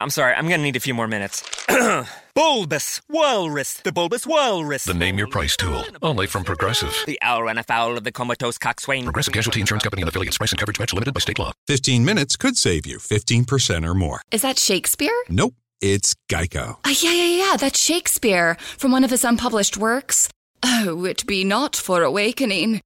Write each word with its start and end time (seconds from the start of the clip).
I'm 0.00 0.10
sorry, 0.10 0.34
I'm 0.34 0.48
gonna 0.48 0.62
need 0.62 0.76
a 0.76 0.80
few 0.80 0.92
more 0.94 1.06
minutes. 1.06 1.42
bulbous 2.34 3.00
Walrus, 3.08 3.74
the 3.74 3.92
Bulbous 3.92 4.26
Walrus. 4.26 4.84
The 4.84 4.94
Name 4.94 5.18
Your 5.18 5.28
Price 5.28 5.56
tool, 5.56 5.84
only 6.02 6.26
from 6.26 6.44
Progressive. 6.44 6.94
The 7.06 7.18
owl 7.22 7.44
ran 7.44 7.58
afoul 7.58 7.96
of 7.96 8.04
the 8.04 8.12
comatose 8.12 8.58
coxswain. 8.58 9.04
Progressive 9.04 9.32
Casualty 9.32 9.60
Insurance 9.60 9.84
Company 9.84 10.02
and 10.02 10.08
affiliates. 10.08 10.36
Price 10.38 10.50
and 10.52 10.58
coverage 10.58 10.78
match 10.78 10.92
limited 10.92 11.14
by 11.14 11.20
state 11.20 11.38
law. 11.38 11.52
15 11.68 12.04
minutes 12.04 12.36
could 12.36 12.56
save 12.56 12.86
you 12.86 12.98
15% 12.98 13.86
or 13.88 13.94
more. 13.94 14.20
Is 14.30 14.42
that 14.42 14.58
Shakespeare? 14.58 15.14
Nope, 15.28 15.54
it's 15.80 16.14
Geico. 16.28 16.76
Uh, 16.84 16.94
yeah, 17.00 17.12
yeah, 17.12 17.50
yeah, 17.50 17.56
that's 17.56 17.78
Shakespeare 17.78 18.56
from 18.76 18.90
one 18.92 19.04
of 19.04 19.10
his 19.10 19.24
unpublished 19.24 19.76
works. 19.76 20.28
Oh, 20.62 21.04
it 21.04 21.24
be 21.26 21.44
not 21.44 21.76
for 21.76 22.02
awakening. 22.02 22.80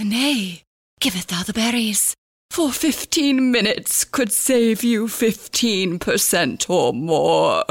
Nay, 0.00 0.62
giveth 1.00 1.26
thou 1.26 1.42
the 1.42 1.52
berries. 1.52 2.14
For 2.54 2.70
15 2.70 3.50
minutes 3.50 4.04
could 4.04 4.30
save 4.30 4.84
you 4.84 5.06
15% 5.08 6.70
or 6.70 6.92
more. 6.92 7.64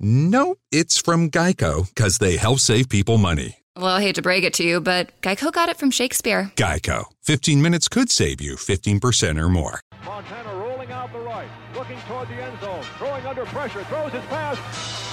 No, 0.00 0.56
it's 0.72 1.00
from 1.00 1.30
Geico 1.30 1.86
because 1.86 2.18
they 2.18 2.36
help 2.36 2.58
save 2.58 2.88
people 2.88 3.18
money. 3.18 3.58
Well, 3.76 3.86
I 3.86 4.02
hate 4.02 4.16
to 4.16 4.22
break 4.22 4.42
it 4.42 4.52
to 4.54 4.64
you, 4.64 4.80
but 4.80 5.12
Geico 5.22 5.52
got 5.52 5.68
it 5.68 5.76
from 5.76 5.92
Shakespeare. 5.92 6.50
Geico. 6.56 7.04
15 7.22 7.62
minutes 7.62 7.86
could 7.86 8.10
save 8.10 8.40
you 8.40 8.56
15% 8.56 9.40
or 9.40 9.48
more. 9.48 9.78
Montana 10.04 10.56
rolling 10.56 10.90
out 10.90 11.12
the 11.12 11.20
right, 11.20 11.48
looking 11.76 11.98
toward 12.08 12.26
the 12.26 12.34
end 12.34 12.60
zone, 12.60 12.82
throwing 12.98 13.24
under 13.24 13.44
pressure, 13.44 13.84
throws 13.84 14.10
his 14.10 14.24
pass. 14.24 14.58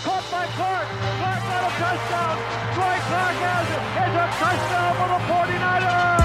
Caught 0.04 0.26
by 0.32 0.48
Clark. 0.58 0.88
Clark 1.22 1.42
got 1.54 1.70
a 1.70 1.74
touchdown. 1.78 2.38
Troy 2.74 2.98
Clark 3.06 3.36
has 3.46 3.68
it. 3.78 3.84
It's 4.02 4.18
a 4.18 4.28
touchdown 4.42 4.92
for 4.98 5.08
the 5.14 5.20
49ers. 5.32 6.21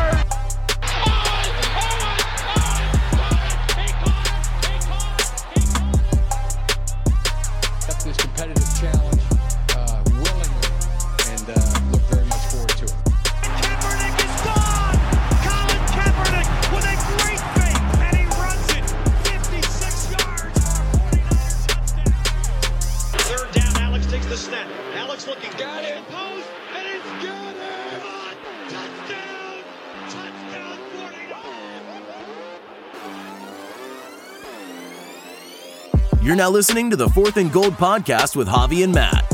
You're 36.37 36.45
now 36.45 36.51
listening 36.51 36.91
to 36.91 36.97
the 36.97 37.09
Fourth 37.09 37.39
and 37.39 37.51
Gold 37.51 37.79
podcast 37.79 38.37
with 38.37 38.47
Javi 38.47 38.85
and 38.85 38.93
Matt. 38.93 39.25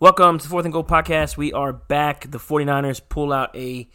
Welcome 0.00 0.38
to 0.38 0.48
Fourth 0.48 0.64
and 0.64 0.72
Gold 0.72 0.88
Podcast. 0.88 1.36
We 1.36 1.52
are 1.52 1.74
back. 1.74 2.30
The 2.30 2.38
49ers 2.38 3.02
pull 3.06 3.34
out 3.34 3.54
a 3.54 3.86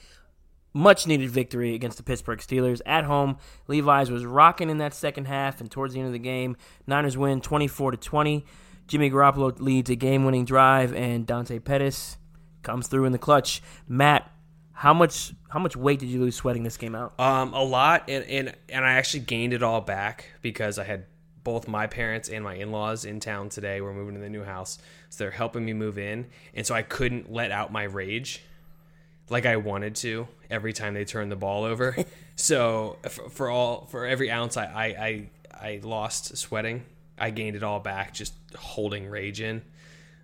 much 0.72 1.08
needed 1.08 1.32
victory 1.32 1.74
against 1.74 1.98
the 1.98 2.04
Pittsburgh 2.04 2.38
Steelers 2.38 2.82
at 2.86 3.06
home. 3.06 3.40
Levi's 3.68 4.12
was 4.12 4.24
rocking 4.24 4.70
in 4.70 4.78
that 4.78 4.94
second 4.94 5.26
half 5.26 5.62
and 5.62 5.72
towards 5.72 5.96
the 5.96 6.00
end 6.00 6.06
of 6.06 6.14
the 6.14 6.20
game. 6.20 6.56
Niners 6.86 7.18
win 7.18 7.42
24 7.42 7.90
to 7.90 7.98
20. 7.98 8.46
Jimmy 8.86 9.10
Garoppolo 9.10 9.60
leads 9.60 9.90
a 9.90 9.96
game-winning 9.96 10.46
drive 10.46 10.94
and 10.94 11.26
Dante 11.26 11.58
Pettis 11.58 12.19
comes 12.64 12.88
through 12.88 13.06
in 13.06 13.12
the 13.12 13.18
clutch. 13.18 13.62
Matt, 13.88 14.32
how 14.74 14.94
much 14.94 15.34
how 15.50 15.60
much 15.60 15.76
weight 15.76 16.00
did 16.00 16.08
you 16.10 16.22
lose 16.22 16.36
sweating 16.36 16.64
this 16.64 16.78
game 16.78 16.96
out? 16.96 17.20
Um, 17.20 17.54
a 17.54 17.64
lot, 17.64 18.06
and, 18.08 18.24
and 18.26 18.56
and 18.70 18.86
I 18.86 18.94
actually 18.94 19.22
gained 19.22 19.54
it 19.54 19.62
all 19.62 19.82
back 19.82 20.32
because 20.42 20.80
I 20.80 20.86
had 20.86 21.06
both 21.44 21.68
my 21.68 21.88
parents 21.88 22.30
and 22.30 22.44
my 22.44 22.56
in-laws 22.56 23.06
in 23.06 23.20
town 23.20 23.50
today. 23.50 23.82
We're 23.82 23.94
moving 23.94 24.16
to 24.16 24.22
the 24.22 24.30
new 24.30 24.44
house, 24.44 24.78
so 25.10 25.24
they're 25.24 25.32
helping 25.32 25.66
me 25.66 25.74
move 25.74 25.98
in, 25.98 26.28
and 26.54 26.66
so 26.66 26.76
I 26.76 26.82
couldn't 26.82 27.32
let 27.32 27.52
out 27.52 27.72
my 27.72 27.84
rage 27.84 28.42
like 29.30 29.46
I 29.46 29.58
wanted 29.58 29.96
to 29.96 30.28
every 30.50 30.74
time 30.74 30.94
they 30.94 31.06
turned 31.06 31.32
the 31.32 31.36
ball 31.36 31.64
over. 31.64 31.96
so 32.36 32.98
for, 33.04 33.30
for 33.30 33.50
all 33.50 33.86
for 33.88 34.06
every 34.06 34.32
ounce 34.32 34.58
I, 34.58 34.66
I 34.66 34.86
I 34.86 35.30
I 35.62 35.80
lost 35.84 36.38
sweating, 36.38 36.86
I 37.18 37.32
gained 37.32 37.56
it 37.56 37.64
all 37.64 37.80
back 37.80 38.14
just 38.14 38.34
holding 38.58 39.10
rage 39.10 39.42
in. 39.42 39.62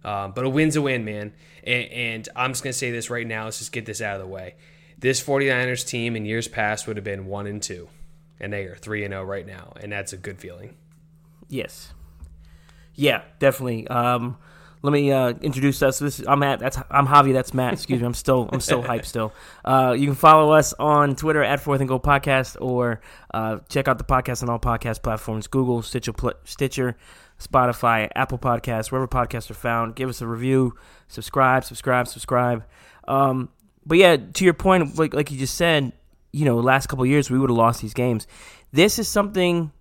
Um, 0.05 0.33
but 0.33 0.45
a 0.45 0.49
win's 0.49 0.75
a 0.75 0.81
win, 0.81 1.03
man. 1.03 1.33
And, 1.63 1.91
and 1.91 2.29
I'm 2.35 2.51
just 2.51 2.63
going 2.63 2.71
to 2.71 2.77
say 2.77 2.91
this 2.91 3.09
right 3.09 3.25
now. 3.25 3.45
Let's 3.45 3.57
just 3.57 3.71
get 3.71 3.85
this 3.85 4.01
out 4.01 4.16
of 4.16 4.21
the 4.21 4.31
way. 4.31 4.55
This 4.97 5.21
49ers 5.21 5.85
team 5.85 6.16
in 6.16 6.25
years 6.25 6.47
past 6.47 6.88
would 6.88 6.95
have 6.95 7.03
been 7.03 7.25
1 7.25 7.47
and 7.47 7.61
2, 7.61 7.89
and 8.39 8.53
they 8.53 8.66
are 8.66 8.75
3 8.75 9.03
and 9.03 9.13
0 9.13 9.23
right 9.25 9.45
now, 9.45 9.73
and 9.81 9.91
that's 9.91 10.13
a 10.13 10.17
good 10.17 10.39
feeling. 10.39 10.77
Yes. 11.49 11.93
Yeah, 12.93 13.23
definitely. 13.39 13.88
Um, 13.88 14.38
let 14.85 14.93
me 14.93 15.11
uh, 15.11 15.29
introduce 15.41 15.81
us. 15.81 15.97
This 15.97 16.22
I'm 16.27 16.43
at. 16.43 16.59
That's 16.59 16.77
I'm 16.91 17.07
Javi. 17.07 17.33
That's 17.33 17.55
Matt. 17.55 17.73
Excuse 17.73 17.99
me. 17.99 18.05
I'm 18.05 18.13
still 18.13 18.47
I'm 18.51 18.61
still 18.61 18.83
hyped 18.83 19.05
still. 19.05 19.33
Uh, 19.66 19.95
you 19.97 20.05
can 20.05 20.16
follow 20.16 20.53
us 20.53 20.73
on 20.73 21.16
Twitter 21.16 21.43
at 21.43 21.59
Fourth 21.59 21.79
and 21.79 21.89
Go 21.89 21.99
Podcast, 21.99 22.55
or 22.61 23.01
uh, 23.33 23.57
check 23.67 23.87
out 23.87 23.97
the 23.97 24.03
podcast 24.03 24.43
on 24.43 24.49
all 24.49 24.59
podcast 24.59 25.01
platforms: 25.01 25.47
Google, 25.47 25.81
Stitcher, 25.81 26.13
Stitcher, 26.43 26.95
Spotify, 27.40 28.09
Apple 28.16 28.38
Podcasts, 28.38 28.91
wherever 28.91 29.07
podcasts 29.07 29.50
are 29.51 29.56
found. 29.56 29.96
Give 29.96 30.09
us 30.09 30.22
a 30.22 30.28
review, 30.28 30.75
subscribe, 31.07 31.63
subscribe, 31.63 32.07
subscribe. 32.07 32.63
Um, 33.07 33.50
but 33.85 33.97
yeah, 33.97 34.18
to 34.18 34.44
your 34.44 34.53
point, 34.53 34.97
like 34.97 35.13
like 35.13 35.31
you 35.31 35.38
just 35.38 35.56
said, 35.56 35.94
you 36.31 36.46
know, 36.46 36.57
last 36.57 36.88
couple 36.88 37.03
of 37.03 37.09
years 37.09 37.29
we 37.29 37.38
would 37.38 37.50
have 37.50 37.57
lost 37.57 37.81
these 37.81 37.94
games. 37.94 38.28
This 38.72 39.00
is 39.00 39.07
something 39.07 39.72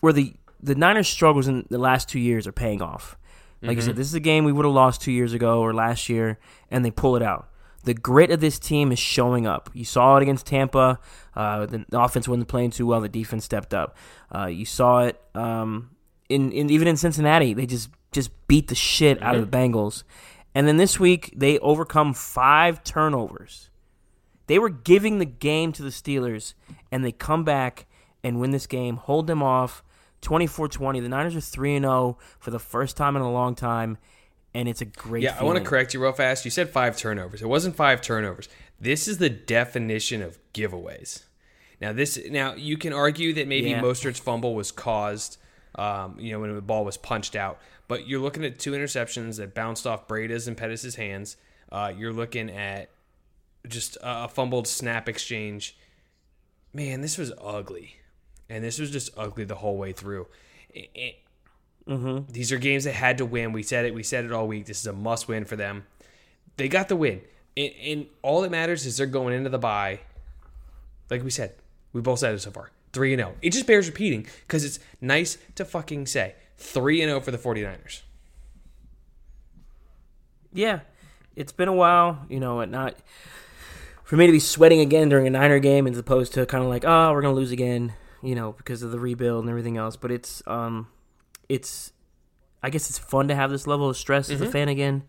where 0.00 0.12
the 0.12 0.34
the 0.62 0.74
Niners' 0.74 1.08
struggles 1.08 1.48
in 1.48 1.66
the 1.70 1.78
last 1.78 2.08
two 2.08 2.18
years 2.18 2.46
are 2.46 2.52
paying 2.52 2.82
off. 2.82 3.16
Like 3.62 3.76
you 3.76 3.82
said, 3.82 3.96
this 3.96 4.08
is 4.08 4.14
a 4.14 4.20
game 4.20 4.44
we 4.44 4.52
would 4.52 4.66
have 4.66 4.74
lost 4.74 5.00
two 5.00 5.12
years 5.12 5.32
ago 5.32 5.60
or 5.60 5.72
last 5.72 6.10
year, 6.10 6.38
and 6.70 6.84
they 6.84 6.90
pull 6.90 7.16
it 7.16 7.22
out. 7.22 7.48
The 7.84 7.94
grit 7.94 8.30
of 8.30 8.40
this 8.40 8.58
team 8.58 8.92
is 8.92 8.98
showing 8.98 9.46
up. 9.46 9.70
You 9.72 9.84
saw 9.84 10.16
it 10.16 10.22
against 10.22 10.46
Tampa. 10.46 10.98
Uh, 11.34 11.66
the, 11.66 11.84
offense 11.92 12.26
wasn't 12.26 12.48
playing 12.48 12.70
too 12.70 12.86
well. 12.86 13.00
The 13.00 13.08
defense 13.08 13.44
stepped 13.44 13.74
up. 13.74 13.96
Uh, 14.34 14.46
you 14.46 14.64
saw 14.64 15.00
it 15.00 15.20
um, 15.34 15.90
in, 16.28 16.50
in 16.52 16.70
even 16.70 16.88
in 16.88 16.96
Cincinnati. 16.96 17.54
They 17.54 17.66
just 17.66 17.90
just 18.12 18.30
beat 18.46 18.68
the 18.68 18.74
shit 18.74 19.22
out 19.22 19.34
of 19.34 19.50
the 19.50 19.56
Bengals. 19.56 20.04
And 20.54 20.68
then 20.68 20.76
this 20.76 21.00
week 21.00 21.32
they 21.36 21.58
overcome 21.58 22.14
five 22.14 22.84
turnovers. 22.84 23.70
They 24.46 24.58
were 24.58 24.70
giving 24.70 25.18
the 25.18 25.24
game 25.24 25.72
to 25.72 25.82
the 25.82 25.90
Steelers, 25.90 26.54
and 26.92 27.04
they 27.04 27.12
come 27.12 27.44
back 27.44 27.86
and 28.22 28.40
win 28.40 28.50
this 28.50 28.66
game, 28.66 28.96
hold 28.96 29.26
them 29.26 29.42
off 29.42 29.82
24 30.20 30.68
20. 30.68 31.00
The 31.00 31.08
Niners 31.08 31.36
are 31.36 31.40
3 31.40 31.78
0 31.78 32.18
for 32.38 32.50
the 32.50 32.58
first 32.58 32.96
time 32.96 33.16
in 33.16 33.22
a 33.22 33.30
long 33.30 33.54
time, 33.54 33.98
and 34.54 34.68
it's 34.68 34.80
a 34.80 34.84
great 34.86 35.22
Yeah, 35.24 35.36
I 35.38 35.44
want 35.44 35.58
to 35.58 35.64
correct 35.64 35.92
you 35.94 36.02
real 36.02 36.12
fast. 36.12 36.44
You 36.44 36.50
said 36.50 36.70
five 36.70 36.96
turnovers. 36.96 37.42
It 37.42 37.48
wasn't 37.48 37.76
five 37.76 38.00
turnovers. 38.00 38.48
This 38.80 39.08
is 39.08 39.18
the 39.18 39.30
definition 39.30 40.22
of 40.22 40.38
giveaways. 40.52 41.24
Now 41.80 41.92
this 41.92 42.18
now 42.30 42.54
you 42.54 42.76
can 42.78 42.92
argue 42.92 43.32
that 43.34 43.48
maybe 43.48 43.70
Yeah. 43.70 43.80
Mostert's 43.82 44.18
fumble 44.20 44.54
was 44.54 44.70
caused, 44.72 45.38
um, 45.74 46.16
you 46.18 46.32
know, 46.32 46.40
when 46.40 46.54
the 46.54 46.62
ball 46.62 46.84
was 46.84 46.96
punched 46.96 47.34
out. 47.36 47.58
But 47.88 48.06
you're 48.08 48.20
looking 48.20 48.44
at 48.44 48.58
two 48.58 48.72
interceptions 48.72 49.36
that 49.36 49.54
bounced 49.54 49.86
off 49.86 50.08
Breida's 50.08 50.48
and 50.48 50.56
Pettis' 50.56 50.94
hands. 50.94 51.36
Uh, 51.70 51.92
you're 51.94 52.12
looking 52.12 52.48
at 52.50 52.90
just 53.68 53.98
a 54.02 54.28
fumbled 54.28 54.66
snap 54.66 55.08
exchange. 55.08 55.76
Man, 56.72 57.00
this 57.02 57.18
was 57.18 57.32
ugly, 57.40 57.96
and 58.48 58.64
this 58.64 58.78
was 58.78 58.90
just 58.90 59.10
ugly 59.16 59.44
the 59.44 59.56
whole 59.56 59.76
way 59.76 59.92
through. 59.92 60.26
It- 60.70 61.16
it- 61.86 62.28
these 62.32 62.50
are 62.52 62.58
games 62.58 62.84
they 62.84 62.92
had 62.92 63.18
to 63.18 63.26
win. 63.26 63.52
We 63.52 63.62
said 63.62 63.84
it. 63.84 63.94
We 63.94 64.02
said 64.02 64.24
it 64.24 64.32
all 64.32 64.46
week. 64.48 64.66
This 64.66 64.80
is 64.80 64.86
a 64.86 64.92
must 64.92 65.28
win 65.28 65.44
for 65.44 65.56
them. 65.56 65.86
They 66.56 66.68
got 66.68 66.88
the 66.88 66.96
win, 66.96 67.20
and, 67.56 67.72
and 67.84 68.06
all 68.22 68.40
that 68.42 68.50
matters 68.50 68.86
is 68.86 68.96
they're 68.96 69.06
going 69.06 69.34
into 69.34 69.50
the 69.50 69.58
bye. 69.58 70.00
Like 71.10 71.22
we 71.22 71.30
said, 71.30 71.54
we 71.92 72.00
both 72.00 72.20
said 72.20 72.34
it 72.34 72.40
so 72.40 72.50
far. 72.50 72.70
Three 72.92 73.12
and 73.12 73.20
zero. 73.20 73.34
It 73.42 73.50
just 73.50 73.66
bears 73.66 73.88
repeating 73.88 74.26
because 74.46 74.64
it's 74.64 74.78
nice 75.00 75.36
to 75.56 75.64
fucking 75.64 76.06
say 76.06 76.34
three 76.56 77.02
and 77.02 77.10
zero 77.10 77.20
for 77.20 77.32
the 77.32 77.38
49ers. 77.38 78.02
Yeah, 80.52 80.80
it's 81.34 81.52
been 81.52 81.68
a 81.68 81.72
while, 81.72 82.24
you 82.28 82.38
know, 82.38 82.60
and 82.60 82.70
not 82.70 82.94
for 84.04 84.16
me 84.16 84.26
to 84.26 84.32
be 84.32 84.38
sweating 84.38 84.80
again 84.80 85.08
during 85.08 85.26
a 85.26 85.30
Niner 85.30 85.58
game 85.58 85.86
as 85.86 85.98
opposed 85.98 86.32
to 86.34 86.46
kind 86.46 86.62
of 86.62 86.70
like, 86.70 86.84
oh, 86.86 87.12
we're 87.12 87.22
gonna 87.22 87.34
lose 87.34 87.50
again, 87.50 87.94
you 88.22 88.34
know, 88.34 88.52
because 88.52 88.82
of 88.82 88.92
the 88.92 89.00
rebuild 89.00 89.42
and 89.42 89.50
everything 89.50 89.76
else. 89.76 89.96
But 89.96 90.12
it's, 90.12 90.42
um, 90.46 90.86
it's, 91.48 91.92
I 92.62 92.70
guess 92.70 92.88
it's 92.90 92.98
fun 92.98 93.28
to 93.28 93.34
have 93.34 93.50
this 93.50 93.66
level 93.66 93.88
of 93.88 93.96
stress 93.96 94.30
as 94.30 94.40
a 94.40 94.46
Mhm. 94.46 94.52
fan 94.52 94.68
again, 94.68 95.02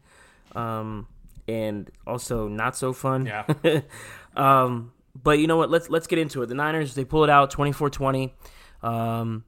um, 0.56 1.08
and 1.48 1.90
also 2.06 2.48
not 2.48 2.76
so 2.76 2.92
fun. 2.94 3.26
Yeah. 3.26 3.46
um, 4.36 4.92
but 5.22 5.40
you 5.40 5.48
know 5.48 5.58
what? 5.58 5.70
Let's 5.70 5.90
let's 5.90 6.08
get 6.08 6.20
into 6.20 6.42
it. 6.42 6.48
The 6.48 6.56
Niners 6.56 6.96
they 6.96 7.06
pull 7.06 7.24
it 7.24 7.30
out 7.30 7.52
24-20. 7.52 8.34
Um, 8.84 9.46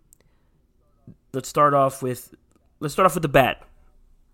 let's 1.34 1.50
start 1.50 1.74
off 1.74 2.02
with 2.02 2.34
let's 2.80 2.94
start 2.94 3.06
off 3.06 3.14
with 3.16 3.24
the 3.24 3.28
bad. 3.30 3.58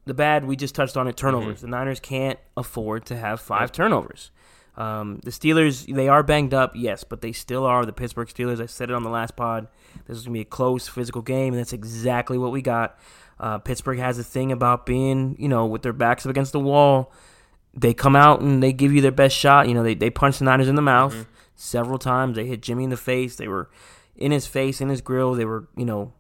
The 0.06 0.14
bad 0.14 0.46
we 0.46 0.56
just 0.56 0.76
touched 0.76 0.98
on 0.98 1.08
it 1.08 1.16
turnovers. 1.18 1.62
The 1.62 1.68
Niners 1.68 2.00
can't 2.00 2.38
afford 2.58 3.06
to 3.08 3.16
have 3.16 3.40
five 3.40 3.72
turnovers. 3.72 4.32
Um, 4.76 5.20
the 5.24 5.32
Steelers 5.32 5.94
they 5.94 6.08
are 6.08 6.24
banged 6.24 6.54
up, 6.54 6.72
yes, 6.76 7.04
but 7.04 7.22
they 7.22 7.32
still 7.32 7.66
are 7.66 7.86
the 7.86 7.94
Pittsburgh 7.94 8.28
Steelers. 8.28 8.62
I 8.62 8.66
said 8.66 8.90
it 8.90 8.96
on 8.96 9.04
the 9.04 9.10
last 9.10 9.36
pod. 9.36 9.68
This 10.08 10.18
is 10.18 10.24
gonna 10.24 10.34
be 10.34 10.42
a 10.42 10.46
close 10.46 10.88
physical 10.88 11.22
game, 11.22 11.54
and 11.54 11.60
that's 11.60 11.74
exactly 11.74 12.38
what 12.38 12.52
we 12.52 12.62
got. 12.62 12.98
Uh, 13.40 13.60
Pittsburgh 13.60 14.00
has 14.00 14.18
a 14.18 14.24
thing 14.24 14.52
about 14.52 14.86
being, 14.86 15.36
you 15.38 15.48
know, 15.48 15.66
with 15.66 15.82
their 15.82 15.94
backs 15.94 16.26
up 16.26 16.30
against 16.32 16.54
the 16.54 16.60
wall. 16.60 17.12
They 17.76 17.94
come 17.94 18.16
out 18.16 18.42
and 18.42 18.62
they 18.62 18.72
give 18.74 18.94
you 18.94 19.02
their 19.02 19.12
best 19.12 19.36
shot. 19.36 19.68
You 19.68 19.74
know, 19.74 19.84
they 19.84 19.96
they 19.96 20.10
punch 20.10 20.40
the 20.40 20.46
Niners 20.46 20.68
in 20.68 20.76
the 20.76 20.82
mouth 20.82 21.26
several 21.56 22.00
times. 22.00 22.36
They 22.36 22.46
hit 22.46 22.62
Jimmy 22.62 22.86
in 22.86 22.90
the 22.90 22.98
face. 22.98 23.36
They 23.36 23.48
were 23.48 23.70
in 24.16 24.32
his 24.32 24.48
face, 24.48 24.82
in 24.82 24.90
his 24.90 25.02
grill. 25.02 25.34
They 25.34 25.46
were, 25.46 25.68
you 25.76 25.86
know, 25.86 26.14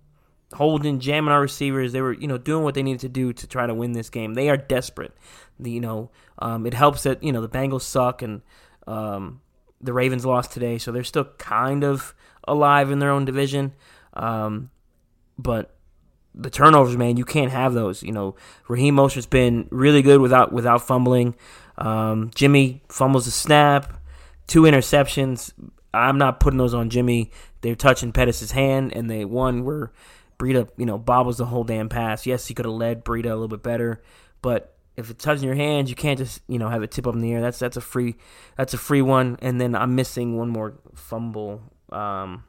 holding, 0.53 0.99
jamming 0.99 1.31
our 1.31 1.41
receivers. 1.41 1.91
They 1.91 2.01
were, 2.01 2.13
you 2.13 2.27
know, 2.27 2.37
doing 2.37 2.63
what 2.63 2.75
they 2.75 2.83
needed 2.83 3.01
to 3.01 3.09
do 3.09 3.33
to 3.33 3.47
try 3.47 3.65
to 3.65 3.73
win 3.73 3.93
this 3.93 4.09
game. 4.09 4.33
They 4.33 4.49
are 4.49 4.57
desperate. 4.57 5.13
The, 5.59 5.71
you 5.71 5.81
know, 5.81 6.11
um, 6.39 6.65
it 6.65 6.73
helps 6.73 7.03
that 7.03 7.23
you 7.23 7.31
know 7.31 7.41
the 7.41 7.49
Bengals 7.49 7.81
suck 7.81 8.21
and 8.21 8.41
um, 8.87 9.41
the 9.81 9.93
Ravens 9.93 10.25
lost 10.25 10.51
today, 10.51 10.77
so 10.77 10.91
they're 10.91 11.03
still 11.03 11.25
kind 11.37 11.83
of 11.83 12.13
alive 12.47 12.91
in 12.91 12.99
their 12.99 13.11
own 13.11 13.25
division. 13.25 13.73
Um, 14.13 14.69
but 15.37 15.75
the 16.35 16.49
turnovers, 16.49 16.97
man, 16.97 17.17
you 17.17 17.25
can't 17.25 17.51
have 17.51 17.73
those. 17.73 18.03
You 18.03 18.11
know, 18.11 18.35
Raheem 18.67 18.95
Mostert's 18.95 19.25
been 19.25 19.67
really 19.71 20.01
good 20.01 20.21
without 20.21 20.51
without 20.51 20.85
fumbling. 20.85 21.35
Um, 21.77 22.31
Jimmy 22.35 22.83
fumbles 22.89 23.27
a 23.27 23.31
snap, 23.31 23.93
two 24.47 24.63
interceptions. 24.63 25.53
I'm 25.93 26.17
not 26.17 26.39
putting 26.39 26.57
those 26.57 26.73
on 26.73 26.89
Jimmy. 26.89 27.31
They're 27.61 27.75
touching 27.75 28.11
Pettis' 28.11 28.51
hand, 28.51 28.93
and 28.95 29.09
they 29.09 29.25
one 29.25 29.63
where 29.63 29.91
Breida, 30.43 30.67
you 30.77 30.85
know, 30.85 30.97
bobbles 30.97 31.37
the 31.37 31.45
whole 31.45 31.63
damn 31.63 31.87
pass. 31.89 32.25
Yes, 32.25 32.47
he 32.47 32.53
could 32.53 32.65
have 32.65 32.73
led 32.73 33.05
Breida 33.05 33.25
a 33.25 33.29
little 33.29 33.47
bit 33.47 33.63
better, 33.63 34.01
but 34.41 34.75
if 34.97 35.09
it's 35.09 35.23
touching 35.23 35.45
your 35.45 35.55
hands, 35.55 35.89
you 35.89 35.95
can't 35.95 36.17
just 36.19 36.41
you 36.47 36.59
know 36.59 36.69
have 36.69 36.83
it 36.83 36.91
tip 36.91 37.07
up 37.07 37.15
in 37.15 37.21
the 37.21 37.31
air. 37.31 37.41
That's 37.41 37.59
that's 37.59 37.77
a 37.77 37.81
free 37.81 38.15
that's 38.57 38.73
a 38.73 38.77
free 38.77 39.01
one. 39.01 39.37
And 39.41 39.59
then 39.61 39.75
I'm 39.75 39.95
missing 39.95 40.37
one 40.37 40.49
more 40.49 40.73
fumble. 40.95 41.61
Um, 41.91 42.43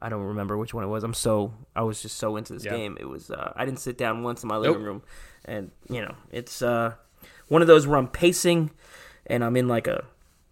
I 0.00 0.08
don't 0.08 0.22
remember 0.22 0.56
which 0.58 0.74
one 0.74 0.84
it 0.84 0.88
was. 0.88 1.04
I'm 1.04 1.14
so 1.14 1.54
I 1.76 1.82
was 1.82 2.00
just 2.02 2.16
so 2.16 2.36
into 2.36 2.52
this 2.54 2.64
Yeah. 2.64 2.72
game. 2.76 2.96
It 3.00 3.08
was 3.08 3.30
uh, 3.30 3.52
I 3.56 3.64
didn't 3.64 3.80
sit 3.80 3.96
down 3.98 4.22
once 4.22 4.42
in 4.42 4.48
my 4.48 4.56
living 4.56 4.78
Nope. 4.78 4.86
room, 4.86 5.02
and 5.44 5.70
you 5.88 6.00
know 6.00 6.14
it's 6.30 6.62
uh, 6.62 6.94
one 7.48 7.62
of 7.62 7.68
those 7.68 7.86
where 7.86 7.98
I'm 7.98 8.08
pacing, 8.08 8.70
and 9.26 9.44
I'm 9.44 9.56
in 9.56 9.68
like 9.68 9.86
a 9.86 10.04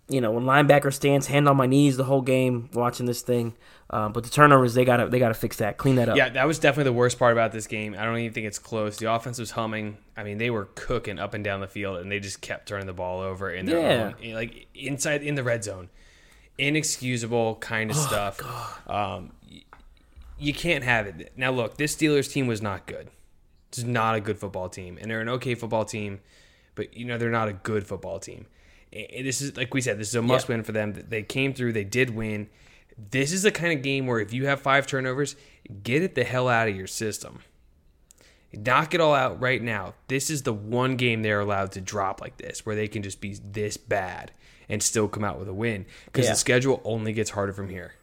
you 0.09 0.21
know 0.21 0.33
linebacker 0.35 0.93
stance, 0.93 1.27
hand 1.27 1.49
on 1.49 1.57
my 1.57 1.67
knees 1.67 1.97
the 1.97 2.05
whole 2.05 2.23
game 2.23 2.71
watching 2.75 3.07
this 3.07 3.23
thing. 3.23 3.55
Uh, 3.93 4.09
but 4.09 4.25
the 4.25 4.31
turnovers 4.31 4.73
they 4.73 4.87
gotta 4.87 5.09
they 5.09 5.19
gotta 5.19 5.35
fix 5.35 5.57
that, 5.59 5.77
clean 5.77 5.97
that 5.97 6.09
up. 6.09 6.17
Yeah, 6.17 6.31
that 6.31 6.47
was 6.47 6.59
definitely 6.59 6.85
the 6.85 6.95
worst 6.97 7.19
part 7.19 7.33
about 7.33 7.53
this 7.53 7.67
game. 7.67 7.95
I 7.99 8.05
don't 8.05 8.17
even 8.17 8.33
think 8.33 8.47
it's 8.47 8.59
close. 8.59 8.97
The 8.97 9.13
offense 9.13 9.39
was 9.39 9.51
humming. 9.51 9.99
I 10.17 10.23
mean, 10.25 10.39
they 10.39 10.49
were 10.49 10.71
cooking 10.75 11.19
up 11.19 11.35
and 11.35 11.45
down 11.45 11.61
the 11.61 11.67
field, 11.69 11.99
and 11.99 12.11
they 12.11 12.19
just 12.19 12.41
kept 12.41 12.67
turning 12.69 12.87
the 12.87 12.95
ball 12.95 13.21
over 13.21 13.51
in 13.51 13.67
their 13.67 13.79
Yeah. 13.81 14.13
own, 14.29 14.35
like 14.35 14.67
inside 14.75 15.23
in 15.23 15.35
the 15.35 15.43
red 15.43 15.63
zone. 15.63 15.91
Inexcusable 16.59 17.57
kind 17.57 17.91
of 17.91 17.97
Oh, 17.97 18.01
stuff. 18.01 18.89
Um, 18.89 19.33
you 20.39 20.53
can't 20.55 20.85
have 20.85 21.07
it. 21.07 21.33
Now, 21.37 21.51
look, 21.51 21.77
this 21.77 21.95
Steelers 21.95 22.31
team 22.33 22.47
was 22.47 22.63
not 22.63 22.87
good. 22.87 23.09
It's 23.69 23.83
not 23.83 24.15
a 24.15 24.21
good 24.21 24.39
football 24.39 24.69
team, 24.69 24.99
and 25.01 25.11
they're 25.11 25.21
an 25.21 25.29
okay 25.31 25.55
football 25.55 25.85
team, 25.85 26.21
but 26.75 26.97
you 26.97 27.05
know 27.05 27.17
they're 27.19 27.31
not 27.31 27.49
a 27.49 27.53
good 27.55 27.87
football 27.87 28.19
team. 28.19 28.47
And 28.93 29.27
this 29.27 29.41
is 29.41 29.57
like 29.57 29.73
we 29.73 29.81
said, 29.81 29.99
this 29.99 30.09
is 30.09 30.15
a 30.15 30.23
must 30.23 30.49
win 30.49 30.63
for 30.63 30.73
them. 30.73 30.93
They 31.09 31.23
came 31.23 31.55
through, 31.55 31.73
they 31.73 31.85
did 31.85 32.11
win. 32.15 32.49
This 32.97 33.33
is 33.33 33.43
the 33.43 33.51
kind 33.53 33.73
of 33.73 33.83
game 33.83 34.07
where 34.07 34.21
if 34.21 34.33
you 34.33 34.47
have 34.47 34.61
five 34.61 34.87
turnovers, 34.87 35.37
get 35.83 36.03
it 36.03 36.15
the 36.15 36.25
hell 36.25 36.49
out 36.49 36.69
of 36.69 36.77
your 36.77 36.87
system. 36.87 37.41
Knock 38.53 38.93
it 38.93 39.01
all 39.01 39.15
out 39.15 39.41
right 39.41 39.63
now. 39.63 39.95
This 40.09 40.29
is 40.29 40.43
the 40.43 40.53
one 40.53 40.97
game 40.97 41.23
they're 41.23 41.41
allowed 41.41 41.73
to 41.73 41.81
drop 41.81 42.21
like 42.21 42.37
this, 42.37 42.67
where 42.67 42.77
they 42.77 42.87
can 42.89 43.03
just 43.03 43.21
be 43.21 43.39
this 43.43 43.77
bad 43.79 44.31
and 44.69 44.83
still 44.83 45.09
come 45.09 45.25
out 45.25 45.39
with 45.39 45.49
a 45.49 45.55
win. 45.55 45.87
Because 46.07 46.27
Yeah. 46.27 46.33
the 46.33 46.37
schedule 46.37 46.81
only 46.85 47.13
gets 47.15 47.31
harder 47.31 47.55
from 47.55 47.71
here. 47.71 47.95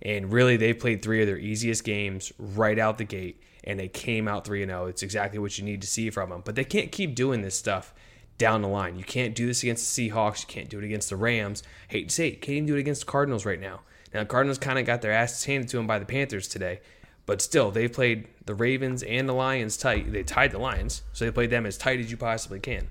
And 0.00 0.32
really, 0.32 0.56
they 0.56 0.72
played 0.72 1.02
three 1.02 1.20
of 1.20 1.26
their 1.26 1.38
easiest 1.38 1.82
games 1.82 2.32
right 2.38 2.78
out 2.78 2.98
the 2.98 3.04
gate, 3.04 3.42
and 3.64 3.80
they 3.80 3.88
came 3.88 4.28
out 4.28 4.46
3 4.46 4.64
0. 4.64 4.86
It's 4.86 5.02
exactly 5.02 5.40
what 5.40 5.58
you 5.58 5.64
need 5.64 5.80
to 5.80 5.88
see 5.88 6.10
from 6.10 6.30
them. 6.30 6.42
But 6.44 6.54
they 6.54 6.62
can't 6.64 6.92
keep 6.92 7.16
doing 7.16 7.42
this 7.42 7.56
stuff 7.56 7.92
down 8.38 8.62
the 8.62 8.68
line. 8.68 8.96
You 8.96 9.04
can't 9.04 9.34
do 9.34 9.48
this 9.48 9.64
against 9.64 9.96
the 9.96 10.08
Seahawks. 10.08 10.42
You 10.42 10.46
can't 10.46 10.68
do 10.68 10.78
it 10.78 10.84
against 10.84 11.10
the 11.10 11.16
Rams. 11.16 11.64
hate 11.88 12.08
to 12.10 12.14
say 12.14 12.28
it, 12.28 12.40
can't 12.40 12.54
even 12.58 12.66
do 12.66 12.76
it 12.76 12.80
against 12.80 13.00
the 13.00 13.10
Cardinals 13.10 13.44
right 13.44 13.60
now. 13.60 13.80
Now, 14.12 14.24
Cardinals 14.24 14.58
kind 14.58 14.78
of 14.78 14.86
got 14.86 15.02
their 15.02 15.12
asses 15.12 15.44
handed 15.44 15.68
to 15.70 15.76
them 15.76 15.86
by 15.86 15.98
the 15.98 16.06
Panthers 16.06 16.48
today, 16.48 16.80
but 17.26 17.42
still, 17.42 17.70
they 17.70 17.88
played 17.88 18.28
the 18.46 18.54
Ravens 18.54 19.02
and 19.02 19.28
the 19.28 19.34
Lions 19.34 19.76
tight. 19.76 20.12
They 20.12 20.22
tied 20.22 20.52
the 20.52 20.58
Lions, 20.58 21.02
so 21.12 21.24
they 21.24 21.30
played 21.30 21.50
them 21.50 21.66
as 21.66 21.76
tight 21.76 22.00
as 22.00 22.10
you 22.10 22.16
possibly 22.16 22.60
can. 22.60 22.88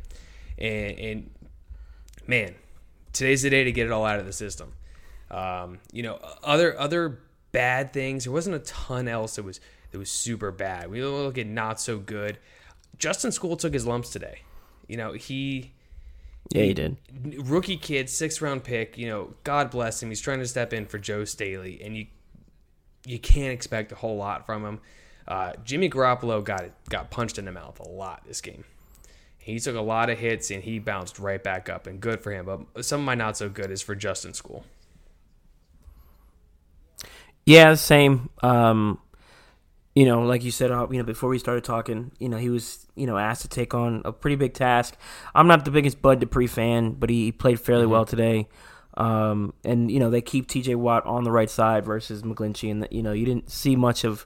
And, 0.57 0.99
and 0.99 1.29
man, 2.27 2.55
today's 3.13 3.41
the 3.41 3.49
day 3.49 3.63
to 3.63 3.71
get 3.71 3.87
it 3.87 3.91
all 3.91 4.05
out 4.05 4.19
of 4.19 4.25
the 4.25 4.33
system. 4.33 4.73
Um, 5.31 5.79
you 5.91 6.03
know, 6.03 6.19
other 6.43 6.79
other 6.79 7.19
bad 7.51 7.91
things. 7.93 8.23
There 8.23 8.33
wasn't 8.33 8.55
a 8.55 8.59
ton 8.59 9.07
else 9.07 9.35
that 9.35 9.43
was 9.43 9.59
that 9.91 9.97
was 9.97 10.11
super 10.11 10.51
bad. 10.51 10.89
We 10.89 11.03
look 11.03 11.37
at 11.37 11.47
not 11.47 11.81
so 11.81 11.97
good. 11.97 12.37
Justin 12.97 13.31
Skule 13.31 13.57
took 13.57 13.73
his 13.73 13.85
lumps 13.85 14.09
today. 14.09 14.41
You 14.87 14.97
know, 14.97 15.13
he 15.13 15.73
Yeah, 16.49 16.63
he 16.63 16.73
did. 16.73 16.97
rookie 17.39 17.77
kid, 17.77 18.09
sixth 18.09 18.41
round 18.41 18.63
pick. 18.63 18.97
You 18.97 19.07
know, 19.07 19.33
God 19.43 19.69
bless 19.69 20.01
him. 20.01 20.09
He's 20.09 20.21
trying 20.21 20.39
to 20.39 20.47
step 20.47 20.73
in 20.73 20.85
for 20.85 20.97
Joe 20.97 21.25
Staley, 21.25 21.81
and 21.83 21.95
you 21.97 22.07
you 23.05 23.19
can't 23.19 23.53
expect 23.53 23.91
a 23.91 23.95
whole 23.95 24.17
lot 24.17 24.45
from 24.45 24.65
him. 24.65 24.79
Uh, 25.27 25.53
Jimmy 25.63 25.89
Garoppolo 25.89 26.43
got 26.43 26.65
got 26.89 27.11
punched 27.11 27.37
in 27.37 27.45
the 27.45 27.51
mouth 27.51 27.79
a 27.79 27.87
lot 27.87 28.23
this 28.27 28.41
game. 28.41 28.63
He 29.37 29.59
took 29.59 29.75
a 29.75 29.81
lot 29.81 30.09
of 30.09 30.19
hits 30.19 30.51
and 30.51 30.61
he 30.61 30.77
bounced 30.77 31.19
right 31.19 31.41
back 31.41 31.69
up, 31.69 31.87
and 31.87 31.99
good 31.99 32.21
for 32.21 32.31
him. 32.31 32.45
But 32.45 32.85
some 32.85 33.01
of 33.01 33.05
my 33.05 33.15
not 33.15 33.37
so 33.37 33.49
good 33.49 33.71
is 33.71 33.81
for 33.81 33.95
Justin 33.95 34.31
Skule. 34.31 34.63
Yeah, 37.45 37.75
same. 37.75 38.29
Um, 38.43 38.99
you 39.97 40.05
know, 40.05 40.21
like 40.31 40.43
you 40.43 40.51
said, 40.51 40.69
uh, 40.71 40.85
you 40.91 40.97
know, 40.99 41.03
before 41.03 41.29
we 41.29 41.39
started 41.39 41.63
talking, 41.63 42.11
you 42.19 42.29
know, 42.29 42.37
he 42.37 42.49
was, 42.57 42.85
you 42.95 43.07
know, 43.07 43.17
asked 43.17 43.41
to 43.41 43.47
take 43.47 43.73
on 43.73 44.01
a 44.05 44.11
pretty 44.11 44.35
big 44.35 44.53
task. 44.53 44.95
I'm 45.33 45.47
not 45.47 45.65
the 45.65 45.71
biggest 45.71 46.01
Bud 46.01 46.19
Dupree 46.19 46.45
fan, 46.47 46.91
but 46.91 47.09
he, 47.09 47.25
he 47.25 47.31
played 47.31 47.59
fairly 47.59 47.87
well 47.87 48.05
today. 48.05 48.47
Um, 48.95 49.53
and 49.63 49.89
you 49.91 49.99
know, 49.99 50.09
they 50.11 50.21
keep 50.21 50.47
T.J. 50.47 50.75
Watt 50.75 51.03
on 51.05 51.23
the 51.23 51.31
right 51.31 51.49
side 51.49 51.83
versus 51.85 52.21
McGlinchey, 52.23 52.69
and 52.71 52.87
you 52.91 53.01
know, 53.01 53.11
you 53.11 53.25
didn't 53.25 53.49
see 53.49 53.75
much 53.75 54.03
of 54.03 54.25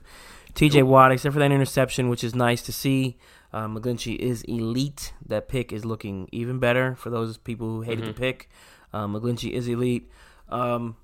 T.J. 0.54 0.82
Watt 0.82 1.10
except 1.12 1.32
for 1.32 1.38
that 1.40 1.52
interception, 1.52 2.08
which 2.10 2.22
is 2.24 2.34
nice 2.34 2.60
to 2.62 2.72
see. 2.72 3.16
Uh, 3.52 3.66
McGlinchey 3.66 4.16
is 4.18 4.42
elite. 4.44 5.12
That 5.26 5.48
pick 5.48 5.72
is 5.72 5.84
looking 5.86 6.28
even 6.32 6.58
better 6.58 6.94
for 6.96 7.10
those 7.10 7.36
people 7.38 7.66
who 7.68 7.80
hated 7.82 8.04
the 8.06 8.12
Mhm. 8.12 8.16
pick. 8.16 8.48
Um, 8.92 9.14
McGlinchey 9.14 9.50
is 9.52 9.68
elite. 9.68 10.10
Um, 10.48 10.96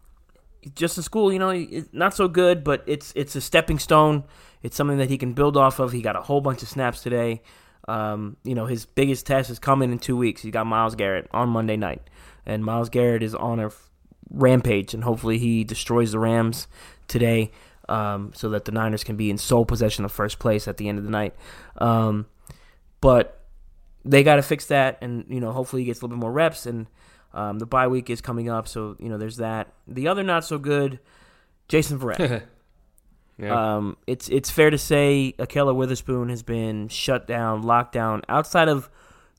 Justin 0.75 1.05
Skule, 1.05 1.33
you 1.33 1.39
know, 1.39 1.87
not 1.93 2.15
so 2.15 2.29
good, 2.29 2.65
but 2.65 2.83
it's 2.87 3.13
it's 3.15 3.37
a 3.37 3.41
stepping 3.41 3.79
stone. 3.79 4.25
It's 4.63 4.77
something 4.77 4.99
that 4.99 5.09
he 5.09 5.19
can 5.19 5.33
build 5.33 5.57
off 5.57 5.79
of. 5.79 5.93
He 5.93 6.03
got 6.03 6.17
a 6.17 6.21
whole 6.21 6.41
bunch 6.41 6.63
of 6.63 6.69
snaps 6.69 7.03
today. 7.03 7.43
Um, 7.87 8.37
you 8.45 8.55
know, 8.55 8.67
his 8.67 8.85
biggest 8.85 9.25
test 9.27 9.51
is 9.51 9.59
coming 9.59 9.93
in 9.93 9.99
two 9.99 10.17
weeks. 10.17 10.43
He 10.43 10.51
got 10.51 10.67
Myles 10.67 10.95
Garrett 10.95 11.29
on 11.33 11.49
Monday 11.49 11.77
night, 11.77 12.03
and 12.45 12.65
Myles 12.65 12.89
Garrett 12.91 13.23
is 13.23 13.35
on 13.35 13.61
a 13.61 13.71
rampage, 14.31 14.95
and 14.95 15.05
hopefully 15.05 15.39
he 15.39 15.65
destroys 15.65 16.13
the 16.13 16.19
Rams 16.19 16.67
today, 17.07 17.51
um, 17.89 18.33
so 18.35 18.51
that 18.51 18.67
the 18.67 18.73
Niners 18.73 19.05
can 19.05 19.17
be 19.17 19.31
in 19.31 19.39
sole 19.39 19.65
possession 19.65 20.05
of 20.05 20.13
first 20.13 20.39
place 20.39 20.69
at 20.69 20.77
the 20.77 20.89
end 20.89 20.99
of 20.99 21.05
the 21.05 21.11
night. 21.11 21.35
Um, 21.79 22.27
but 23.01 23.43
they 24.05 24.23
got 24.23 24.37
to 24.37 24.43
fix 24.43 24.67
that, 24.67 24.99
and 25.01 25.25
you 25.29 25.41
know, 25.41 25.53
hopefully 25.53 25.83
he 25.83 25.87
gets 25.87 26.01
a 26.01 26.05
little 26.05 26.17
bit 26.17 26.21
more 26.21 26.33
reps. 26.33 26.67
And 26.67 26.89
um, 27.35 27.59
the 27.59 27.67
bye 27.67 27.89
week 27.89 28.11
is 28.11 28.21
coming 28.21 28.49
up, 28.49 28.67
so 28.69 28.97
you 28.99 29.09
know, 29.09 29.19
there's 29.19 29.37
that. 29.39 29.73
The 29.87 30.09
other 30.09 30.23
not 30.23 30.45
so 30.45 30.59
good, 30.59 30.99
Jason 31.69 31.99
Verrett. 31.99 32.43
Yeah. 33.41 33.77
Um, 33.77 33.97
it's 34.09 34.29
it's 34.29 34.51
fair 34.51 34.69
to 34.69 34.79
say 34.79 35.33
Ahkello 35.39 35.73
Witherspoon 35.73 36.29
has 36.29 36.43
been 36.43 36.89
shut 36.89 37.29
down, 37.29 37.63
locked 37.63 37.93
down. 37.93 38.23
Outside 38.29 38.67
of 38.67 38.91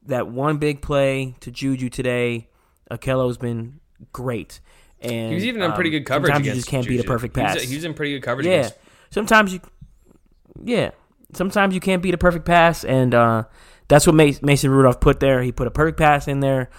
that 0.05 0.29
one 0.29 0.55
big 0.57 0.81
play 0.81 1.35
to 1.41 1.51
Juju 1.51 1.89
today, 1.89 2.47
Ahkello's 2.89 3.37
been 3.37 3.81
great. 4.13 4.61
And 5.01 5.29
He 5.31 5.35
was 5.35 5.43
even 5.43 5.61
in 5.61 5.73
pretty 5.73 5.89
um, 5.89 5.91
good 5.97 6.05
coverage 6.05 6.29
Sometimes 6.31 6.47
you 6.47 6.53
just 6.53 6.67
can't 6.69 6.87
beat 6.87 6.95
a 6.95 7.03
Juju. 7.03 7.07
perfect 7.09 7.35
He 7.35 7.41
was- 7.43 7.53
pass. 7.55 7.61
he 7.63 7.75
was 7.75 7.83
in 7.83 7.93
pretty 7.93 8.13
good 8.13 8.23
coverage 8.23 8.47
Yeah. 8.47 8.53
against- 8.53 8.75
Sometimes 9.09 9.53
you, 9.53 9.59
yeah. 10.63 10.91
Sometimes 11.33 11.73
you 11.75 11.81
can't 11.81 12.01
beat 12.01 12.13
a 12.13 12.17
perfect 12.17 12.45
pass, 12.45 12.85
and 12.85 13.13
uh, 13.13 13.43
that's 13.89 14.07
what 14.07 14.15
Mason 14.15 14.69
Rudolph 14.71 15.01
put 15.01 15.19
there. 15.19 15.43
He 15.43 15.51
put 15.51 15.67
a 15.67 15.71
perfect 15.71 15.97
pass 15.97 16.25
in 16.29 16.39
there 16.39 16.69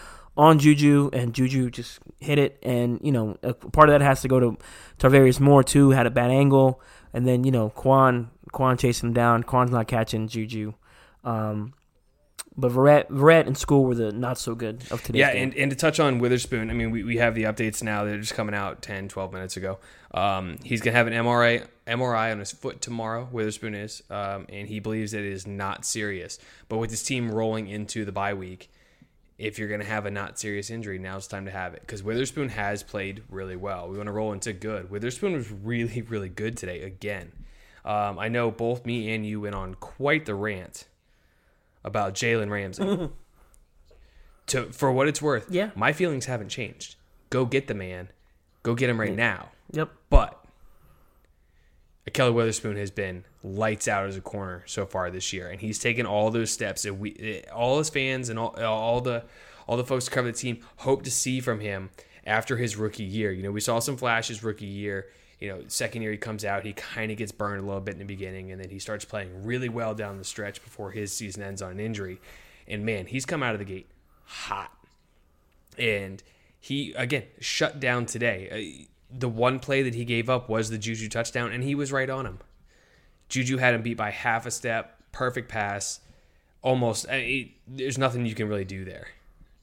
on 0.40 0.58
Juju, 0.58 1.10
and 1.12 1.34
Juju 1.34 1.68
just 1.68 2.00
hit 2.18 2.38
it. 2.38 2.58
And 2.62 2.98
you 3.02 3.12
know, 3.12 3.36
a 3.42 3.52
part 3.52 3.90
of 3.90 3.92
that 3.92 4.00
has 4.00 4.22
to 4.22 4.28
go 4.28 4.40
to 4.40 4.56
Tarvarius 4.98 5.38
Moore 5.38 5.62
too. 5.62 5.90
Had 5.90 6.06
a 6.06 6.10
bad 6.10 6.30
angle, 6.30 6.80
and 7.12 7.26
then 7.26 7.44
you 7.44 7.50
know, 7.50 7.68
Quan 7.68 8.30
Quan 8.50 8.78
chasing 8.78 9.10
him 9.10 9.12
down. 9.12 9.42
Quan's 9.42 9.70
not 9.70 9.86
catching 9.86 10.28
Juju. 10.28 10.72
Um, 11.24 11.74
but 12.56 12.72
Verrett, 12.72 13.08
Verrett 13.08 13.46
and 13.46 13.54
Skule 13.54 13.84
were 13.84 13.94
the 13.94 14.12
not 14.12 14.38
so 14.38 14.54
good 14.54 14.82
of 14.90 15.02
today. 15.02 15.18
Yeah, 15.20 15.32
game. 15.32 15.42
and, 15.44 15.54
and 15.54 15.70
to 15.70 15.76
touch 15.76 16.00
on 16.00 16.18
Witherspoon, 16.18 16.70
I 16.70 16.72
mean, 16.72 16.90
we, 16.90 17.04
we 17.04 17.18
have 17.18 17.34
the 17.34 17.44
updates 17.44 17.82
now. 17.82 18.04
They're 18.04 18.18
just 18.18 18.34
coming 18.34 18.54
out 18.54 18.82
10, 18.82 19.08
12 19.08 19.32
minutes 19.32 19.56
ago. 19.56 19.78
Um, 20.12 20.58
he's 20.64 20.80
going 20.80 20.92
to 20.92 20.98
have 20.98 21.06
an 21.06 21.12
MRI, 21.12 21.66
MRI 21.86 22.32
on 22.32 22.38
his 22.38 22.50
foot 22.50 22.80
tomorrow, 22.80 23.28
Witherspoon 23.30 23.74
is, 23.74 24.02
um, 24.10 24.46
and 24.48 24.66
he 24.66 24.80
believes 24.80 25.12
that 25.12 25.20
it 25.20 25.32
is 25.32 25.46
not 25.46 25.84
serious. 25.84 26.38
But 26.68 26.78
with 26.78 26.90
his 26.90 27.02
team 27.02 27.30
rolling 27.30 27.68
into 27.68 28.04
the 28.04 28.12
bye 28.12 28.34
week, 28.34 28.70
if 29.40 29.58
you're 29.58 29.68
going 29.68 29.80
to 29.80 29.86
have 29.86 30.04
a 30.06 30.10
not 30.10 30.38
serious 30.38 30.70
injury, 30.70 30.98
now's 30.98 31.26
time 31.26 31.46
to 31.46 31.50
have 31.50 31.72
it 31.74 31.80
because 31.80 32.02
Witherspoon 32.02 32.50
has 32.50 32.82
played 32.82 33.22
really 33.30 33.56
well. 33.56 33.88
We 33.88 33.96
want 33.96 34.06
to 34.08 34.12
roll 34.12 34.32
into 34.32 34.52
good. 34.52 34.90
Witherspoon 34.90 35.32
was 35.32 35.50
really, 35.50 36.02
really 36.02 36.28
good 36.28 36.56
today 36.56 36.82
again. 36.82 37.32
Um, 37.84 38.18
I 38.18 38.28
know 38.28 38.50
both 38.50 38.84
me 38.84 39.14
and 39.14 39.24
you 39.24 39.40
went 39.40 39.54
on 39.54 39.74
quite 39.74 40.26
the 40.26 40.34
rant 40.34 40.86
about 41.82 42.14
Jalen 42.14 42.50
Ramsey. 42.50 43.08
to 44.48 44.64
for 44.72 44.92
what 44.92 45.08
it's 45.08 45.22
worth, 45.22 45.46
Yeah. 45.50 45.70
my 45.74 45.92
feelings 45.92 46.26
haven't 46.26 46.50
changed. 46.50 46.96
Go 47.30 47.44
get 47.46 47.66
the 47.68 47.74
man, 47.74 48.08
go 48.62 48.74
get 48.74 48.90
him 48.90 49.00
right 49.00 49.14
now. 49.16 49.50
Yep. 49.72 49.90
But 50.10 50.39
Kelly 52.12 52.32
Witherspoon 52.32 52.76
has 52.76 52.90
been 52.90 53.24
lights 53.44 53.86
out 53.86 54.06
as 54.06 54.16
a 54.16 54.20
corner 54.20 54.64
so 54.66 54.86
far 54.86 55.10
this 55.10 55.32
year, 55.32 55.48
and 55.48 55.60
he's 55.60 55.78
taken 55.78 56.06
all 56.06 56.30
those 56.30 56.50
steps 56.50 56.82
that 56.82 56.94
we, 56.94 57.14
eh, 57.20 57.50
all 57.52 57.78
his 57.78 57.90
fans 57.90 58.30
and 58.30 58.38
all, 58.38 58.56
all 58.62 59.00
the 59.00 59.24
all 59.66 59.76
the 59.76 59.84
folks 59.84 60.08
who 60.08 60.14
cover 60.14 60.26
the 60.26 60.36
team 60.36 60.58
hope 60.78 61.04
to 61.04 61.10
see 61.10 61.40
from 61.40 61.60
him 61.60 61.90
after 62.26 62.56
his 62.56 62.76
rookie 62.76 63.04
year. 63.04 63.30
You 63.30 63.42
know, 63.42 63.52
we 63.52 63.60
saw 63.60 63.78
some 63.78 63.96
flashes 63.96 64.42
rookie 64.42 64.66
year. 64.66 65.06
You 65.38 65.48
know, 65.48 65.62
second 65.68 66.02
year 66.02 66.10
he 66.10 66.18
comes 66.18 66.44
out, 66.44 66.64
he 66.64 66.72
kind 66.72 67.10
of 67.10 67.16
gets 67.16 67.32
burned 67.32 67.62
a 67.62 67.64
little 67.64 67.80
bit 67.80 67.92
in 67.92 67.98
the 67.98 68.04
beginning, 68.04 68.50
and 68.50 68.60
then 68.60 68.68
he 68.70 68.78
starts 68.78 69.04
playing 69.04 69.44
really 69.44 69.68
well 69.68 69.94
down 69.94 70.18
the 70.18 70.24
stretch 70.24 70.62
before 70.62 70.90
his 70.90 71.12
season 71.12 71.42
ends 71.42 71.62
on 71.62 71.70
an 71.70 71.80
injury. 71.80 72.20
And 72.66 72.84
man, 72.84 73.06
he's 73.06 73.24
come 73.24 73.42
out 73.42 73.54
of 73.54 73.58
the 73.58 73.64
gate 73.64 73.88
hot. 74.24 74.72
And 75.78 76.22
he 76.58 76.92
again 76.94 77.24
shut 77.40 77.78
down 77.78 78.06
today. 78.06 78.86
The 79.12 79.28
one 79.28 79.58
play 79.58 79.82
that 79.82 79.94
he 79.94 80.04
gave 80.04 80.30
up 80.30 80.48
was 80.48 80.70
the 80.70 80.78
Juju 80.78 81.08
touchdown, 81.08 81.52
and 81.52 81.64
he 81.64 81.74
was 81.74 81.92
right 81.92 82.08
on 82.08 82.26
him. 82.26 82.38
Juju 83.28 83.58
had 83.58 83.74
him 83.74 83.82
beat 83.82 83.96
by 83.96 84.10
half 84.10 84.46
a 84.46 84.50
step, 84.50 84.98
perfect 85.12 85.48
pass, 85.48 86.00
almost. 86.62 87.08
I 87.08 87.18
mean, 87.18 87.52
there's 87.66 87.98
nothing 87.98 88.26
you 88.26 88.34
can 88.34 88.48
really 88.48 88.64
do 88.64 88.84
there. 88.84 89.08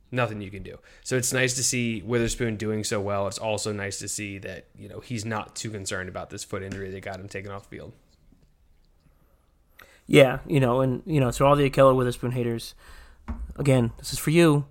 Nothing 0.09 0.39
you 0.41 0.49
can 0.49 0.63
do. 0.63 0.79
So 1.03 1.17
it's 1.17 1.33
nice 1.33 1.53
to 1.55 1.63
see 1.63 2.01
Witherspoon 2.01 2.55
doing 2.55 2.85
so 2.85 3.01
well. 3.01 3.27
It's 3.27 3.37
also 3.37 3.73
nice 3.73 3.99
to 3.99 4.07
see 4.07 4.37
that 4.39 4.67
you 4.77 4.87
know 4.87 5.01
he's 5.01 5.25
not 5.25 5.55
too 5.55 5.69
concerned 5.69 6.07
about 6.07 6.29
this 6.29 6.45
foot 6.45 6.63
injury 6.63 6.89
that 6.91 7.01
got 7.01 7.19
him 7.19 7.27
taken 7.27 7.51
off 7.51 7.69
the 7.69 7.75
field. 7.75 7.93
Yeah, 10.05 10.39
you 10.47 10.61
know, 10.61 10.79
and 10.79 11.03
you 11.05 11.19
know, 11.19 11.31
so 11.31 11.45
all 11.45 11.57
the 11.57 11.69
Keller 11.69 11.93
Witherspoon 11.93 12.31
haters, 12.31 12.73
again, 13.57 13.91
this 13.97 14.13
is 14.13 14.19
for 14.19 14.29
you. 14.29 14.65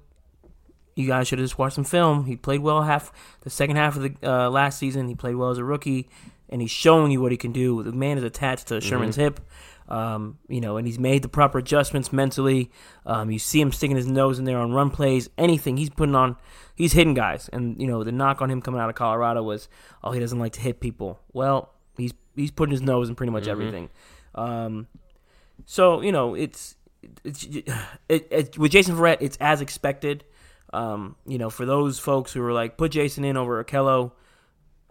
You 0.97 1.07
guys 1.07 1.29
should 1.29 1.39
have 1.39 1.45
just 1.45 1.59
watched 1.59 1.75
some 1.75 1.85
film. 1.85 2.25
He 2.25 2.37
played 2.37 2.61
well 2.61 2.83
half 2.83 3.13
the 3.43 3.51
second 3.51 3.77
half 3.77 3.97
of 3.97 4.03
the 4.03 4.15
uh, 4.23 4.51
last 4.51 4.79
season. 4.79 5.09
He 5.09 5.15
played 5.15 5.37
well 5.37 5.51
as 5.51 5.59
a 5.59 5.65
rookie, 5.65 6.09
and 6.49 6.63
he's 6.63 6.71
showing 6.71 7.13
you 7.13 7.21
what 7.21 7.31
he 7.31 7.39
can 7.39 7.53
do. 7.53 7.83
The 7.83 7.93
man 7.93 8.17
is 8.17 8.25
attached 8.25 8.69
to 8.69 8.81
Sherman's 8.81 9.17
hip, 9.17 9.41
um, 9.89 10.39
you 10.49 10.61
know, 10.61 10.79
and 10.79 10.87
he's 10.87 10.99
made 10.99 11.21
the 11.21 11.29
proper 11.29 11.59
adjustments 11.59 12.15
mentally. 12.15 12.71
Um, 13.05 13.31
you 13.31 13.39
see 13.39 13.61
him 13.61 13.73
sticking 13.73 13.97
his 13.97 14.07
nose 14.07 14.39
in 14.39 14.47
there 14.47 14.57
on 14.57 14.73
run 14.73 14.91
plays, 14.91 15.29
anything 15.37 15.77
he's 15.77 15.91
putting 15.91 16.15
on. 16.15 16.37
He's 16.75 16.95
hitting 16.95 17.13
guys, 17.13 17.51
and 17.53 17.79
you 17.81 17.87
know 17.87 18.03
the 18.03 18.13
knock 18.13 18.41
on 18.41 18.51
him 18.51 18.63
coming 18.63 18.81
out 18.81 18.89
of 18.89 18.95
Colorado 18.95 19.43
was, 19.43 19.69
oh, 20.03 20.13
he 20.13 20.21
doesn't 20.21 20.39
like 20.39 20.53
to 20.53 20.61
hit 20.61 20.81
people. 20.81 21.21
Well, 21.33 21.75
he's 21.99 22.15
he's 22.35 22.51
putting 22.51 22.73
his 22.73 22.83
nose 22.83 23.11
in 23.11 23.15
pretty 23.15 23.33
much 23.33 23.49
everything. 23.49 23.91
Um, 24.35 24.87
so 25.67 26.01
you 26.01 26.13
know, 26.13 26.35
it's 26.35 26.77
it's 27.23 27.45
it, 28.09 28.29
it, 28.31 28.59
with 28.59 28.73
Jason 28.73 28.97
Verrett, 28.97 29.19
it's 29.21 29.37
as 29.41 29.61
expected. 29.61 30.25
Um, 30.77 31.17
you 31.27 31.39
know, 31.39 31.49
for 31.49 31.65
those 31.65 31.99
folks 31.99 32.33
who 32.33 32.43
are 32.43 32.53
like, 32.53 32.77
put 32.77 32.93
Jason 32.93 33.25
in 33.25 33.37
over 33.37 33.65
Ahkello, 33.65 34.13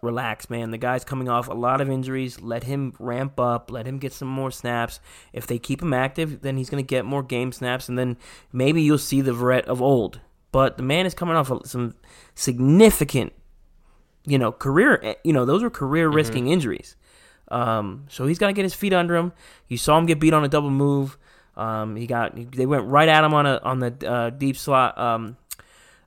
relax, 0.02 0.50
man. 0.50 0.72
The 0.72 0.78
guy's 0.78 1.04
coming 1.04 1.28
off 1.28 1.46
a 1.48 1.54
lot 1.54 1.80
of 1.80 1.88
injuries. 1.88 2.40
Let 2.40 2.64
him 2.64 2.94
ramp 2.98 3.38
up. 3.38 3.70
Let 3.70 3.86
him 3.86 3.98
get 3.98 4.12
some 4.12 4.28
more 4.28 4.50
snaps. 4.50 4.98
If 5.32 5.46
they 5.46 5.58
keep 5.58 5.80
him 5.80 5.92
active, 5.92 6.42
then 6.42 6.56
he's 6.56 6.70
going 6.70 6.82
to 6.82 6.86
get 6.86 7.04
more 7.04 7.22
game 7.22 7.52
snaps, 7.52 7.88
and 7.88 7.96
then 7.96 8.16
maybe 8.52 8.82
you'll 8.82 8.98
see 8.98 9.20
the 9.20 9.30
Verrett 9.30 9.64
of 9.64 9.80
old. 9.80 10.20
But 10.50 10.76
the 10.76 10.82
man 10.82 11.06
is 11.06 11.14
coming 11.14 11.36
off 11.36 11.50
of 11.50 11.66
some 11.66 11.94
significant, 12.34 13.32
you 14.24 14.38
know, 14.38 14.50
career. 14.50 15.16
You 15.22 15.32
know, 15.32 15.44
those 15.44 15.62
were 15.62 15.70
career-risking 15.70 16.48
injuries. 16.48 16.96
Um, 17.48 18.06
so 18.08 18.26
he's 18.26 18.38
got 18.38 18.48
to 18.48 18.52
get 18.52 18.64
his 18.64 18.74
feet 18.74 18.92
under 18.92 19.14
him. 19.14 19.32
You 19.68 19.76
saw 19.76 19.96
him 19.98 20.06
get 20.06 20.18
beat 20.18 20.34
on 20.34 20.44
a 20.44 20.48
double 20.48 20.70
move. 20.70 21.16
Um, 21.56 21.96
he 21.96 22.06
got 22.06 22.34
they 22.52 22.66
went 22.66 22.86
right 22.86 23.08
at 23.08 23.24
him 23.24 23.32
on 23.32 23.46
a 23.46 23.60
on 23.62 23.78
the 23.78 23.92
uh, 24.06 24.30
deep 24.30 24.56
slot, 24.58 24.98
um, 24.98 25.36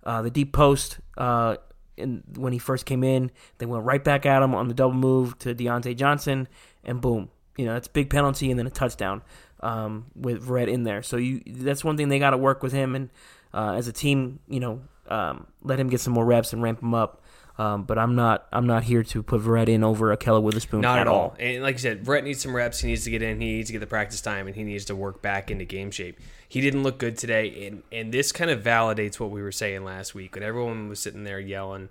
uh, 0.10 0.24
the 0.24 0.32
deep 0.32 0.52
post. 0.54 1.00
Uh, 1.18 1.58
in, 1.98 2.24
when 2.36 2.54
he 2.54 2.60
first 2.60 2.86
came 2.86 3.04
in, 3.04 3.30
they 3.58 3.66
went 3.66 3.84
right 3.84 4.04
back 4.04 4.26
at 4.26 4.42
him 4.42 4.56
on 4.56 4.70
the 4.70 4.74
double 4.74 4.96
move 4.96 5.38
to 5.40 5.54
Diontae 5.54 5.96
Johnson, 5.96 6.48
and 6.84 7.00
boom, 7.00 7.30
you 7.58 7.66
know 7.66 7.74
that's 7.74 7.88
big 7.88 8.10
penalty 8.10 8.50
and 8.50 8.58
then 8.58 8.66
a 8.66 8.72
touchdown 8.72 9.22
um, 9.60 10.06
with 10.16 10.48
Red 10.48 10.68
in 10.70 10.84
there. 10.84 11.04
So 11.04 11.18
you 11.18 11.42
that's 11.46 11.84
one 11.84 11.96
thing 11.96 12.10
they 12.10 12.18
got 12.18 12.32
to 12.32 12.38
work 12.38 12.64
with 12.64 12.72
him 12.72 12.96
and 12.96 13.10
uh, 13.54 13.74
as 13.74 13.88
a 13.88 13.94
team, 13.94 14.40
you 14.48 14.60
know, 14.60 14.82
um, 15.08 15.46
let 15.62 15.80
him 15.80 15.90
get 15.90 16.00
some 16.00 16.14
more 16.14 16.26
reps 16.26 16.54
and 16.54 16.62
ramp 16.62 16.82
him 16.82 16.94
up. 16.94 17.22
Um, 17.60 17.84
but 17.84 18.00
I'm 18.00 18.16
not 18.16 18.48
I'm 18.54 18.68
not 18.68 18.86
here 18.86 19.04
to 19.04 19.22
put 19.22 19.42
Verrett 19.42 19.68
in 19.68 19.84
over 19.84 20.14
a 20.14 20.18
Keller 20.18 20.40
Witherspoon 20.40 20.80
Not 20.80 21.00
at, 21.00 21.08
all. 21.10 21.16
all. 21.16 21.36
And 21.38 21.62
like 21.62 21.76
you 21.76 21.80
said, 21.80 22.06
Brett 22.06 22.24
needs 22.24 22.42
some 22.42 22.56
reps. 22.56 22.80
He 22.80 22.88
needs 22.88 23.04
to 23.04 23.12
get 23.12 23.22
in. 23.22 23.42
He 23.42 23.56
needs 23.58 23.68
to 23.68 23.74
get 23.74 23.80
the 23.80 23.88
practice 23.88 24.22
time, 24.22 24.48
and 24.48 24.56
he 24.56 24.64
needs 24.64 24.86
to 24.86 24.96
work 24.96 25.22
back 25.22 25.52
into 25.52 25.66
game 25.66 25.92
shape. 25.92 26.18
He 26.48 26.62
didn't 26.62 26.84
look 26.84 26.98
good 26.98 27.18
today, 27.18 27.68
and 27.68 27.84
and 27.92 28.14
this 28.14 28.32
kind 28.32 28.50
of 28.50 28.64
validates 28.64 29.20
what 29.20 29.30
we 29.30 29.42
were 29.42 29.52
saying 29.52 29.84
last 29.84 30.16
week 30.16 30.36
when 30.36 30.44
everyone 30.44 30.88
was 30.88 31.02
sitting 31.02 31.26
there 31.26 31.38
yelling 31.38 31.90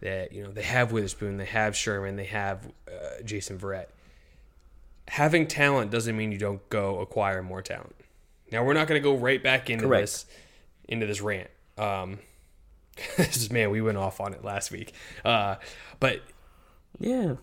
that 0.00 0.32
you 0.32 0.44
know 0.44 0.52
they 0.52 0.62
have 0.62 0.92
Witherspoon, 0.92 1.38
they 1.38 1.44
have 1.44 1.74
Sherman, 1.74 2.14
they 2.14 2.26
have 2.26 2.68
uh, 2.86 3.20
Jason 3.24 3.58
Verrett. 3.58 3.86
Having 5.08 5.48
talent 5.48 5.90
doesn't 5.90 6.16
mean 6.16 6.30
you 6.30 6.38
don't 6.38 6.66
go 6.70 7.00
acquire 7.00 7.42
more 7.42 7.62
talent. 7.62 7.96
Now 8.52 8.62
we're 8.62 8.74
not 8.74 8.86
going 8.86 9.02
to 9.02 9.04
go 9.04 9.16
right 9.16 9.42
back 9.42 9.70
into 9.70 9.86
Correct. 9.86 10.02
this 10.02 10.26
into 10.88 11.06
this 11.06 11.20
rant. 11.20 11.50
Um, 11.76 12.20
man, 13.50 13.70
we 13.70 13.80
went 13.80 13.98
off 13.98 14.20
on 14.20 14.34
it 14.34 14.44
last 14.44 14.70
week, 14.70 14.92
uh, 15.24 15.56
but 15.98 16.22
Yeah. 16.98 17.36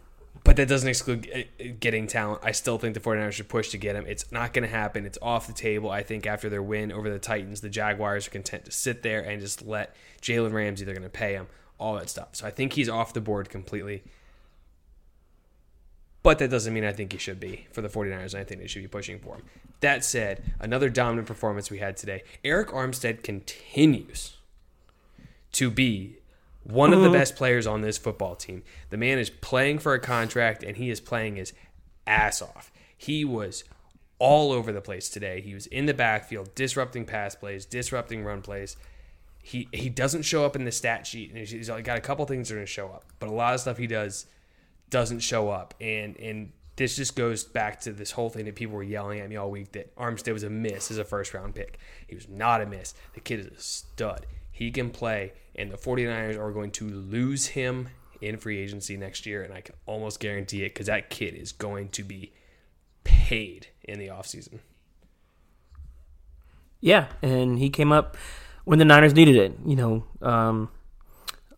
but 0.44 0.56
that 0.56 0.68
doesn't 0.68 0.88
exclude 0.90 1.30
uh, 1.34 1.64
getting 1.80 2.08
talent. 2.08 2.42
I 2.44 2.52
still 2.52 2.78
think 2.78 2.94
the 2.94 3.00
49ers 3.00 3.34
should 3.34 3.50
push 3.50 3.70
to 3.72 3.78
get 3.78 3.96
him. 3.96 4.06
It's 4.08 4.32
not 4.32 4.54
going 4.54 4.64
to 4.64 4.74
happen. 4.74 5.06
It's 5.06 5.18
off 5.22 5.48
the 5.48 5.54
table. 5.54 5.90
I 5.90 6.04
think 6.04 6.26
after 6.26 6.50
their 6.50 6.64
win 6.64 6.92
over 6.92 7.10
the 7.10 7.20
Titans, 7.20 7.62
the 7.62 7.70
Jaguars 7.70 8.28
are 8.28 8.32
content 8.32 8.66
to 8.66 8.72
sit 8.72 9.04
there 9.04 9.22
and 9.22 9.42
just 9.42 9.66
let 9.66 9.96
Jalen 10.22 10.54
Ramsey, 10.54 10.86
they're 10.86 10.94
going 10.96 11.04
to 11.04 11.10
pay 11.10 11.34
him, 11.34 11.48
all 11.80 11.96
that 11.96 12.10
stuff. 12.10 12.30
So 12.34 12.46
I 12.48 12.52
think 12.52 12.74
he's 12.74 12.90
off 12.90 13.14
the 13.14 13.22
board 13.22 13.50
completely. 13.50 14.04
But 16.24 16.40
that 16.40 16.50
doesn't 16.50 16.74
mean 16.74 16.84
I 16.84 16.92
think 16.92 17.14
he 17.14 17.18
should 17.18 17.40
be 17.40 17.68
for 17.72 17.82
the 17.82 17.88
49ers. 17.90 18.36
I 18.36 18.44
think 18.44 18.60
they 18.62 18.68
should 18.68 18.82
be 18.82 18.88
pushing 18.88 19.20
for 19.20 19.36
him. 19.36 19.44
That 19.80 20.04
said, 20.04 20.44
another 20.60 20.90
dominant 20.90 21.28
performance 21.28 21.70
we 21.72 21.78
had 21.78 21.96
today. 21.96 22.24
Arik 22.44 22.68
Armstead 22.68 23.24
continues 23.24 24.37
to 25.54 25.72
be 25.72 26.18
one 26.64 26.94
of 26.94 27.00
the 27.00 27.06
uh-huh. 27.06 27.14
best 27.14 27.36
players 27.36 27.66
on 27.66 27.82
this 27.82 27.98
football 27.98 28.36
team. 28.36 28.64
The 28.90 28.98
man 28.98 29.20
is 29.20 29.30
playing 29.30 29.80
for 29.80 29.94
a 29.94 30.00
contract 30.00 30.64
and 30.64 30.78
he 30.78 30.90
is 30.90 31.00
playing 31.00 31.38
his 31.38 31.54
ass 32.06 32.42
off. 32.42 32.72
He 32.98 33.24
was 33.24 33.64
all 34.20 34.52
over 34.52 34.72
the 34.72 34.82
place 34.82 35.10
today. 35.10 35.42
He 35.42 35.54
was 35.54 35.68
in 35.68 35.86
the 35.86 35.94
backfield, 35.94 36.54
disrupting 36.56 37.06
pass 37.06 37.36
plays, 37.36 37.66
disrupting 37.66 38.24
run 38.24 38.42
plays. 38.42 38.76
He 39.42 39.70
he 39.72 39.88
doesn't 39.90 40.24
show 40.24 40.46
up 40.46 40.56
in 40.56 40.66
the 40.66 40.72
stat 40.72 41.08
sheet, 41.08 41.30
and 41.30 41.38
he's 41.38 41.52
he's 41.52 41.70
got 41.70 41.98
a 41.98 42.02
couple 42.02 42.26
things 42.26 42.50
that 42.50 42.56
are 42.56 42.58
going 42.58 42.66
to 42.66 42.72
show 42.72 42.88
up, 42.88 43.06
but 43.20 43.30
a 43.30 43.32
lot 43.32 43.54
of 43.54 43.62
stuff 43.62 43.78
he 43.78 43.88
does 43.88 44.26
doesn't 44.90 45.20
show 45.20 45.50
up, 45.50 45.74
and 45.80 46.18
and 46.18 46.52
this 46.76 46.96
just 46.96 47.16
goes 47.16 47.44
back 47.44 47.80
to 47.82 47.92
this 47.92 48.12
whole 48.12 48.30
thing 48.30 48.46
that 48.46 48.56
people 48.56 48.76
were 48.76 48.84
yelling 48.84 49.20
at 49.20 49.30
me 49.30 49.36
all 49.36 49.50
week 49.50 49.72
that 49.72 49.96
Armstead 49.96 50.34
was 50.34 50.44
a 50.44 50.50
miss 50.50 50.92
as 50.92 50.98
a 50.98 51.04
first 51.04 51.34
round 51.34 51.56
pick. 51.56 51.80
He 52.08 52.16
was 52.16 52.28
not 52.28 52.62
a 52.62 52.66
miss. 52.66 52.94
The 53.14 53.20
kid 53.20 53.40
is 53.40 53.48
a 53.48 53.62
stud. 53.62 54.26
He 54.58 54.72
can 54.72 54.90
play, 54.90 55.34
and 55.56 55.70
the 55.72 55.78
49ers 55.78 56.36
are 56.36 56.52
going 56.52 56.72
to 56.72 56.90
lose 56.90 57.46
him 57.46 57.90
in 58.22 58.38
free 58.38 58.58
agency 58.58 58.98
next 58.98 59.28
year, 59.28 59.44
and 59.44 59.54
I 59.54 59.62
can 59.62 59.76
almost 59.86 60.20
guarantee 60.20 60.64
it 60.64 60.74
because 60.74 60.88
that 60.88 61.12
kid 61.12 61.36
is 61.36 61.52
going 61.52 61.90
to 61.90 62.04
be 62.04 62.34
paid 63.04 63.68
in 63.84 64.00
the 64.00 64.08
offseason. 64.08 64.58
Yeah, 66.82 67.06
and 67.22 67.60
he 67.60 67.70
came 67.70 67.92
up 67.92 68.18
when 68.64 68.80
the 68.80 68.86
Niners 68.86 69.14
needed 69.14 69.36
it. 69.36 69.54
You 69.64 69.76
know, 69.76 70.04
um, 70.24 70.70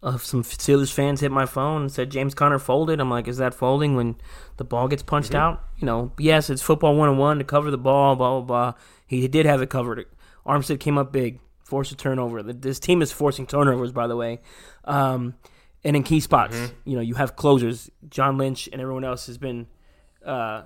uh, 0.03 0.17
some 0.17 0.43
Steelers 0.43 0.91
fans 0.91 1.21
hit 1.21 1.31
my 1.31 1.45
phone 1.45 1.83
and 1.83 1.91
said 1.93 2.09
James 2.09 2.33
Conner 2.35 2.59
folded. 2.59 2.99
I'm 2.99 3.09
like, 3.09 3.29
is 3.29 3.37
that 3.37 3.53
folding 3.53 3.95
when 3.95 4.17
the 4.57 4.65
ball 4.65 4.89
gets 4.89 5.03
punched 5.03 5.33
out? 5.33 5.63
You 5.77 5.85
know, 5.85 6.11
yes, 6.17 6.49
it's 6.49 6.61
football 6.61 6.97
one 6.97 7.07
on 7.07 7.17
one 7.17 7.37
to 7.37 7.45
cover 7.45 7.71
the 7.71 7.77
ball, 7.77 8.17
blah 8.17 8.41
blah 8.41 8.41
blah. 8.41 8.73
He 9.07 9.25
did 9.29 9.45
have 9.45 9.61
it 9.61 9.69
covered. 9.69 10.05
Armstead 10.45 10.81
came 10.81 10.97
up 10.97 11.13
big, 11.13 11.39
forced 11.69 11.91
a 11.91 11.95
turnover. 11.95 12.41
This 12.41 12.79
team 12.79 13.01
is 13.01 13.11
forcing 13.11 13.45
turnovers, 13.45 13.91
by 13.91 14.07
the 14.07 14.15
way. 14.15 14.41
Um, 14.85 15.35
and 15.83 15.95
in 15.95 16.03
key 16.03 16.19
spots, 16.19 16.57
you 16.83 16.95
know, 16.95 17.01
you 17.01 17.15
have 17.15 17.35
closers. 17.35 17.89
John 18.09 18.37
Lynch 18.37 18.67
and 18.71 18.81
everyone 18.81 19.05
else 19.05 19.27
has 19.27 19.37
been 19.37 19.67
uh, 20.25 20.63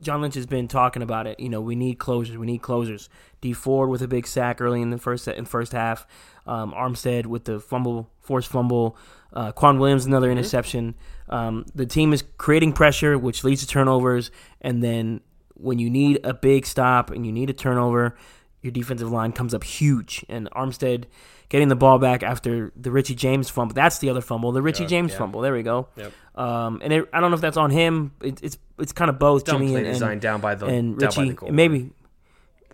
John 0.00 0.22
Lynch 0.22 0.34
has 0.34 0.46
been 0.46 0.68
talking 0.68 1.02
about 1.02 1.26
it. 1.26 1.40
You 1.40 1.48
know, 1.48 1.60
we 1.60 1.74
need 1.74 1.98
closers. 1.98 2.36
We 2.36 2.46
need 2.46 2.62
closers. 2.62 3.08
Dee 3.40 3.52
Ford 3.52 3.90
with 3.90 4.02
a 4.02 4.08
big 4.08 4.26
sack 4.26 4.60
early 4.60 4.80
in 4.80 4.90
the 4.90 4.98
first 4.98 5.26
in 5.26 5.44
first 5.44 5.72
half. 5.72 6.06
Um, 6.46 6.72
Armstead 6.72 7.26
with 7.26 7.44
the 7.44 7.60
fumble, 7.60 8.10
forced 8.20 8.48
fumble. 8.48 8.96
Uh, 9.32 9.52
K'Waun 9.52 9.78
Williams 9.78 10.06
another 10.06 10.30
interception. 10.30 10.94
Um, 11.28 11.66
the 11.74 11.84
team 11.84 12.12
is 12.12 12.24
creating 12.38 12.72
pressure, 12.72 13.18
which 13.18 13.44
leads 13.44 13.60
to 13.60 13.66
turnovers. 13.66 14.30
And 14.60 14.82
then 14.82 15.20
when 15.54 15.78
you 15.78 15.90
need 15.90 16.20
a 16.24 16.32
big 16.32 16.64
stop 16.64 17.10
and 17.10 17.26
you 17.26 17.32
need 17.32 17.50
a 17.50 17.52
turnover, 17.52 18.16
your 18.62 18.72
defensive 18.72 19.10
line 19.10 19.32
comes 19.32 19.54
up 19.54 19.64
huge. 19.64 20.24
And 20.28 20.48
Armstead 20.52 21.04
getting 21.48 21.68
the 21.68 21.76
ball 21.76 21.98
back 21.98 22.22
after 22.22 22.72
the 22.76 22.90
Richie 22.90 23.14
James 23.14 23.48
fumble. 23.48 23.74
That's 23.74 23.98
the 23.98 24.10
other 24.10 24.20
fumble. 24.20 24.52
The 24.52 24.62
Richie 24.62 24.82
Yeah, 24.84 24.88
James 24.88 25.12
yeah. 25.12 25.18
fumble. 25.18 25.40
There 25.40 25.52
we 25.52 25.62
go. 25.62 25.88
Yep. 25.96 26.12
Um, 26.34 26.80
and 26.82 26.92
it, 26.92 27.08
I 27.12 27.20
don't 27.20 27.30
know 27.30 27.34
if 27.36 27.40
that's 27.40 27.56
on 27.56 27.70
him. 27.70 28.12
It, 28.22 28.42
it's 28.42 28.58
it's 28.78 28.92
kind 28.92 29.08
of 29.10 29.18
both. 29.18 29.44
Jimmy 29.44 29.74
and, 29.74 29.86
and, 30.02 30.20
down 30.20 30.40
by 30.40 30.54
the- 30.54 30.66
and 30.66 31.00
Richie. 31.00 31.32
the 31.32 31.50
maybe 31.52 31.90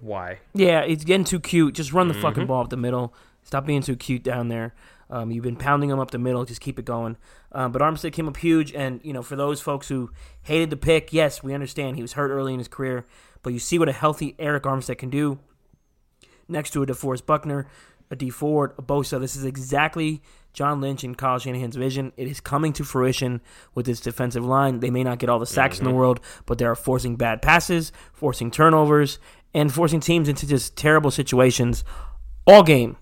Why? 0.01 0.39
yeah, 0.53 0.81
it's 0.81 1.05
getting 1.05 1.25
too 1.25 1.41
cute. 1.41 1.75
Just 1.75 1.93
run 1.93 2.09
the 2.09 2.15
Mhm. 2.15 2.23
fucking 2.23 2.47
ball 2.47 2.63
up 2.63 2.71
the 2.71 2.77
middle. 2.77 3.15
Stop 3.43 3.67
being 3.67 3.83
too 3.83 3.97
cute 3.97 4.23
down 4.23 4.49
there. 4.49 4.75
Um, 5.11 5.31
you've 5.31 5.45
been 5.45 5.57
pounding 5.57 5.91
them 5.91 6.01
up 6.01 6.11
the 6.11 6.19
middle. 6.19 6.45
Just 6.45 6.61
keep 6.61 6.79
it 6.79 6.85
going. 6.85 7.17
Um, 7.53 7.73
but 7.73 7.81
Armstead 7.83 8.13
came 8.13 8.27
up 8.27 8.37
huge, 8.39 8.73
and 8.75 9.01
you 9.05 9.13
know, 9.13 9.23
for 9.23 9.37
those 9.37 9.61
folks 9.61 9.89
who 9.89 10.11
hated 10.43 10.71
the 10.71 10.77
pick, 10.77 11.13
yes, 11.13 11.43
we 11.43 11.55
understand 11.55 11.97
he 11.97 12.03
was 12.03 12.15
hurt 12.15 12.31
early 12.31 12.53
in 12.53 12.59
his 12.59 12.69
career, 12.69 13.07
but 13.43 13.53
you 13.53 13.59
see 13.59 13.79
what 13.79 13.89
a 13.89 13.93
healthy 13.93 14.35
Arik 14.39 14.63
Armstead 14.63 14.99
can 14.99 15.11
do 15.11 15.39
next 16.49 16.71
to 16.71 16.83
a 16.83 16.87
DeForest 16.87 17.27
Buckner, 17.27 17.67
a 18.11 18.17
Dee 18.17 18.31
Ford, 18.31 18.73
a 18.79 18.83
Bosa. 18.83 19.19
This 19.21 19.35
is 19.37 19.45
exactly 19.45 20.23
John 20.53 20.81
Lynch 20.81 21.03
and 21.05 21.17
Kyle 21.19 21.39
Shanahan's 21.39 21.77
vision. 21.77 22.13
It 22.17 22.29
is 22.29 22.41
coming 22.41 22.73
to 22.75 22.85
fruition 22.85 23.41
with 23.75 23.87
this 23.87 24.01
defensive 24.01 24.45
line. 24.45 24.81
They 24.81 24.91
may 24.91 25.03
not 25.03 25.19
get 25.19 25.29
all 25.29 25.39
the 25.39 25.47
sacks 25.47 25.79
in 25.79 25.85
the 25.85 25.91
Mhm. 25.91 25.95
world, 25.95 26.21
but 26.47 26.59
they 26.59 26.65
are 26.65 26.75
forcing 26.77 27.17
bad 27.17 27.43
passes, 27.43 27.93
forcing 28.13 28.51
turnovers, 28.51 29.19
and 29.53 29.73
forcing 29.73 30.01
teams 30.01 30.29
into 30.29 30.47
just 30.47 30.77
terrible 30.77 31.11
situations 31.11 31.85
all 32.47 32.63
game. 32.63 32.97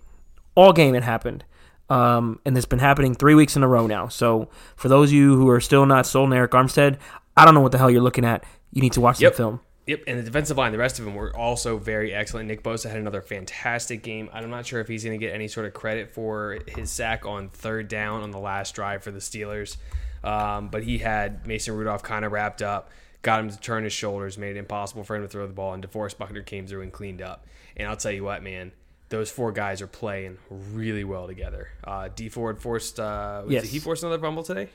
All 0.54 0.72
game 0.72 0.94
it 0.94 1.02
happened. 1.02 1.44
Um, 1.90 2.38
and 2.46 2.56
it's 2.56 2.64
been 2.66 2.78
happening 2.78 3.14
three 3.14 3.34
weeks 3.34 3.56
in 3.56 3.62
a 3.62 3.68
row 3.68 3.86
now. 3.86 4.08
So 4.08 4.48
for 4.76 4.88
those 4.88 5.10
of 5.10 5.14
you 5.14 5.34
who 5.36 5.48
are 5.50 5.60
still 5.60 5.84
not 5.84 6.06
sold 6.06 6.32
on 6.32 6.38
Arik 6.38 6.48
Armstead, 6.50 6.96
I 7.36 7.44
don't 7.44 7.54
know 7.54 7.60
what 7.60 7.72
the 7.72 7.78
hell 7.78 7.90
you're 7.90 8.02
looking 8.02 8.24
at. 8.24 8.44
You 8.70 8.80
need 8.80 8.92
to 8.92 9.00
watch 9.00 9.20
Yep. 9.20 9.32
the 9.32 9.36
film. 9.36 9.60
Yep, 9.86 10.02
and 10.06 10.18
the 10.18 10.22
defensive 10.22 10.56
line, 10.56 10.70
the 10.70 10.78
rest 10.78 11.00
of 11.00 11.04
them 11.04 11.16
were 11.16 11.34
also 11.36 11.76
very 11.76 12.14
excellent. 12.14 12.46
Nick 12.46 12.62
Bosa 12.62 12.88
had 12.88 12.98
another 12.98 13.20
fantastic 13.20 14.02
game. 14.04 14.30
I'm 14.32 14.48
not 14.48 14.64
sure 14.64 14.80
if 14.80 14.86
he's 14.86 15.02
going 15.02 15.18
to 15.18 15.24
get 15.26 15.34
any 15.34 15.48
sort 15.48 15.66
of 15.66 15.74
credit 15.74 16.14
for 16.14 16.58
his 16.68 16.88
sack 16.90 17.26
on 17.26 17.48
third 17.48 17.88
down 17.88 18.22
on 18.22 18.30
the 18.30 18.38
last 18.38 18.76
drive 18.76 19.02
for 19.02 19.10
the 19.10 19.18
Steelers, 19.18 19.76
um, 20.22 20.68
but 20.68 20.84
he 20.84 20.98
had 20.98 21.46
Mason 21.48 21.74
Rudolph 21.74 22.04
kind 22.04 22.24
of 22.24 22.30
wrapped 22.30 22.62
up, 22.62 22.90
got 23.22 23.40
him 23.40 23.50
to 23.50 23.58
turn 23.58 23.82
his 23.82 23.92
shoulders, 23.92 24.38
made 24.38 24.56
it 24.56 24.58
impossible 24.60 25.02
for 25.02 25.16
him 25.16 25.22
to 25.22 25.28
throw 25.28 25.48
the 25.48 25.52
ball, 25.52 25.74
and 25.74 25.84
DeForest 25.84 26.16
Buckner 26.16 26.42
came 26.42 26.64
through 26.68 26.82
and 26.82 26.92
cleaned 26.92 27.20
up. 27.20 27.44
And 27.76 27.88
I'll 27.88 27.96
tell 27.96 28.12
you 28.12 28.22
what, 28.22 28.42
man, 28.44 28.70
those 29.08 29.30
four 29.32 29.50
guys 29.50 29.82
are 29.82 29.88
playing 29.88 30.38
really 30.48 31.02
well 31.04 31.26
together. 31.26 31.68
Uh, 31.82 32.08
Dee 32.14 32.28
Ford 32.28 32.62
forced, 32.62 33.00
uh, 33.00 33.42
Yes. 33.48 33.64
he 33.68 33.80
forced 33.80 34.04
another 34.04 34.20
fumble 34.22 34.44
today? 34.44 34.68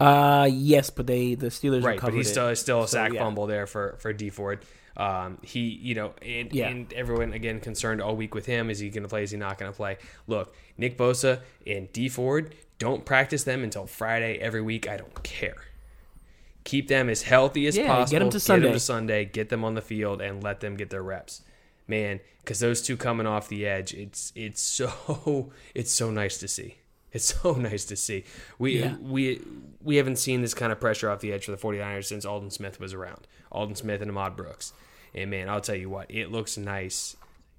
Uh, 0.00 0.48
yes, 0.50 0.88
but 0.90 1.06
they 1.06 1.34
the 1.34 1.48
Steelers 1.48 1.82
right, 1.84 1.94
recovered 1.96 2.12
but 2.12 2.16
he's 2.16 2.28
it. 2.28 2.32
still 2.32 2.56
still 2.56 2.82
a 2.84 2.88
So, 2.88 2.96
sack 2.96 3.12
yeah. 3.12 3.20
fumble 3.22 3.46
there 3.46 3.66
for 3.66 3.96
for 4.00 4.12
Dee 4.12 4.30
Ford. 4.30 4.60
Um, 4.96 5.38
he, 5.42 5.60
you 5.60 5.94
know, 5.94 6.12
and, 6.20 6.52
Yeah. 6.52 6.68
and 6.68 6.92
everyone 6.92 7.32
again 7.32 7.60
concerned 7.60 8.02
all 8.02 8.16
week 8.16 8.34
with 8.34 8.46
him. 8.46 8.70
Is 8.70 8.80
he 8.80 8.90
going 8.90 9.04
to 9.04 9.08
play? 9.08 9.22
Is 9.22 9.30
he 9.30 9.36
not 9.38 9.56
going 9.58 9.70
to 9.70 9.76
play? 9.76 9.98
Look, 10.26 10.54
Nick 10.76 10.98
Bosa 10.98 11.40
and 11.66 11.90
Dee 11.92 12.08
Ford 12.08 12.54
don't 12.78 13.04
practice 13.04 13.44
them 13.44 13.62
until 13.62 13.86
Friday 13.86 14.38
every 14.38 14.60
week. 14.62 14.88
I 14.88 14.96
don't 14.96 15.22
care. 15.22 15.56
Keep 16.64 16.88
them 16.88 17.08
as 17.08 17.22
healthy 17.22 17.66
as 17.66 17.76
Yeah, 17.76 17.84
get 17.84 17.90
'em 17.90 17.96
possible. 17.98 18.30
to 18.30 18.36
Get 18.36 18.42
Sunday. 18.42 18.64
them 18.66 18.72
to 18.74 18.80
Sunday. 18.80 19.24
Get 19.26 19.48
them 19.48 19.64
on 19.64 19.74
the 19.74 19.80
field 19.80 20.20
and 20.20 20.42
let 20.42 20.60
them 20.60 20.76
get 20.76 20.90
their 20.90 21.02
reps. 21.02 21.42
Man, 21.86 22.20
because 22.42 22.58
those 22.60 22.82
two 22.82 22.96
coming 22.96 23.26
off 23.26 23.48
the 23.48 23.66
edge, 23.66 23.94
it's 23.94 24.32
it's 24.34 24.60
so 24.78 25.50
it's 25.74 25.92
so 25.92 26.10
nice 26.10 26.36
to 26.38 26.48
see. 26.48 26.76
It's 27.12 27.34
so 27.34 27.52
nice 27.58 27.84
to 27.86 27.96
see. 27.96 28.24
We 28.58 28.80
Yeah. 28.80 28.96
we 29.00 29.40
we 29.82 29.96
haven't 29.96 30.16
seen 30.16 30.42
this 30.42 30.54
kind 30.54 30.70
of 30.72 30.80
pressure 30.80 31.10
off 31.10 31.20
the 31.20 31.32
edge 31.32 31.44
for 31.46 31.50
the 31.52 31.56
49ers 31.56 32.04
since 32.04 32.24
Aldon 32.24 32.50
Smith 32.50 32.78
was 32.80 32.92
around. 32.94 33.26
Aldon 33.50 33.74
Smith 33.76 34.00
and 34.02 34.10
Ahmad 34.10 34.36
Brooks. 34.36 34.72
And 35.14 35.30
man, 35.30 35.48
I'll 35.48 35.60
tell 35.60 35.74
you 35.74 35.90
what, 35.90 36.10
it 36.10 36.30
looks 36.30 36.56
nice. 36.56 37.16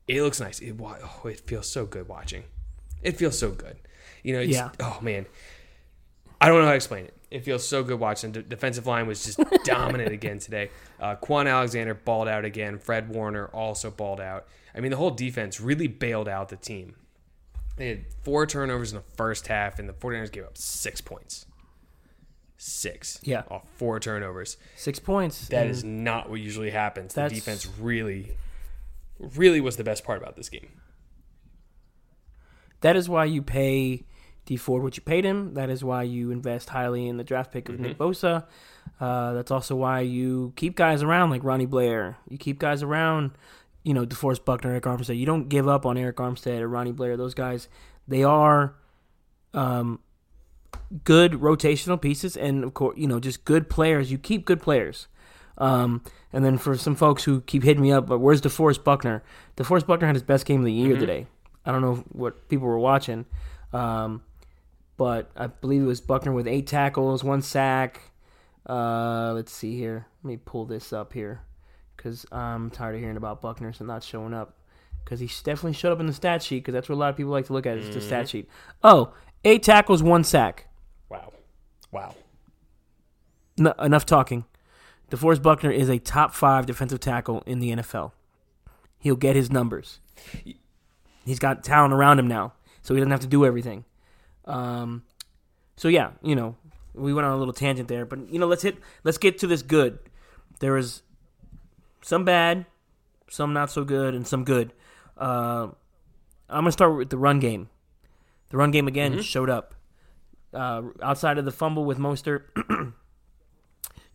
It 0.07 0.21
looks 0.21 0.39
nice. 0.39 0.59
It 0.59 0.75
oh, 0.79 1.21
it 1.27 1.41
feels 1.41 1.69
so 1.69 1.85
good 1.85 2.07
watching. 2.07 2.43
It 3.01 3.17
feels 3.17 3.37
so 3.37 3.51
good. 3.51 3.77
You 4.23 4.33
know, 4.33 4.39
it's, 4.41 4.53
Yeah. 4.53 4.69
oh 4.79 4.99
man. 5.01 5.25
I 6.39 6.47
don't 6.47 6.57
know 6.59 6.65
how 6.65 6.71
to 6.71 6.75
explain 6.75 7.05
it. 7.05 7.13
It 7.29 7.45
feels 7.45 7.65
so 7.67 7.83
good 7.83 7.99
watching. 7.99 8.31
The 8.31 8.41
defensive 8.41 8.87
line 8.87 9.05
was 9.07 9.23
just 9.23 9.39
dominant 9.63 10.11
again 10.11 10.39
today. 10.39 10.69
Uh, 10.99 11.15
Kwon 11.15 11.47
Alexander 11.49 11.93
balled 11.93 12.27
out 12.27 12.45
again. 12.45 12.79
Fred 12.79 13.09
Warner 13.09 13.45
also 13.47 13.91
balled 13.91 14.19
out. 14.19 14.47
I 14.75 14.79
mean, 14.79 14.91
the 14.91 14.97
whole 14.97 15.11
defense 15.11 15.61
really 15.61 15.87
bailed 15.87 16.27
out 16.27 16.49
the 16.49 16.55
team. 16.57 16.95
They 17.81 17.87
had 17.89 18.05
four 18.21 18.45
turnovers 18.45 18.91
in 18.91 18.97
the 18.97 19.15
first 19.17 19.47
half, 19.47 19.79
and 19.79 19.89
the 19.89 19.93
49ers 19.93 20.31
gave 20.31 20.43
up 20.43 20.55
six 20.55 21.01
points. 21.01 21.47
Six. 22.57 23.19
Yeah. 23.23 23.41
Off 23.49 23.67
four 23.75 23.99
turnovers. 23.99 24.57
Six 24.75 24.99
points. 24.99 25.47
That 25.47 25.65
is 25.65 25.83
not 25.83 26.29
what 26.29 26.39
usually 26.39 26.69
happens. 26.69 27.15
The 27.15 27.21
That's- 27.21 27.39
defense 27.39 27.67
really, 27.79 28.37
really 29.17 29.61
was 29.61 29.77
the 29.77 29.83
best 29.83 30.03
part 30.03 30.21
about 30.21 30.35
this 30.35 30.47
game. 30.47 30.69
That 32.81 32.95
is 32.95 33.09
why 33.09 33.25
you 33.25 33.41
pay 33.41 34.03
Dee 34.45 34.57
Ford 34.57 34.83
what 34.83 34.95
you 34.95 35.01
paid 35.01 35.25
him. 35.25 35.55
That 35.55 35.71
is 35.71 35.83
why 35.83 36.03
you 36.03 36.29
invest 36.29 36.69
highly 36.69 37.07
in 37.07 37.17
the 37.17 37.23
draft 37.23 37.51
pick 37.51 37.67
of 37.67 37.79
Nick 37.79 37.97
Mm-hmm. 37.97 38.03
Bosa. 38.03 38.45
Uh, 38.99 39.33
that's 39.33 39.49
also 39.49 39.75
why 39.75 40.01
you 40.01 40.53
keep 40.55 40.75
guys 40.75 41.01
around 41.01 41.31
like 41.31 41.43
Ronnie 41.43 41.65
Blair. 41.65 42.17
You 42.29 42.37
keep 42.37 42.59
guys 42.59 42.83
around, 42.83 43.31
you 43.83 43.93
know, 43.93 44.05
DeForest 44.05 44.45
Buckner, 44.45 44.79
Arik 44.79 44.83
Armstead. 44.85 45.17
You 45.17 45.25
don't 45.25 45.49
give 45.49 45.67
up 45.67 45.85
on 45.85 45.95
Arik 45.95 46.13
Armstead 46.15 46.59
or 46.59 46.67
Ronnie 46.67 46.91
Blair. 46.91 47.17
Those 47.17 47.33
guys, 47.33 47.67
they 48.07 48.23
are 48.23 48.75
um, 49.53 49.99
good 51.03 51.33
rotational 51.33 51.99
pieces, 51.99 52.37
and 52.37 52.63
of 52.63 52.73
course, 52.73 52.97
you 52.97 53.07
know, 53.07 53.19
just 53.19 53.45
good 53.45 53.69
players. 53.69 54.11
You 54.11 54.17
keep 54.17 54.45
good 54.45 54.61
players. 54.61 55.07
Um, 55.57 56.03
and 56.33 56.43
then 56.45 56.57
for 56.57 56.75
some 56.77 56.95
folks 56.95 57.23
who 57.23 57.41
keep 57.41 57.63
hitting 57.63 57.81
me 57.83 57.91
up, 57.91 58.07
but 58.07 58.19
where's 58.19 58.41
DeForest 58.41 58.83
Buckner? 58.83 59.23
DeForest 59.57 59.85
Buckner 59.85 60.07
had 60.07 60.15
his 60.15 60.23
best 60.23 60.45
game 60.45 60.59
of 60.61 60.65
the 60.65 60.71
year 60.73 60.95
Mhm. 60.95 60.99
today. 60.99 61.27
I 61.65 61.71
don't 61.71 61.81
know 61.81 62.03
what 62.11 62.47
people 62.49 62.67
were 62.67 62.79
watching, 62.79 63.25
um, 63.73 64.23
but 64.97 65.29
I 65.35 65.47
believe 65.47 65.83
it 65.83 65.85
was 65.85 66.01
Buckner 66.01 66.31
with 66.31 66.47
eight 66.47 66.65
tackles, 66.67 67.23
one 67.23 67.41
sack. 67.41 68.11
Uh, 68.67 69.33
let's 69.35 69.51
see 69.51 69.75
here. 69.77 70.07
Let 70.23 70.27
me 70.29 70.37
pull 70.37 70.65
this 70.65 70.93
up 70.93 71.13
here 71.13 71.41
because 72.01 72.25
I'm 72.31 72.71
tired 72.71 72.95
of 72.95 73.01
hearing 73.01 73.17
about 73.17 73.41
Buckner 73.41 73.71
and 73.77 73.87
not 73.87 74.03
showing 74.03 74.33
up. 74.33 74.55
Because 75.03 75.19
he 75.19 75.27
definitely 75.27 75.73
showed 75.73 75.91
up 75.91 75.99
in 75.99 76.07
the 76.07 76.13
stat 76.13 76.41
sheet 76.43 76.59
because 76.59 76.73
that's 76.73 76.89
what 76.89 76.95
a 76.95 76.97
lot 76.97 77.09
of 77.09 77.17
people 77.17 77.31
like 77.31 77.45
to 77.47 77.53
look 77.53 77.65
at 77.65 77.77
is 77.77 77.93
the 77.93 78.01
stat 78.01 78.25
Mhm. 78.25 78.29
sheet. 78.29 78.49
Oh, 78.83 79.13
eight 79.43 79.61
tackles, 79.63 80.01
one 80.03 80.23
sack. 80.23 80.67
Wow. 81.09 81.33
Wow. 81.91 82.15
No, 83.57 83.71
enough 83.79 84.05
talking. 84.05 84.45
DeForest 85.09 85.41
Buckner 85.41 85.71
is 85.71 85.89
a 85.89 85.99
top 85.99 86.33
five 86.33 86.65
defensive 86.65 86.99
tackle 86.99 87.43
in 87.45 87.59
the 87.59 87.71
NFL. 87.71 88.13
He'll 88.99 89.15
get 89.15 89.35
his 89.35 89.51
numbers. 89.51 89.99
He's 91.25 91.39
got 91.39 91.63
talent 91.63 91.93
around 91.93 92.19
him 92.19 92.27
now, 92.27 92.53
so 92.81 92.93
he 92.93 92.99
doesn't 92.99 93.11
have 93.11 93.19
to 93.21 93.27
do 93.27 93.45
everything. 93.45 93.85
Um, 94.45 95.03
so 95.75 95.87
yeah, 95.87 96.11
you 96.23 96.35
know, 96.35 96.55
we 96.93 97.13
went 97.13 97.25
on 97.25 97.33
a 97.33 97.37
little 97.37 97.53
tangent 97.53 97.87
there, 97.87 98.05
but 98.05 98.31
you 98.31 98.39
know, 98.39 98.47
let's 98.47 98.63
hit, 98.63 98.77
let's 99.03 99.17
get 99.17 99.37
to 99.39 99.47
this 99.47 99.61
good. 99.61 99.99
There 100.59 100.77
is 100.77 101.01
some 102.01 102.25
bad, 102.25 102.65
some 103.29 103.53
not 103.53 103.69
so 103.71 103.83
good, 103.83 104.13
and 104.15 104.27
some 104.27 104.43
good. 104.43 104.73
Uh, 105.17 105.67
I'm 106.49 106.63
gonna 106.63 106.71
start 106.71 106.97
with 106.97 107.09
the 107.09 107.17
run 107.17 107.39
game. 107.39 107.69
The 108.49 108.57
run 108.57 108.71
game 108.71 108.87
again 108.87 109.13
Mhm. 109.15 109.23
showed 109.23 109.49
up. 109.49 109.75
Uh, 110.53 110.83
outside 111.01 111.37
of 111.37 111.45
the 111.45 111.51
fumble 111.51 111.85
with 111.85 111.97
Mostert, 111.97 112.43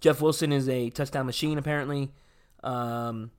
Jeff 0.00 0.20
Wilson 0.20 0.52
is 0.52 0.68
a 0.68 0.90
touchdown 0.90 1.26
machine, 1.26 1.56
apparently. 1.58 2.12
Um, 2.62 3.30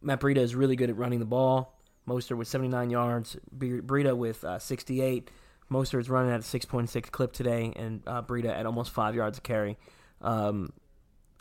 Matt 0.00 0.20
Breida 0.20 0.38
is 0.38 0.54
really 0.56 0.74
good 0.74 0.90
at 0.90 0.96
running 0.96 1.20
the 1.20 1.24
ball. 1.26 1.78
Mostert 2.08 2.36
with 2.36 2.48
79 2.48 2.90
yards, 2.90 3.36
Bre- 3.52 3.80
Breida 3.80 4.16
with 4.16 4.42
uh, 4.44 4.58
68. 4.58 5.30
Mostert 5.70 6.00
is 6.00 6.10
running 6.10 6.32
at 6.32 6.40
a 6.40 6.42
6.6 6.42 7.10
clip 7.12 7.32
today, 7.32 7.72
and 7.76 8.02
uh, 8.06 8.20
Breida 8.22 8.46
at 8.50 8.66
almost 8.66 8.90
five 8.90 9.14
yards 9.14 9.38
a 9.38 9.40
carry. 9.40 9.78
Um, 10.20 10.72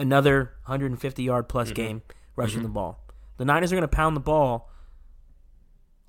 another 0.02 0.54
150 0.66 1.24
yard 1.24 1.48
plus 1.48 1.72
Mhm. 1.72 1.76
game 1.76 2.02
rushing 2.36 2.60
Mhm. 2.62 2.64
the 2.64 2.70
ball. 2.70 3.00
The 3.38 3.46
Niners 3.46 3.72
are 3.72 3.76
going 3.76 3.82
to 3.82 3.88
pound 3.88 4.16
the 4.16 4.20
ball 4.22 4.70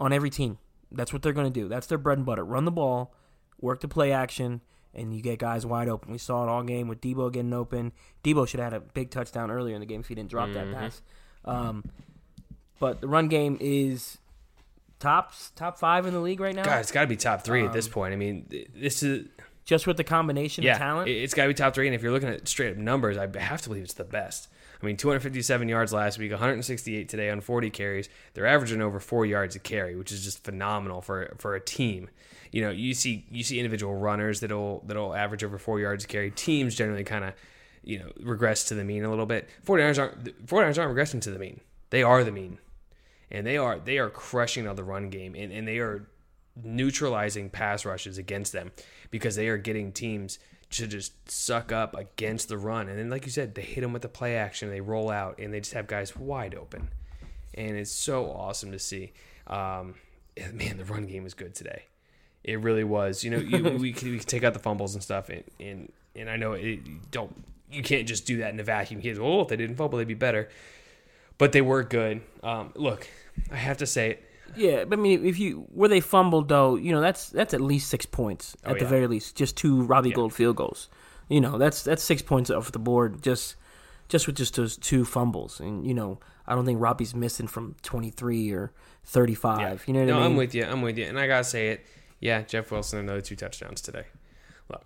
on 0.00 0.12
every 0.12 0.30
team. 0.30 0.58
That's 0.90 1.12
what 1.12 1.22
they're 1.22 1.32
going 1.32 1.50
to 1.52 1.60
do. 1.60 1.68
That's 1.68 1.86
their 1.86 1.98
bread 1.98 2.18
and 2.18 2.26
butter. 2.26 2.44
Run 2.44 2.64
the 2.64 2.70
ball, 2.70 3.14
work 3.60 3.80
the 3.80 3.88
play 3.88 4.12
action, 4.12 4.60
and 4.94 5.14
you 5.14 5.22
get 5.22 5.38
guys 5.38 5.64
wide 5.64 5.88
open. 5.88 6.12
We 6.12 6.18
saw 6.18 6.42
it 6.42 6.48
all 6.48 6.62
game 6.62 6.88
with 6.88 7.00
Deebo 7.00 7.32
getting 7.32 7.52
open. 7.52 7.92
Deebo 8.24 8.46
should 8.46 8.60
have 8.60 8.72
had 8.72 8.82
a 8.82 8.84
big 8.84 9.10
touchdown 9.10 9.50
earlier 9.50 9.74
in 9.74 9.80
the 9.80 9.86
game 9.86 10.00
if 10.00 10.08
he 10.08 10.14
didn't 10.14 10.30
drop 10.30 10.48
Mhm. 10.50 10.54
that 10.54 10.72
pass. 10.72 11.02
Um, 11.44 11.84
but 12.78 13.00
the 13.00 13.08
run 13.08 13.28
game 13.28 13.56
is 13.60 14.18
top 14.98 15.32
top 15.56 15.78
five 15.78 16.04
in 16.06 16.12
the 16.12 16.20
league 16.20 16.40
right 16.40 16.54
now. 16.54 16.64
God, 16.64 16.80
it's 16.80 16.92
got 16.92 17.00
to 17.02 17.06
be 17.06 17.16
top 17.16 17.42
three 17.42 17.64
at 17.64 17.72
this 17.72 17.86
Um, 17.86 17.92
point. 17.92 18.12
I 18.12 18.16
mean, 18.16 18.46
this 18.74 19.02
is 19.02 19.28
just 19.64 19.86
with 19.86 19.96
the 19.96 20.04
combination 20.04 20.64
yeah, 20.64 20.72
of 20.72 20.78
talent. 20.78 21.08
it- 21.08 21.22
it's 21.22 21.34
got 21.34 21.44
to 21.44 21.48
be 21.48 21.54
top 21.54 21.74
three. 21.74 21.86
And 21.86 21.94
if 21.94 22.02
you're 22.02 22.12
looking 22.12 22.28
at 22.28 22.48
straight 22.48 22.72
up 22.72 22.76
numbers, 22.76 23.16
I 23.16 23.28
have 23.38 23.62
to 23.62 23.68
believe 23.68 23.84
it's 23.84 23.94
the 23.94 24.04
best. 24.04 24.48
I 24.82 24.86
mean, 24.86 24.96
257 24.96 25.68
yards 25.68 25.92
last 25.92 26.18
week, 26.18 26.32
168 26.32 27.08
today 27.08 27.30
on 27.30 27.40
40 27.40 27.70
carries. 27.70 28.08
They're 28.34 28.46
averaging 28.46 28.82
over 28.82 28.98
four 28.98 29.24
yards 29.24 29.54
a 29.54 29.60
carry, 29.60 29.94
which 29.94 30.10
is 30.10 30.24
just 30.24 30.42
phenomenal 30.42 31.00
for 31.00 31.34
for 31.38 31.54
a 31.54 31.60
team. 31.60 32.10
You 32.50 32.62
know, 32.62 32.70
you 32.70 32.92
see 32.92 33.24
you 33.30 33.44
see 33.44 33.58
individual 33.60 33.94
runners 33.94 34.40
that'll 34.40 34.82
that'll 34.86 35.14
average 35.14 35.44
over 35.44 35.56
four 35.56 35.78
yards 35.78 36.04
a 36.04 36.08
carry. 36.08 36.32
Teams 36.32 36.74
generally 36.74 37.04
kind 37.04 37.24
of 37.24 37.34
you 37.84 38.00
know 38.00 38.10
regress 38.20 38.64
to 38.64 38.74
the 38.74 38.82
mean 38.82 39.04
a 39.04 39.10
little 39.10 39.24
bit. 39.26 39.48
49ers 39.64 40.00
aren't 40.00 40.46
49ers 40.46 40.78
aren't 40.82 40.96
regressing 40.98 41.20
to 41.22 41.30
the 41.30 41.38
mean. 41.38 41.60
They 41.90 42.02
are 42.02 42.24
the 42.24 42.32
mean, 42.32 42.58
and 43.30 43.46
they 43.46 43.56
are 43.58 43.78
they 43.78 43.98
are 43.98 44.10
crushing 44.10 44.66
on 44.66 44.74
the 44.74 44.82
run 44.84 45.10
game, 45.10 45.36
and, 45.36 45.52
and 45.52 45.68
they 45.68 45.78
are 45.78 46.08
neutralizing 46.62 47.48
pass 47.50 47.84
rushes 47.84 48.18
against 48.18 48.52
them 48.52 48.72
because 49.12 49.36
they 49.36 49.46
are 49.46 49.58
getting 49.58 49.92
teams 49.92 50.40
to 50.70 50.88
just 50.88 51.30
suck 51.30 51.70
up 51.70 51.94
against 51.94 52.48
the 52.48 52.58
run. 52.58 52.88
And 52.88 52.98
then, 52.98 53.10
like 53.10 53.24
you 53.26 53.30
said, 53.30 53.54
they 53.54 53.62
hit 53.62 53.82
them 53.82 53.92
with 53.92 54.02
the 54.02 54.08
play 54.08 54.36
action, 54.36 54.70
they 54.70 54.80
roll 54.80 55.10
out, 55.10 55.38
and 55.38 55.54
they 55.54 55.60
just 55.60 55.74
have 55.74 55.86
guys 55.86 56.16
wide 56.16 56.56
open. 56.56 56.88
And 57.54 57.76
it's 57.76 57.92
so 57.92 58.32
awesome 58.32 58.72
to 58.72 58.78
see. 58.80 59.12
Um, 59.46 59.94
man, 60.52 60.78
the 60.78 60.84
run 60.84 61.06
game 61.06 61.22
was 61.22 61.34
good 61.34 61.54
today. 61.54 61.84
It 62.42 62.58
really 62.60 62.84
was. 62.84 63.22
You 63.22 63.30
know, 63.30 63.38
you, 63.38 63.62
we, 63.78 63.92
can, 63.92 64.10
we 64.10 64.18
can 64.18 64.26
take 64.26 64.42
out 64.42 64.54
the 64.54 64.58
fumbles 64.58 64.94
and 64.94 65.02
stuff, 65.04 65.28
and 65.28 65.44
and, 65.60 65.92
and 66.16 66.28
I 66.28 66.36
know 66.36 66.52
it, 66.54 66.64
you 66.64 67.00
don't 67.12 67.32
you 67.70 67.82
can't 67.82 68.08
just 68.08 68.26
do 68.26 68.38
that 68.38 68.52
in 68.52 68.58
a 68.58 68.64
vacuum. 68.64 69.00
Kids, 69.00 69.18
oh, 69.20 69.42
if 69.42 69.48
they 69.48 69.56
didn't 69.56 69.76
fumble, 69.76 69.98
they'd 69.98 70.08
be 70.08 70.14
better. 70.14 70.48
But 71.38 71.52
they 71.52 71.60
were 71.60 71.82
good. 71.82 72.22
Um, 72.42 72.72
look, 72.74 73.08
I 73.50 73.56
have 73.56 73.78
to 73.78 73.86
say 73.86 74.10
it. 74.10 74.31
Yeah, 74.56 74.84
but 74.84 74.98
I 74.98 75.02
mean, 75.02 75.24
if 75.24 75.38
you 75.38 75.66
where 75.72 75.88
they 75.88 76.00
fumbled 76.00 76.48
though, 76.48 76.76
you 76.76 76.92
know 76.92 77.00
that's 77.00 77.30
that's 77.30 77.54
at 77.54 77.60
least 77.60 77.88
six 77.88 78.06
points 78.06 78.56
oh, 78.64 78.70
at 78.70 78.76
Oh, 78.76 78.78
the 78.78 78.84
yeah. 78.84 78.90
very 78.90 79.06
least. 79.06 79.36
Just 79.36 79.56
two 79.56 79.82
Robbie 79.82 80.10
Yeah. 80.10 80.16
Gould 80.16 80.34
field 80.34 80.56
goals. 80.56 80.88
You 81.28 81.40
know 81.40 81.58
that's 81.58 81.82
that's 81.82 82.02
six 82.02 82.22
points 82.22 82.50
off 82.50 82.72
the 82.72 82.78
board 82.78 83.22
just 83.22 83.56
just 84.08 84.26
with 84.26 84.36
just 84.36 84.56
those 84.56 84.76
two 84.76 85.04
fumbles. 85.04 85.60
And 85.60 85.86
you 85.86 85.94
know 85.94 86.18
I 86.46 86.54
don't 86.54 86.64
think 86.66 86.80
Robbie's 86.80 87.14
missing 87.14 87.46
from 87.46 87.76
twenty 87.82 88.10
three 88.10 88.50
or 88.52 88.72
thirty 89.04 89.34
five. 89.34 89.84
You 89.86 89.94
know 89.94 90.00
what 90.00 90.08
no, 90.08 90.14
I 90.14 90.16
mean? 90.16 90.26
I'm 90.32 90.36
with 90.36 90.54
you. 90.54 90.64
I'm 90.64 90.82
with 90.82 90.98
you. 90.98 91.06
And 91.06 91.18
I 91.18 91.26
gotta 91.26 91.44
say 91.44 91.68
it. 91.70 91.86
Yeah, 92.20 92.42
Jeff 92.42 92.70
Wilson 92.70 92.98
another 92.98 93.20
two 93.20 93.36
touchdowns 93.36 93.80
today. 93.80 94.04
Look, 94.68 94.84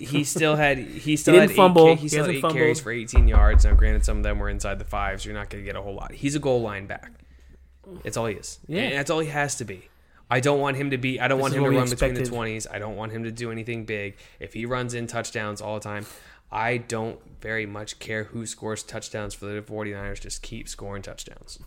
he 0.00 0.24
still 0.24 0.56
had 0.56 0.78
he 0.78 1.16
still 1.16 1.34
didn't 1.34 1.50
had 1.50 1.56
fumble. 1.56 1.88
Eight, 1.88 1.98
he 1.98 2.02
He 2.02 2.08
still 2.08 2.24
had 2.24 2.34
eight 2.34 2.42
hasn't 2.42 2.52
carries 2.54 2.80
for 2.80 2.92
18 2.92 3.28
yards. 3.28 3.64
Now, 3.64 3.74
granted, 3.74 4.04
some 4.04 4.18
of 4.18 4.22
them 4.22 4.38
were 4.38 4.48
inside 4.48 4.78
the 4.78 4.84
five, 4.84 5.20
so 5.20 5.28
you're 5.28 5.38
not 5.38 5.50
going 5.50 5.62
to 5.62 5.66
get 5.66 5.76
a 5.76 5.82
whole 5.82 5.94
lot. 5.94 6.12
He's 6.12 6.34
a 6.34 6.38
goal 6.38 6.60
line 6.62 6.86
back. 6.86 7.12
It's 8.04 8.16
all 8.16 8.26
he 8.26 8.34
is. 8.36 8.58
Yeah. 8.68 8.82
and 8.82 8.94
that's 8.98 9.10
all 9.10 9.20
he 9.20 9.28
has 9.28 9.56
to 9.56 9.64
be. 9.64 9.88
I 10.30 10.40
don't 10.40 10.60
want 10.60 10.76
him 10.76 10.90
to 10.90 10.98
be. 10.98 11.20
I 11.20 11.28
don't 11.28 11.38
This 11.38 11.42
want 11.42 11.52
is 11.52 11.56
him 11.58 11.62
what 11.62 11.68
to 11.68 11.74
we 11.74 11.78
run 11.80 11.90
between 11.90 12.14
the 12.14 12.20
expected. 12.20 12.38
20s. 12.38 12.66
I 12.74 12.78
don't 12.78 12.96
want 12.96 13.12
him 13.12 13.24
to 13.24 13.30
do 13.30 13.50
anything 13.50 13.84
big. 13.84 14.16
If 14.40 14.54
he 14.54 14.64
runs 14.64 14.94
in 14.94 15.06
touchdowns 15.06 15.60
all 15.60 15.74
the 15.74 15.80
time, 15.80 16.06
I 16.50 16.78
don't 16.78 17.18
very 17.40 17.66
much 17.66 17.98
care 17.98 18.24
who 18.24 18.46
scores 18.46 18.82
touchdowns 18.82 19.34
for 19.34 19.46
the 19.46 19.60
49ers. 19.60 20.20
Just 20.20 20.42
keep 20.42 20.68
scoring 20.68 21.02
touchdowns. 21.02 21.58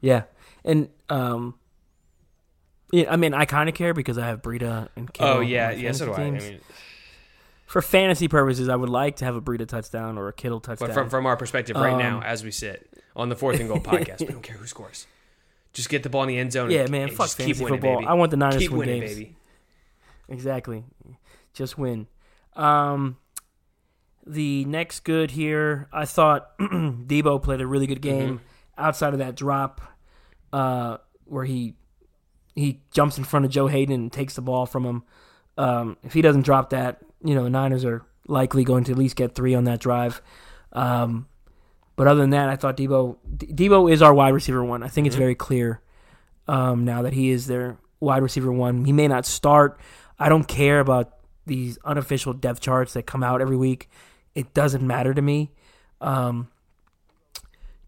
Yeah, 0.00 0.24
and 0.64 0.88
um, 1.08 1.54
yeah, 2.92 3.12
I 3.12 3.16
mean 3.16 3.34
I 3.34 3.44
kind 3.46 3.68
of 3.68 3.74
care 3.74 3.92
because 3.94 4.16
I 4.16 4.26
have 4.26 4.40
Breida 4.42 4.88
and 4.94 5.12
Kittle 5.12 5.32
Oh 5.34 5.38
on 5.40 5.48
yeah, 5.48 5.68
my 5.68 5.72
yeah, 5.74 5.92
so 5.92 6.06
do 6.06 6.12
I. 6.12 6.14
I 6.14 6.30
teams. 6.30 6.44
mean, 6.44 6.60
for 7.66 7.82
fantasy 7.82 8.28
purposes, 8.28 8.68
I 8.68 8.76
would 8.76 8.88
like 8.88 9.16
to 9.16 9.24
have 9.24 9.34
a 9.34 9.40
Breida 9.40 9.66
touchdown 9.66 10.16
or 10.16 10.28
a 10.28 10.32
Kittle 10.32 10.60
touchdown. 10.60 10.88
But 10.88 10.94
from, 10.94 11.10
from 11.10 11.26
our 11.26 11.36
perspective 11.36 11.76
right 11.76 11.98
now, 11.98 12.18
Um, 12.18 12.22
as 12.22 12.44
we 12.44 12.50
sit 12.52 12.88
on 13.18 13.28
the 13.28 13.36
fourth 13.36 13.60
and 13.60 13.68
goal 13.68 13.80
podcast, 13.80 14.20
we 14.20 14.26
don't 14.26 14.42
care 14.42 14.56
who 14.56 14.66
scores. 14.66 15.06
Just 15.74 15.90
get 15.90 16.02
the 16.02 16.08
ball 16.08 16.22
in 16.22 16.28
the 16.28 16.38
end 16.38 16.52
zone. 16.52 16.70
Yeah, 16.70 16.82
and, 16.82 16.90
man, 16.90 17.08
and 17.08 17.12
fuck 17.12 17.26
just 17.26 17.36
keep 17.36 17.46
fantasy 17.46 17.64
winning, 17.64 17.80
football. 17.80 17.96
baby. 17.98 18.06
I 18.06 18.14
want 18.14 18.30
the 18.30 18.36
Niners 18.38 18.58
keep 18.62 18.70
to 18.70 18.76
win 18.76 18.88
winning, 18.88 19.00
games. 19.02 19.14
baby. 19.14 19.36
Exactly. 20.28 20.84
Just 21.52 21.76
win. 21.76 22.06
Um, 22.56 23.18
the 24.26 24.64
next 24.64 25.00
good 25.00 25.32
here, 25.32 25.88
I 25.92 26.04
thought 26.04 26.56
Deebo 26.60 27.42
played 27.42 27.60
a 27.60 27.66
really 27.66 27.86
good 27.86 28.00
game 28.00 28.40
outside 28.76 29.12
of 29.12 29.18
that 29.18 29.34
drop 29.34 29.80
uh, 30.52 30.98
where 31.24 31.44
he 31.44 31.74
he 32.54 32.80
jumps 32.92 33.18
in 33.18 33.24
front 33.24 33.44
of 33.44 33.50
Joe 33.52 33.68
Haden 33.68 33.94
and 33.94 34.12
takes 34.12 34.34
the 34.34 34.42
ball 34.42 34.66
from 34.66 34.84
him. 34.84 35.02
Um, 35.56 35.96
if 36.02 36.12
he 36.12 36.22
doesn't 36.22 36.42
drop 36.42 36.70
that, 36.70 36.98
you 37.22 37.34
know, 37.34 37.44
the 37.44 37.50
Niners 37.50 37.84
are 37.84 38.02
likely 38.26 38.64
going 38.64 38.84
to 38.84 38.92
at 38.92 38.98
least 38.98 39.16
get 39.16 39.34
three 39.34 39.54
on 39.54 39.64
that 39.64 39.80
drive. 39.80 40.20
Um, 40.72 41.26
but 41.98 42.06
other 42.06 42.20
than 42.20 42.30
that, 42.30 42.48
I 42.48 42.56
thought 42.56 42.76
Deebo 42.78 43.16
Deebo 43.36 43.92
is 43.92 44.00
our 44.00 44.14
wide 44.14 44.32
receiver 44.32 44.64
one. 44.64 44.82
I 44.82 44.88
think 44.88 45.06
it's 45.06 45.16
very 45.16 45.34
clear 45.34 45.82
um, 46.46 46.84
now 46.84 47.02
that 47.02 47.12
he 47.12 47.28
is 47.30 47.46
their 47.46 47.76
wide 48.00 48.22
receiver 48.22 48.50
one. 48.50 48.84
He 48.86 48.92
may 48.92 49.08
not 49.08 49.26
start. 49.26 49.78
I 50.18 50.28
don't 50.30 50.48
care 50.48 50.80
about 50.80 51.12
these 51.46 51.78
unofficial 51.84 52.32
depth 52.32 52.60
charts 52.60 52.92
that 52.94 53.02
come 53.06 53.22
out 53.22 53.40
every 53.40 53.56
week. 53.56 53.90
It 54.34 54.54
doesn't 54.54 54.86
matter 54.86 55.12
to 55.12 55.20
me. 55.20 55.50
Um, 56.00 56.48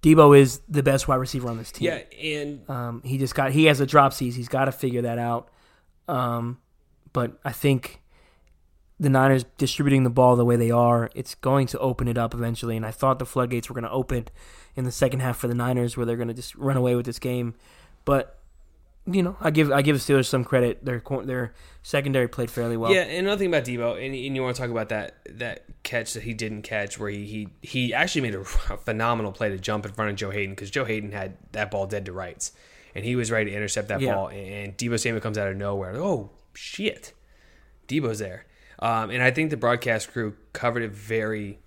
Deebo 0.03 0.39
is 0.39 0.61
the 0.69 0.83
best 0.83 1.09
wide 1.09 1.17
receiver 1.17 1.49
on 1.49 1.59
this 1.59 1.71
team. 1.71 1.87
Yeah, 1.89 2.03
and 2.23 2.69
Um, 2.69 3.03
he 3.05 3.19
just 3.19 3.35
got 3.35 3.53
he 3.53 3.67
has 3.67 3.81
a 3.81 3.87
drop 3.87 4.13
seas. 4.13 4.35
He's 4.35 4.49
got 4.49 4.65
to 4.65 4.73
figure 4.73 5.03
that 5.03 5.19
out. 5.19 5.49
Um, 6.09 6.59
but 7.13 7.39
I 7.45 7.53
think 7.53 8.00
the 9.01 9.09
Niners 9.09 9.45
distributing 9.57 10.05
the 10.05 10.11
ball 10.11 10.37
the 10.37 10.45
way 10.45 10.57
they 10.57 10.71
are, 10.71 11.11
it's 11.15 11.35
going 11.35 11.67
to 11.69 11.79
open 11.79 12.07
it 12.07 12.19
up 12.19 12.35
eventually. 12.35 12.77
And 12.77 12.85
I 12.85 12.91
thought 12.91 13.19
the 13.19 13.27
floodgates 13.27 13.69
were 13.69 13.75
going 13.75 13.85
to 13.85 13.91
open 13.91 14.29
in 14.77 14.85
the 14.85 14.93
second 14.93 15.21
half 15.21 15.39
for 15.39 15.49
the 15.49 15.55
Niners, 15.55 15.97
where 15.97 16.05
they're 16.07 16.17
going 16.17 16.29
to 16.29 16.35
just 16.35 16.55
run 16.55 16.77
away 16.77 16.95
with 16.95 17.07
this 17.07 17.19
game. 17.19 17.55
But 18.05 18.37
you 19.07 19.23
know, 19.23 19.37
I 19.41 19.51
give 19.51 19.73
I 19.73 19.81
give 19.81 19.97
the 19.97 20.13
Steelers 20.13 20.27
some 20.27 20.45
credit. 20.45 20.85
Their 20.85 21.03
their 21.25 21.55
secondary 21.83 22.29
played 22.29 22.51
fairly 22.51 22.77
well. 22.77 22.93
yeah, 22.93 23.01
and 23.01 23.27
another 23.27 23.39
thing 23.39 23.49
about 23.49 23.65
Deebo, 23.65 23.95
and, 23.95 24.15
and 24.15 24.37
you 24.37 24.43
want 24.43 24.55
to 24.55 24.61
talk 24.63 24.71
about 24.71 24.91
that 24.91 25.17
that 25.39 25.65
catch 25.83 26.13
that 26.13 26.23
he 26.23 26.35
didn't 26.35 26.63
catch, 26.63 26.99
where 26.99 27.09
he 27.11 27.25
he, 27.25 27.49
he 27.63 27.95
actually 27.95 28.21
made 28.21 28.35
a, 28.35 28.45
phenomenal 28.85 29.33
play 29.33 29.49
to 29.49 29.59
jump 29.59 29.87
in 29.87 29.93
front 29.93 30.11
of 30.11 30.17
Joe 30.17 30.31
Haden 30.31 30.51
because 30.55 30.71
Joe 30.71 30.85
Haden 30.85 31.13
had 31.13 31.39
that 31.53 31.71
ball 31.71 31.87
dead 31.87 32.05
to 32.05 32.13
rights, 32.13 32.53
and 32.95 33.03
he 33.05 33.17
was 33.17 33.31
ready 33.31 33.51
to 33.51 33.57
intercept 33.57 33.89
that 33.89 34.03
Yeah. 34.03 34.15
ball, 34.15 34.29
and 34.29 34.77
Deebo 34.77 35.01
Samuel 35.01 35.23
comes 35.23 35.39
out 35.39 35.49
of 35.49 35.57
nowhere. 35.57 35.97
Oh 35.97 36.31
shit, 36.53 37.15
Deebo's 37.89 38.19
there, 38.19 38.45
um, 38.81 39.11
and 39.11 39.23
I 39.23 39.31
think 39.31 39.51
the 39.51 39.57
broadcast 39.57 40.13
crew 40.13 40.35
covered 40.53 40.83
it 40.83 40.91
very 40.93 41.59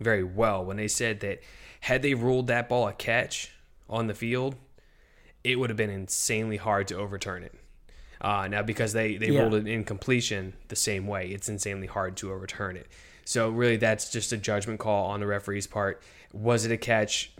very 0.00 0.22
well 0.24 0.64
when 0.64 0.76
they 0.76 0.88
said 0.88 1.20
that 1.20 1.40
had 1.80 2.02
they 2.02 2.14
ruled 2.14 2.48
that 2.48 2.68
ball 2.68 2.88
a 2.88 2.92
catch 2.92 3.52
on 3.88 4.06
the 4.08 4.14
field, 4.14 4.56
it 5.44 5.58
would 5.58 5.70
have 5.70 5.76
been 5.76 5.90
insanely 5.90 6.56
hard 6.56 6.88
to 6.88 6.96
overturn 6.96 7.42
it. 7.42 7.54
Uh, 8.20 8.48
now, 8.48 8.62
because 8.62 8.92
they, 8.92 9.16
they 9.16 9.30
Yeah. 9.30 9.42
ruled 9.42 9.54
it 9.54 9.66
incompletion 9.68 10.54
the 10.68 10.76
same 10.76 11.06
way, 11.06 11.28
it's 11.28 11.48
insanely 11.48 11.86
hard 11.86 12.16
to 12.18 12.32
overturn 12.32 12.76
it. 12.76 12.88
So, 13.24 13.48
really, 13.50 13.76
that's 13.76 14.10
just 14.10 14.32
a 14.32 14.36
judgment 14.36 14.80
call 14.80 15.06
on 15.06 15.20
the 15.20 15.26
referee's 15.26 15.66
part. 15.66 16.02
Was 16.32 16.64
it 16.64 16.72
a 16.72 16.76
catch? 16.76 17.32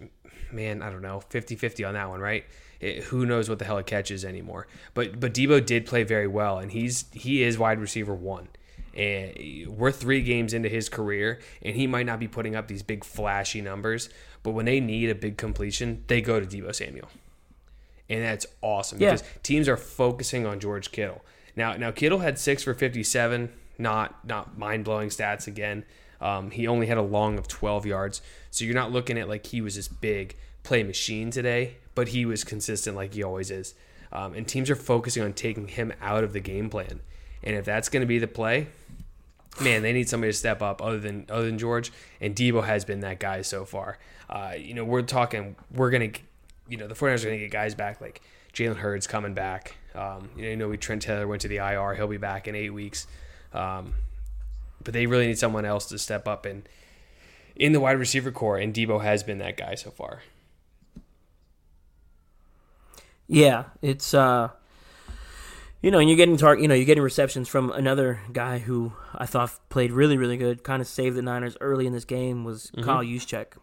Man, 0.52 0.82
I 0.82 0.90
don't 0.90 1.02
know. 1.02 1.20
50 1.28 1.56
50 1.56 1.84
on 1.84 1.94
that 1.94 2.08
one, 2.08 2.20
right? 2.20 2.44
It, 2.80 3.04
who 3.04 3.24
knows 3.26 3.48
what 3.48 3.58
the 3.58 3.64
hell 3.64 3.78
a 3.78 3.82
catch 3.82 4.10
is 4.10 4.24
anymore? 4.24 4.66
But 4.94 5.18
but 5.18 5.32
Deebo 5.34 5.64
did 5.64 5.86
play 5.86 6.02
very 6.04 6.26
well, 6.26 6.58
and 6.58 6.70
he's 6.72 7.06
he 7.12 7.42
is 7.42 7.58
wide 7.58 7.80
receiver 7.80 8.14
one. 8.14 8.48
And 8.96 9.68
we're 9.68 9.92
three 9.92 10.22
games 10.22 10.54
into 10.54 10.68
his 10.68 10.88
career, 10.88 11.38
and 11.62 11.76
he 11.76 11.86
might 11.86 12.06
not 12.06 12.18
be 12.18 12.26
putting 12.28 12.56
up 12.56 12.66
these 12.66 12.82
big 12.82 13.04
flashy 13.04 13.60
numbers, 13.60 14.08
but 14.42 14.52
when 14.52 14.64
they 14.64 14.80
need 14.80 15.10
a 15.10 15.14
big 15.14 15.36
completion, 15.36 16.02
they 16.06 16.20
go 16.22 16.40
to 16.40 16.46
Deebo 16.46 16.74
Samuel 16.74 17.08
and 18.08 18.22
that's 18.22 18.46
awesome 18.62 19.00
Yeah. 19.00 19.12
because 19.12 19.26
teams 19.42 19.68
are 19.68 19.76
focusing 19.76 20.46
on 20.46 20.60
George 20.60 20.92
Kittle. 20.92 21.24
Now, 21.56 21.74
now 21.76 21.90
Kittle 21.90 22.20
had 22.20 22.38
six 22.38 22.62
for 22.62 22.74
fifty-seven, 22.74 23.50
not 23.78 24.24
not 24.26 24.58
mind-blowing 24.58 25.08
stats 25.08 25.46
again. 25.46 25.84
Um, 26.20 26.50
he 26.50 26.66
only 26.66 26.86
had 26.86 26.98
a 26.98 27.02
long 27.02 27.38
of 27.38 27.48
twelve 27.48 27.84
yards, 27.84 28.22
so 28.50 28.64
you're 28.64 28.74
not 28.74 28.92
looking 28.92 29.18
at 29.18 29.28
like 29.28 29.46
he 29.46 29.60
was 29.60 29.74
this 29.74 29.88
big 29.88 30.36
play 30.62 30.82
machine 30.82 31.30
today, 31.30 31.78
but 31.94 32.08
he 32.08 32.24
was 32.24 32.44
consistent 32.44 32.96
like 32.96 33.14
he 33.14 33.22
always 33.22 33.50
is. 33.50 33.74
Um, 34.12 34.34
and 34.34 34.46
teams 34.46 34.70
are 34.70 34.76
focusing 34.76 35.22
on 35.22 35.32
taking 35.32 35.68
him 35.68 35.92
out 36.00 36.22
of 36.24 36.32
the 36.32 36.40
game 36.40 36.70
plan, 36.70 37.00
and 37.42 37.56
if 37.56 37.64
that's 37.64 37.88
going 37.88 38.02
to 38.02 38.06
be 38.06 38.18
the 38.18 38.28
play, 38.28 38.68
man, 39.60 39.82
they 39.82 39.92
need 39.92 40.08
somebody 40.08 40.32
to 40.32 40.38
step 40.38 40.62
up 40.62 40.82
other 40.82 40.98
than 40.98 41.26
other 41.28 41.46
than 41.46 41.58
George. 41.58 41.92
And 42.20 42.34
Deebo 42.34 42.64
has 42.64 42.84
been 42.84 43.00
that 43.00 43.20
guy 43.20 43.42
so 43.42 43.64
far. 43.64 43.98
Uh, 44.28 44.54
you 44.58 44.74
know, 44.74 44.84
we're 44.84 45.02
talking, 45.02 45.56
we're 45.72 45.90
gonna, 45.90 46.10
you 46.68 46.76
know, 46.76 46.88
the 46.88 46.94
49ers 46.94 47.22
are 47.22 47.26
gonna 47.26 47.38
get 47.38 47.50
guys 47.50 47.74
back 47.74 48.00
like 48.00 48.20
Jalen 48.52 48.76
Hurd's 48.76 49.06
coming 49.06 49.34
back. 49.34 49.76
Um, 49.94 50.30
you 50.36 50.42
know, 50.42 50.48
you 50.48 50.56
know, 50.56 50.68
we 50.68 50.76
Trent 50.76 51.02
Taylor 51.02 51.26
went 51.26 51.42
to 51.42 51.48
the 51.48 51.56
IR; 51.56 51.94
he'll 51.94 52.08
be 52.08 52.16
back 52.16 52.48
in 52.48 52.54
eight 52.54 52.70
weeks. 52.70 53.06
Um, 53.52 53.94
but 54.82 54.92
they 54.94 55.06
really 55.06 55.26
need 55.26 55.38
someone 55.38 55.64
else 55.64 55.86
to 55.86 55.98
step 55.98 56.28
up 56.28 56.44
and 56.46 56.68
in 57.56 57.72
the 57.72 57.80
wide 57.80 57.98
receiver 57.98 58.30
core, 58.30 58.58
and 58.58 58.74
Deebo 58.74 59.02
has 59.02 59.22
been 59.22 59.38
that 59.38 59.56
guy 59.56 59.74
so 59.74 59.90
far. 59.90 60.22
Yeah, 63.26 63.64
it's 63.82 64.14
uh 64.14 64.50
you 65.82 65.90
know, 65.90 65.98
and 65.98 66.08
you're 66.08 66.16
getting 66.16 66.36
tar- 66.36 66.58
you 66.58 66.68
know, 66.68 66.74
you're 66.74 66.84
getting 66.86 67.02
receptions 67.02 67.48
from 67.48 67.70
another 67.72 68.20
guy 68.32 68.58
who 68.58 68.92
I 69.14 69.26
thought 69.26 69.50
played 69.68 69.92
really, 69.92 70.16
really 70.16 70.36
good, 70.36 70.64
kind 70.64 70.80
of 70.80 70.88
saved 70.88 71.16
the 71.16 71.22
Niners 71.22 71.56
early 71.60 71.86
in 71.86 71.92
this 71.92 72.04
game 72.04 72.44
was 72.44 72.70
Kyle 72.82 73.02
Juszczyk. 73.04 73.54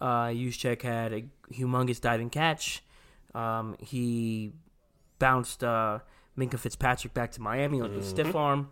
Uh 0.00 0.28
Juszczyk 0.28 0.82
had 0.82 1.12
a 1.12 1.24
humongous 1.52 2.00
diving 2.00 2.30
catch. 2.30 2.82
Um 3.34 3.76
he 3.78 4.52
bounced 5.18 5.62
uh 5.62 5.98
Minkah 6.38 6.58
Fitzpatrick 6.58 7.12
back 7.12 7.32
to 7.32 7.40
Miami 7.42 7.80
on 7.80 7.94
the 7.94 8.02
stiff 8.02 8.34
arm. 8.34 8.68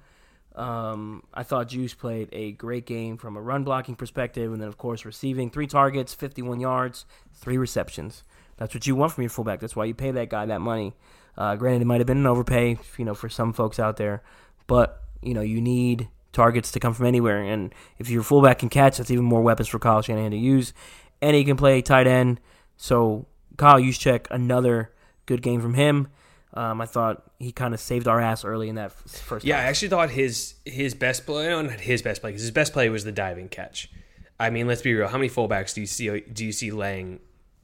Um, 0.55 1.23
I 1.33 1.45
thought 1.45 1.69
Juice 1.69 1.95
played 1.95 2.29
a 2.33 2.53
great 2.53 2.85
game 2.87 3.17
from 3.17 3.37
a 3.37 3.41
run 3.41 3.63
blocking 3.63 3.95
perspective, 3.95 4.53
and 4.53 4.61
then 4.61 4.69
of 4.69 4.77
course 4.79 5.05
receiving 5.05 5.51
three 5.51 5.67
targets, 5.69 6.15
51 6.15 6.59
yards, 6.61 7.05
three 7.35 7.57
receptions. 7.59 8.25
That's 8.57 8.75
what 8.75 8.87
you 8.87 8.97
want 8.97 9.13
from 9.13 9.23
your 9.23 9.31
fullback. 9.31 9.61
That's 9.61 9.77
why 9.77 9.85
you 9.85 9.95
pay 9.95 10.11
that 10.11 10.31
guy 10.31 10.47
that 10.47 10.61
money. 10.61 10.95
Uh, 11.39 11.55
granted, 11.55 11.81
it 11.81 11.85
might 11.85 12.01
have 12.01 12.07
been 12.07 12.19
an 12.19 12.27
overpay, 12.27 12.77
you 12.99 13.05
know, 13.05 13.15
for 13.15 13.29
some 13.29 13.53
folks 13.53 13.79
out 13.79 13.97
there, 13.97 14.23
but 14.67 15.05
you 15.23 15.33
know 15.33 15.41
you 15.41 15.61
need 15.61 16.09
targets 16.33 16.73
to 16.73 16.81
come 16.81 16.93
from 16.93 17.07
anywhere, 17.07 17.41
and 17.41 17.73
if 17.97 18.11
your 18.11 18.25
fullback 18.25 18.59
can 18.59 18.69
catch, 18.69 18.99
that's 18.99 19.11
even 19.11 19.25
more 19.25 19.41
weapons 19.41 19.69
for 19.69 19.79
Kyle 19.79 20.03
Shanahan 20.03 20.33
to 20.33 20.37
use, 20.37 20.75
and 21.23 21.37
he 21.37 21.45
can 21.45 21.57
play 21.57 21.81
tight 21.81 22.09
end. 22.09 22.41
So 22.77 23.27
Kyle 23.57 23.81
Juszczyk, 23.81 24.27
another 24.33 24.93
good 25.27 25.41
game 25.41 25.61
from 25.61 25.75
him. 25.75 26.09
Um, 26.55 26.81
I 26.81 26.87
thought 26.87 27.31
he 27.39 27.53
kind 27.53 27.73
of 27.73 27.79
saved 27.79 28.09
our 28.09 28.21
ass 28.21 28.45
early 28.45 28.69
in 28.69 28.75
that 28.75 28.91
first. 28.91 29.47
Yeah, 29.47 29.59
I 29.59 29.63
actually 29.63 29.89
thought 29.89 30.11
his 30.11 30.55
his 30.65 30.93
best 30.93 31.25
play, 31.25 31.49
no, 31.49 31.63
not 31.63 31.79
his 31.79 32.03
best 32.03 32.21
play, 32.21 32.31
because 32.31 32.43
his 32.43 32.51
best 32.51 32.73
play 32.73 32.89
was 32.89 33.05
the 33.05 33.13
diving 33.13 33.49
catch. 33.49 33.93
I 34.41 34.51
mean, 34.51 34.67
let's 34.67 34.83
be 34.83 34.93
real. 34.93 35.07
How 35.07 35.19
many 35.19 35.31
fullbacks 35.31 35.73
do 35.73 35.83
you 35.83 35.87
see 35.87 36.21
do 36.21 36.45
you 36.45 36.53
see 36.53 36.73
laying 36.73 37.21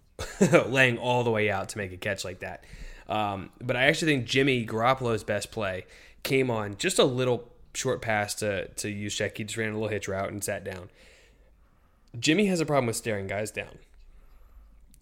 laying 0.67 0.97
all 0.99 1.25
the 1.25 1.33
way 1.33 1.51
out 1.51 1.71
to 1.71 1.79
make 1.79 1.93
a 1.93 1.97
catch 1.97 2.25
like 2.25 2.39
that? 2.39 2.63
Um, 3.09 3.51
but 3.61 3.77
I 3.77 3.85
actually 3.85 4.13
think 4.13 4.27
Jimmy 4.27 4.65
Garoppolo's 4.67 5.25
best 5.25 5.51
play 5.51 5.85
came 6.23 6.51
on 6.51 6.77
just 6.79 6.99
a 6.99 7.05
little 7.05 7.49
short 7.75 8.01
pass 8.01 8.35
to 8.37 8.69
to 8.69 8.89
Juszczyk. 8.89 9.37
He 9.37 9.45
just 9.45 9.57
ran 9.57 9.71
a 9.71 9.73
little 9.75 9.89
hitch 9.89 10.09
route 10.09 10.31
and 10.31 10.43
sat 10.43 10.65
down. 10.65 10.91
Jimmy 12.19 12.47
has 12.47 12.61
a 12.61 12.67
problem 12.67 12.87
with 12.87 12.97
staring 12.97 13.27
guys 13.27 13.51
down. 13.51 13.79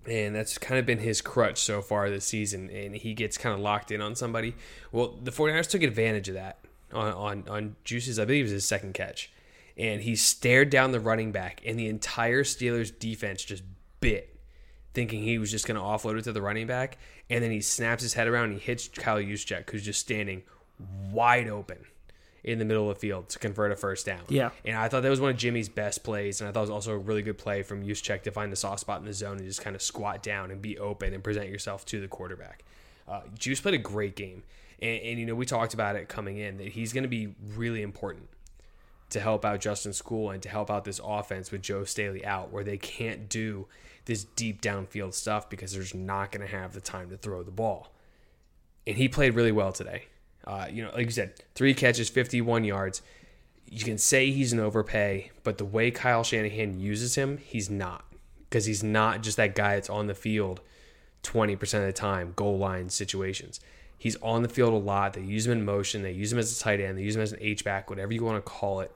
And 0.08 0.34
that's 0.34 0.58
kind 0.58 0.80
of 0.80 0.86
been 0.86 0.98
his 0.98 1.20
crutch 1.20 1.58
so 1.58 1.80
far 1.80 2.10
this 2.10 2.24
season. 2.24 2.70
And 2.70 2.96
he 2.96 3.14
gets 3.14 3.38
kind 3.38 3.54
of 3.54 3.60
locked 3.60 3.92
in 3.92 4.00
on 4.00 4.16
somebody. 4.16 4.54
Well, 4.90 5.16
the 5.22 5.30
49ers 5.30 5.68
took 5.68 5.82
advantage 5.82 6.28
of 6.28 6.34
that 6.34 6.58
on, 6.92 7.12
on, 7.12 7.44
on 7.48 7.76
Juice's, 7.84 8.18
I 8.18 8.24
believe 8.24 8.40
it 8.40 8.44
was 8.44 8.52
his 8.52 8.64
second 8.64 8.94
catch. 8.94 9.30
And 9.76 10.02
he 10.02 10.16
stared 10.16 10.70
down 10.70 10.92
the 10.92 11.00
running 11.00 11.32
back, 11.32 11.62
and 11.64 11.78
the 11.78 11.88
entire 11.88 12.42
Steelers 12.42 12.96
defense 12.96 13.42
just 13.42 13.62
bit, 14.00 14.36
thinking 14.92 15.22
he 15.22 15.38
was 15.38 15.50
just 15.50 15.66
going 15.66 15.76
to 15.76 15.82
offload 15.82 16.18
it 16.18 16.24
to 16.24 16.32
the 16.32 16.42
running 16.42 16.66
back. 16.66 16.98
And 17.33 17.42
then 17.42 17.51
he 17.51 17.61
snaps 17.61 18.03
his 18.03 18.14
head 18.14 18.29
around 18.29 18.51
and 18.51 18.55
he 18.55 18.61
hits 18.61 18.88
Kyle 18.88 19.18
Juszczyk, 19.18 19.71
who's 19.71 19.85
just 19.85 20.01
standing 20.01 20.42
wide 21.11 21.49
open 21.49 21.79
in 22.45 22.59
the 22.59 22.64
middle 22.64 22.90
of 22.90 22.97
the 22.97 23.01
field 23.01 23.29
to 23.29 23.38
convert 23.38 23.71
a 23.71 23.77
first 23.77 24.05
down. 24.05 24.23
Yeah. 24.29 24.51
And 24.64 24.77
I 24.77 24.88
thought 24.88 25.03
that 25.03 25.11
was 25.11 25.21
one 25.21 25.31
of 25.31 25.37
Jimmy's 25.37 25.68
best 25.68 26.03
plays, 26.03 26.40
and 26.40 26.49
I 26.49 26.53
thought 26.53 26.61
it 26.61 26.62
was 26.62 26.71
also 26.71 26.92
a 26.92 26.99
really 26.99 27.23
good 27.23 27.38
play 27.38 27.62
from 27.62 27.85
Juszczyk 27.85 28.23
to 28.23 28.33
find 28.33 28.51
the 28.51 28.57
soft 28.57 28.81
spot 28.81 29.01
in 29.01 29.07
the 29.07 29.12
zone 29.12 29.38
and 29.38 29.47
just 29.47 29.62
kind 29.62 29.77
of 29.77 29.83
squat 29.83 30.23
down 30.23 30.51
and 30.51 30.61
be 30.61 30.79
open 30.79 31.14
and 31.14 31.23
present 31.23 31.49
yourself 31.49 31.87
to 31.87 32.01
the 32.01 32.09
quarterback. 32.09 32.64
Uh, 33.07 33.21
Juice 33.38 33.61
played 33.61 33.75
a 33.75 33.79
great 33.79 34.16
game, 34.16 34.42
and, 34.81 35.01
and 35.03 35.18
you 35.21 35.27
know 35.27 35.35
we 35.35 35.47
talked 35.47 35.75
about 35.75 35.97
it 35.97 36.09
coming 36.09 36.38
in 36.38 36.57
that 36.57 36.68
he's 36.68 36.92
going 36.92 37.05
to 37.05 37.09
be 37.09 37.35
really 37.55 37.83
important 37.83 38.29
to 39.12 39.20
help 39.20 39.44
out 39.44 39.61
Justin 39.61 39.92
Skule 39.92 40.33
and 40.35 40.42
to 40.42 40.48
help 40.48 40.70
out 40.70 40.85
this 40.85 41.01
offense 41.03 41.51
with 41.51 41.62
Joe 41.62 41.85
Staley 41.85 42.25
out, 42.25 42.53
where 42.53 42.64
they 42.64 42.79
can't 42.79 43.29
do 43.29 43.66
this 44.05 44.25
deep 44.25 44.61
downfield 44.61 45.14
stuff 45.14 45.48
because 45.48 45.72
they're 45.72 45.83
just 45.83 45.94
not 45.94 46.33
going 46.33 46.46
to 46.46 46.53
have 46.53 46.72
the 46.72 46.81
time 46.81 47.11
to 47.11 47.16
throw 47.16 47.42
the 47.42 47.51
ball. 47.51 47.92
And 48.87 48.96
he 48.96 49.09
played 49.09 49.35
really 49.35 49.53
well 49.53 49.72
today. 49.72 50.07
Uh, 50.44 50.66
you 50.70 50.83
know, 50.83 50.90
like 50.92 51.07
you 51.07 51.12
said, 51.12 51.35
three 51.55 51.72
catches, 51.75 52.09
51 52.09 52.64
yards. 52.64 53.01
You 53.70 53.85
can 53.85 53.96
say 53.96 54.31
he's 54.31 54.53
an 54.53 54.59
overpay, 54.59 55.31
but 55.44 55.59
the 55.59 55.64
way 55.64 55.90
Kyle 55.90 56.25
Shanahan 56.25 56.81
uses 56.81 57.14
him, 57.14 57.38
he's 57.38 57.70
not. 57.70 58.05
Because 58.48 58.66
he's 58.66 58.83
not 58.83 59.22
just 59.22 59.37
that 59.37 59.55
guy 59.55 59.77
that's 59.77 59.88
on 59.88 60.09
the 60.09 60.14
field 60.14 60.61
20% 61.22 61.62
of 61.62 61.87
the 61.87 61.92
time, 61.92 62.33
goal 62.35 62.59
line 62.59 62.88
situations. 62.88 63.61
He's 63.96 64.16
on 64.16 64.42
the 64.42 64.48
field 64.48 64.72
a 64.72 64.77
lot. 64.77 65.12
They 65.12 65.22
use 65.22 65.46
him 65.46 65.53
in 65.53 65.64
motion. 65.64 66.03
They 66.03 66.11
use 66.11 66.33
him 66.33 66.38
as 66.40 66.57
a 66.57 66.61
tight 66.61 66.81
end. 66.81 66.98
They 66.98 67.03
use 67.03 67.14
him 67.14 67.22
as 67.22 67.33
an 67.33 67.38
H-back, 67.40 67.88
whatever 67.88 68.12
you 68.12 68.25
want 68.25 68.44
to 68.44 68.51
call 68.51 68.81
it. 68.81 68.90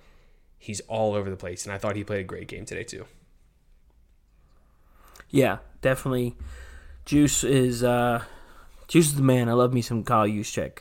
He's 0.66 0.80
all 0.88 1.14
over 1.14 1.30
the 1.30 1.36
place. 1.36 1.64
And 1.64 1.72
I 1.72 1.78
thought 1.78 1.94
he 1.94 2.02
played 2.02 2.22
a 2.22 2.24
great 2.24 2.48
game 2.48 2.64
today, 2.64 2.82
too. 2.82 3.06
Yeah, 5.30 5.58
definitely. 5.80 6.34
Juice 7.04 7.44
is 7.44 7.84
uh, 7.84 8.24
Juice 8.88 9.06
is 9.06 9.14
the 9.14 9.22
man. 9.22 9.48
I 9.48 9.52
love 9.52 9.72
me 9.72 9.80
some 9.80 10.02
Kyle 10.02 10.26
Juszczyk. 10.26 10.78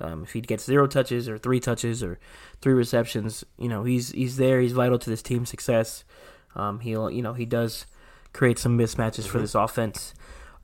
Um, 0.00 0.24
if 0.24 0.32
he 0.32 0.40
gets 0.40 0.64
zero 0.64 0.88
touches 0.88 1.28
or 1.28 1.38
three 1.38 1.60
touches 1.60 2.02
or 2.02 2.18
three 2.60 2.72
receptions, 2.72 3.44
you 3.58 3.68
know 3.68 3.84
he's 3.84 4.10
he's 4.10 4.36
there. 4.36 4.60
He's 4.60 4.72
vital 4.72 4.98
to 4.98 5.10
this 5.10 5.22
team's 5.22 5.50
success. 5.50 6.04
Um, 6.56 6.80
he'll 6.80 7.10
you 7.10 7.22
know 7.22 7.34
he 7.34 7.46
does 7.46 7.86
create 8.32 8.58
some 8.58 8.76
mismatches 8.76 9.26
for 9.26 9.38
this 9.38 9.54
offense. 9.54 10.14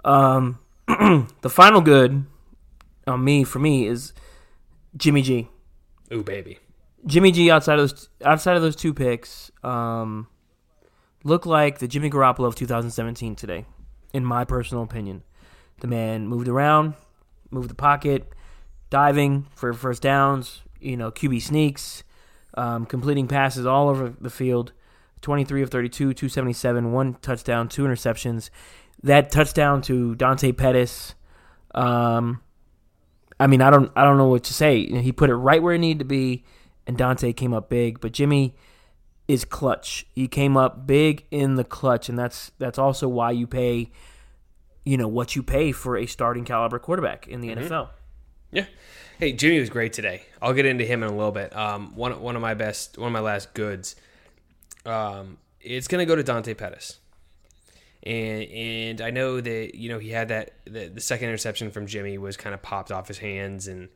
Um, 0.05 0.59
the 0.89 1.51
final 1.51 1.81
good 1.81 2.27
on 3.07 3.25
me 3.25 3.45
for 3.45 3.61
me 3.61 3.87
is 3.87 4.13
Jimmy 4.97 5.23
G. 5.23 5.49
Ooh, 6.13 6.25
baby. 6.25 6.59
Jimmy 7.07 7.33
G 7.33 7.51
outside 7.51 7.79
of 7.79 7.91
those 7.91 8.09
outside 8.25 8.57
of 8.57 8.63
those 8.63 8.77
two 8.77 8.95
picks, 8.95 9.51
um, 9.63 10.27
look 11.23 11.47
like 11.47 11.79
the 11.79 11.89
Jimmy 11.89 12.11
Garoppolo 12.11 12.47
of 12.47 12.55
2017 12.55 13.37
today, 13.37 13.67
in 14.13 14.25
my 14.25 14.45
personal 14.45 14.83
opinion. 14.83 15.23
The 15.81 15.87
man 15.87 16.27
moved 16.29 16.49
around, 16.49 16.95
moved 17.51 17.69
the 17.69 17.75
pocket, 17.75 18.33
diving 18.91 19.47
for 19.55 19.73
first 19.73 20.03
downs. 20.03 20.63
You 20.81 20.97
know, 20.97 21.11
QB 21.11 21.43
sneaks, 21.43 22.05
um, 22.57 22.87
completing 22.87 23.27
passes 23.27 23.67
all 23.67 23.89
over 23.89 24.15
the 24.21 24.31
field. 24.31 24.73
23 25.23 25.63
of 25.63 25.71
32, 25.71 26.13
277, 26.13 26.93
one 26.93 27.15
touchdown, 27.15 27.67
two 27.67 27.85
interceptions. 27.85 28.51
That 29.03 29.31
touchdown 29.31 29.81
to 29.83 30.15
Dante 30.15 30.53
Pettis. 30.53 31.15
Um, 31.75 32.43
I 33.41 33.47
mean, 33.47 33.63
I 33.63 33.71
don't, 33.71 33.91
I 33.97 34.05
don't 34.05 34.19
know 34.19 34.29
what 34.29 34.45
to 34.45 34.53
say. 34.53 34.85
He 35.01 35.13
put 35.13 35.31
it 35.31 35.35
right 35.35 35.63
where 35.63 35.75
it 35.75 35.79
needed 35.79 36.01
to 36.01 36.05
be, 36.05 36.45
and 36.87 36.97
Dante 36.97 37.33
came 37.33 37.53
up 37.53 37.69
big. 37.69 38.01
But 38.01 38.13
Jimmy 38.13 38.55
is 39.29 39.45
clutch. 39.45 40.07
He 40.15 40.29
came 40.29 40.57
up 40.57 40.87
big 40.87 41.27
in 41.31 41.57
the 41.57 41.65
clutch, 41.65 42.09
and 42.09 42.19
that's 42.19 42.53
that's 42.59 42.79
also 42.79 43.09
why 43.09 43.31
you 43.31 43.47
pay, 43.47 43.91
you 44.85 44.97
know, 44.97 45.09
what 45.09 45.35
you 45.35 45.43
pay 45.43 45.73
for 45.73 45.97
a 45.97 46.07
starting 46.07 46.45
caliber 46.45 46.79
quarterback 46.79 47.27
in 47.29 47.41
the 47.41 47.49
NFL. 47.49 47.89
Yeah. 48.53 48.67
Hey, 49.19 49.33
Jimmy 49.33 49.61
was 49.61 49.71
great 49.71 49.93
today. 49.93 50.23
I'll 50.43 50.53
get 50.53 50.67
into 50.67 50.85
him 50.85 51.03
in 51.03 51.09
a 51.09 51.15
little 51.15 51.33
bit. 51.33 51.55
Um, 51.57 51.95
one 51.95 52.21
one 52.21 52.37
of 52.37 52.43
my 52.43 52.55
best, 52.55 52.99
one 52.99 53.09
of 53.09 53.13
my 53.13 53.21
last 53.21 53.55
goods. 53.55 53.97
Um, 54.85 55.39
it's 55.61 55.89
gonna 55.89 56.07
go 56.07 56.15
to 56.15 56.23
Dante 56.23 56.55
Pettis, 56.55 56.99
and 58.03 58.43
and 58.45 59.01
I 59.01 59.11
know 59.11 59.41
that 59.41 59.75
you 59.75 59.89
know 59.89 59.99
he 59.99 60.11
had 60.11 60.29
that 60.29 60.53
the, 60.65 60.89
the 60.89 61.01
second 61.01 61.29
interception 61.29 61.71
from 61.71 61.87
Jimmy 61.87 62.19
was 62.19 62.37
kind 62.37 62.55
of 62.55 62.63
popped 62.63 62.93
off 62.93 63.09
his 63.09 63.19
hands, 63.19 63.67
and 63.67 63.89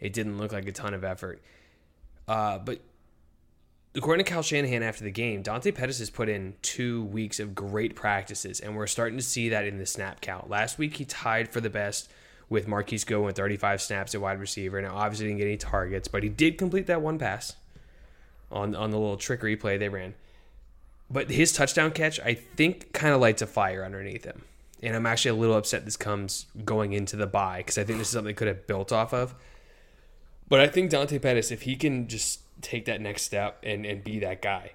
it 0.00 0.12
didn't 0.12 0.38
look 0.38 0.52
like 0.52 0.66
a 0.68 0.72
ton 0.72 0.94
of 0.94 1.02
effort. 1.02 1.42
Uh, 2.28 2.58
but 2.58 2.80
according 3.94 4.24
to 4.24 4.30
Kyle 4.30 4.42
Shanahan 4.42 4.82
after 4.82 5.02
the 5.02 5.10
game, 5.10 5.42
Dante 5.42 5.72
Pettis 5.72 5.98
has 5.98 6.10
put 6.10 6.28
in 6.28 6.54
two 6.62 7.04
weeks 7.04 7.40
of 7.40 7.54
great 7.54 7.96
practices, 7.96 8.60
and 8.60 8.76
we're 8.76 8.86
starting 8.86 9.18
to 9.18 9.24
see 9.24 9.48
that 9.48 9.66
in 9.66 9.78
the 9.78 9.86
snap 9.86 10.20
count. 10.20 10.50
Last 10.50 10.78
week 10.78 10.96
he 10.96 11.04
tied 11.04 11.48
for 11.48 11.60
the 11.60 11.70
best 11.70 12.10
with 12.48 12.68
Marquise 12.68 13.04
Go 13.04 13.22
with 13.22 13.36
35 13.36 13.82
snaps 13.82 14.14
at 14.14 14.20
wide 14.20 14.40
receiver. 14.40 14.80
Now, 14.80 14.96
obviously, 14.96 15.26
didn't 15.26 15.38
get 15.38 15.46
any 15.46 15.56
targets, 15.56 16.08
but 16.08 16.22
he 16.22 16.28
did 16.28 16.58
complete 16.58 16.86
that 16.86 17.02
one 17.02 17.18
pass 17.18 17.56
on 18.50 18.74
on 18.74 18.90
the 18.90 18.98
little 18.98 19.16
trickery 19.16 19.56
play 19.56 19.76
they 19.76 19.88
ran. 19.88 20.14
But 21.10 21.30
his 21.30 21.52
touchdown 21.52 21.92
catch, 21.92 22.20
I 22.20 22.34
think, 22.34 22.92
kind 22.92 23.14
of 23.14 23.20
lights 23.20 23.40
a 23.40 23.46
fire 23.46 23.84
underneath 23.84 24.24
him. 24.24 24.42
And 24.82 24.94
I'm 24.94 25.06
actually 25.06 25.30
a 25.30 25.40
little 25.40 25.56
upset 25.56 25.84
this 25.84 25.96
comes 25.96 26.46
going 26.64 26.92
into 26.92 27.16
the 27.16 27.26
bye 27.26 27.58
because 27.58 27.78
I 27.78 27.84
think 27.84 27.98
this 27.98 28.08
is 28.08 28.12
something 28.12 28.28
they 28.28 28.34
could 28.34 28.48
have 28.48 28.66
built 28.66 28.92
off 28.92 29.12
of. 29.12 29.34
But 30.48 30.60
I 30.60 30.66
think 30.66 30.90
Dante 30.90 31.18
Pettis, 31.18 31.50
if 31.50 31.62
he 31.62 31.76
can 31.76 32.08
just 32.08 32.40
take 32.60 32.86
that 32.86 33.00
next 33.00 33.22
step 33.22 33.58
and, 33.62 33.84
and 33.84 34.02
be 34.02 34.18
that 34.20 34.42
guy. 34.42 34.72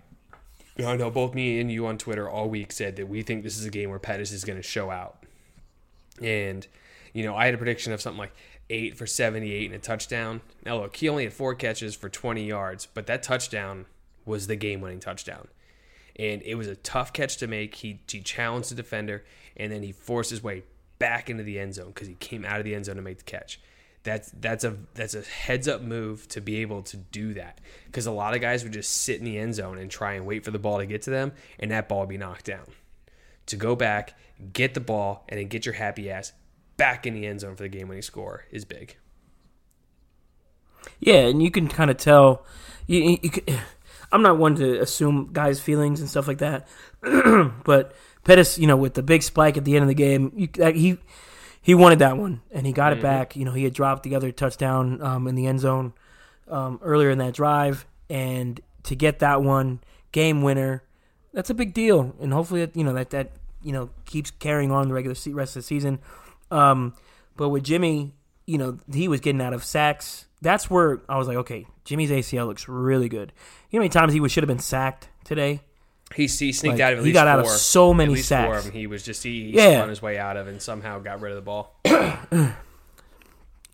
I 0.79 0.95
know 0.95 1.11
both 1.11 1.33
me 1.33 1.59
and 1.59 1.71
you 1.71 1.85
on 1.85 1.97
Twitter 1.97 2.29
all 2.29 2.49
week 2.49 2.71
said 2.71 2.95
that 2.95 3.07
we 3.07 3.21
think 3.21 3.43
this 3.43 3.57
is 3.57 3.65
a 3.65 3.69
game 3.69 3.89
where 3.89 3.99
Pettis 3.99 4.31
is 4.31 4.43
going 4.43 4.57
to 4.57 4.63
show 4.63 4.89
out. 4.89 5.23
And, 6.21 6.65
you 7.13 7.23
know, 7.23 7.35
I 7.35 7.45
had 7.45 7.53
a 7.53 7.57
prediction 7.57 7.93
of 7.93 8.01
something 8.01 8.19
like 8.19 8.33
eight 8.69 8.97
for 8.97 9.05
78 9.05 9.65
and 9.65 9.75
a 9.75 9.79
touchdown. 9.79 10.41
Now, 10.65 10.81
look, 10.81 10.95
he 10.95 11.09
only 11.09 11.25
had 11.25 11.33
four 11.33 11.53
catches 11.53 11.95
for 11.95 12.09
20 12.09 12.45
yards, 12.45 12.87
but 12.91 13.07
that 13.07 13.23
touchdown 13.23 13.85
was 14.25 14.47
the 14.47 14.55
game 14.55 14.81
winning 14.81 14.99
touchdown. 14.99 15.47
And 16.15 16.41
it 16.43 16.55
was 16.55 16.67
a 16.67 16.75
tough 16.75 17.13
catch 17.13 17.37
to 17.37 17.47
make. 17.47 17.75
He, 17.75 17.99
he 18.07 18.21
challenged 18.21 18.71
the 18.71 18.75
defender, 18.75 19.25
and 19.57 19.71
then 19.71 19.83
he 19.83 19.91
forced 19.91 20.29
his 20.29 20.43
way 20.43 20.63
back 20.99 21.29
into 21.29 21.43
the 21.43 21.59
end 21.59 21.75
zone 21.75 21.87
because 21.87 22.07
he 22.07 22.15
came 22.15 22.45
out 22.45 22.59
of 22.59 22.65
the 22.65 22.73
end 22.73 22.85
zone 22.85 22.95
to 22.95 23.01
make 23.01 23.17
the 23.17 23.23
catch. 23.23 23.59
That's 24.03 24.31
that's 24.39 24.63
a 24.65 24.75
that's 24.95 25.15
a 25.15 25.21
heads 25.21 25.67
up 25.67 25.81
move 25.81 26.27
to 26.29 26.41
be 26.41 26.57
able 26.57 26.81
to 26.83 26.97
do 26.97 27.33
that 27.35 27.61
because 27.85 28.05
a 28.05 28.11
lot 28.11 28.33
of 28.33 28.41
guys 28.41 28.63
would 28.63 28.73
just 28.73 28.91
sit 28.91 29.19
in 29.19 29.25
the 29.25 29.37
end 29.37 29.55
zone 29.55 29.77
and 29.77 29.89
try 29.89 30.13
and 30.13 30.25
wait 30.25 30.43
for 30.43 30.51
the 30.51 30.59
ball 30.59 30.79
to 30.79 30.85
get 30.85 31.03
to 31.03 31.09
them, 31.09 31.31
and 31.57 31.71
that 31.71 31.87
ball 31.87 32.01
would 32.01 32.09
be 32.09 32.17
knocked 32.17 32.45
down. 32.45 32.65
To 33.47 33.55
go 33.55 33.75
back, 33.75 34.17
get 34.51 34.73
the 34.73 34.79
ball, 34.81 35.25
and 35.29 35.39
then 35.39 35.47
get 35.47 35.65
your 35.65 35.75
happy 35.75 36.09
ass 36.09 36.33
back 36.75 37.05
in 37.05 37.13
the 37.13 37.25
end 37.25 37.41
zone 37.41 37.55
for 37.55 37.63
the 37.63 37.69
game 37.69 37.87
winning 37.87 38.01
score 38.01 38.45
is 38.51 38.65
big. 38.65 38.97
Yeah, 40.99 41.27
and 41.27 41.41
you 41.41 41.51
can 41.51 41.67
kind 41.67 41.89
of 41.89 41.97
tell. 41.97 42.45
You, 42.87 43.17
you, 43.21 43.31
I'm 44.11 44.21
not 44.21 44.37
one 44.37 44.55
to 44.55 44.81
assume 44.81 45.29
guys' 45.31 45.61
feelings 45.61 46.01
and 46.01 46.09
stuff 46.09 46.27
like 46.27 46.39
that, 46.39 46.67
but 47.63 47.95
Pettis, 48.23 48.57
you 48.57 48.67
know, 48.67 48.77
with 48.77 48.93
the 48.93 49.03
big 49.03 49.23
spike 49.23 49.57
at 49.57 49.65
the 49.65 49.75
end 49.75 49.83
of 49.83 49.87
the 49.87 49.95
game, 49.95 50.31
you, 50.35 50.49
he 50.73 50.97
he 51.63 51.73
wanted 51.73 51.99
that 51.99 52.17
one, 52.17 52.41
and 52.51 52.67
he 52.67 52.71
got 52.73 52.91
Mm-hmm. 52.91 52.99
it 52.99 53.03
back. 53.03 53.35
You 53.35 53.45
know, 53.45 53.53
he 53.53 53.63
had 53.63 53.73
dropped 53.73 54.03
the 54.03 54.13
other 54.15 54.31
touchdown 54.31 55.01
um, 55.01 55.27
in 55.27 55.33
the 55.33 55.47
end 55.47 55.59
zone 55.61 55.93
um, 56.47 56.79
earlier 56.83 57.09
in 57.09 57.17
that 57.17 57.33
drive, 57.33 57.85
and 58.09 58.59
to 58.83 58.95
get 58.95 59.19
that 59.19 59.41
one 59.41 59.79
game 60.11 60.41
winner, 60.43 60.83
that's 61.33 61.49
a 61.49 61.53
big 61.55 61.73
deal. 61.73 62.13
And 62.19 62.31
hopefully, 62.33 62.69
you 62.75 62.83
know 62.83 62.93
that 62.93 63.09
that 63.11 63.31
you 63.63 63.71
know 63.71 63.89
keeps 64.05 64.29
carrying 64.29 64.71
on 64.71 64.87
the 64.89 64.93
regular 64.93 65.15
se- 65.15 65.33
rest 65.33 65.55
of 65.55 65.63
the 65.63 65.67
season. 65.67 65.99
Um, 66.51 66.93
but 67.37 67.49
with 67.49 67.63
Jimmy, 67.63 68.13
you 68.45 68.57
know, 68.59 68.77
he 68.91 69.07
was 69.07 69.21
getting 69.21 69.41
out 69.41 69.53
of 69.53 69.63
sacks. 69.63 70.25
That's 70.41 70.69
where 70.69 71.01
I 71.07 71.17
was 71.17 71.27
like, 71.27 71.37
okay, 71.37 71.65
Jimmy's 71.85 72.11
ACL 72.11 72.45
looks 72.45 72.67
really 72.67 73.07
good. 73.09 73.31
You 73.71 73.79
know 73.79 73.81
how 73.81 73.83
many 73.85 73.89
times 73.89 74.11
he 74.13 74.19
was, 74.19 74.31
should 74.31 74.43
have 74.43 74.49
been 74.49 74.59
sacked 74.59 75.07
today? 75.23 75.61
He, 76.15 76.23
he 76.23 76.27
sneaked 76.51 76.63
Like, 76.73 76.79
out 76.81 76.93
of 76.93 76.99
at 76.99 77.01
he 77.03 77.05
least 77.09 77.13
got 77.15 77.27
out 77.27 77.39
of 77.39 77.47
so 77.47 77.93
many 77.93 78.13
least 78.13 78.29
Four 78.29 78.37
sacks. 78.37 78.57
of 78.59 78.63
them. 78.65 78.73
He 78.79 78.87
was 78.87 79.03
just 79.03 79.23
he, 79.23 79.45
he 79.45 79.57
Yeah. 79.57 79.77
spun 79.79 79.89
his 79.89 80.01
way 80.01 80.17
out 80.17 80.37
of 80.37 80.47
and 80.47 80.61
somehow 80.61 80.99
got 80.99 81.21
rid 81.21 81.31
of 81.31 81.35
the 81.37 81.41
ball. 81.41 81.75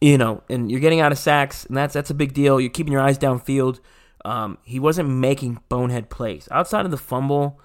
you 0.02 0.17
know, 0.17 0.41
and 0.49 0.71
you're 0.71 0.80
getting 0.80 1.02
out 1.02 1.12
of 1.12 1.17
sacks, 1.17 1.65
and 1.65 1.75
that's 1.75 1.93
that's 1.93 2.10
a 2.10 2.13
big 2.13 2.34
deal. 2.34 2.60
You're 2.60 2.69
keeping 2.69 2.93
your 2.93 3.02
eyes 3.02 3.17
downfield. 3.17 3.80
Um, 4.25 4.58
he 4.63 4.80
wasn't 4.80 5.10
making 5.10 5.60
bonehead 5.69 6.10
plays 6.10 6.47
outside 6.52 6.86
of 6.86 6.91
the 6.91 6.97
fumble. 6.97 7.60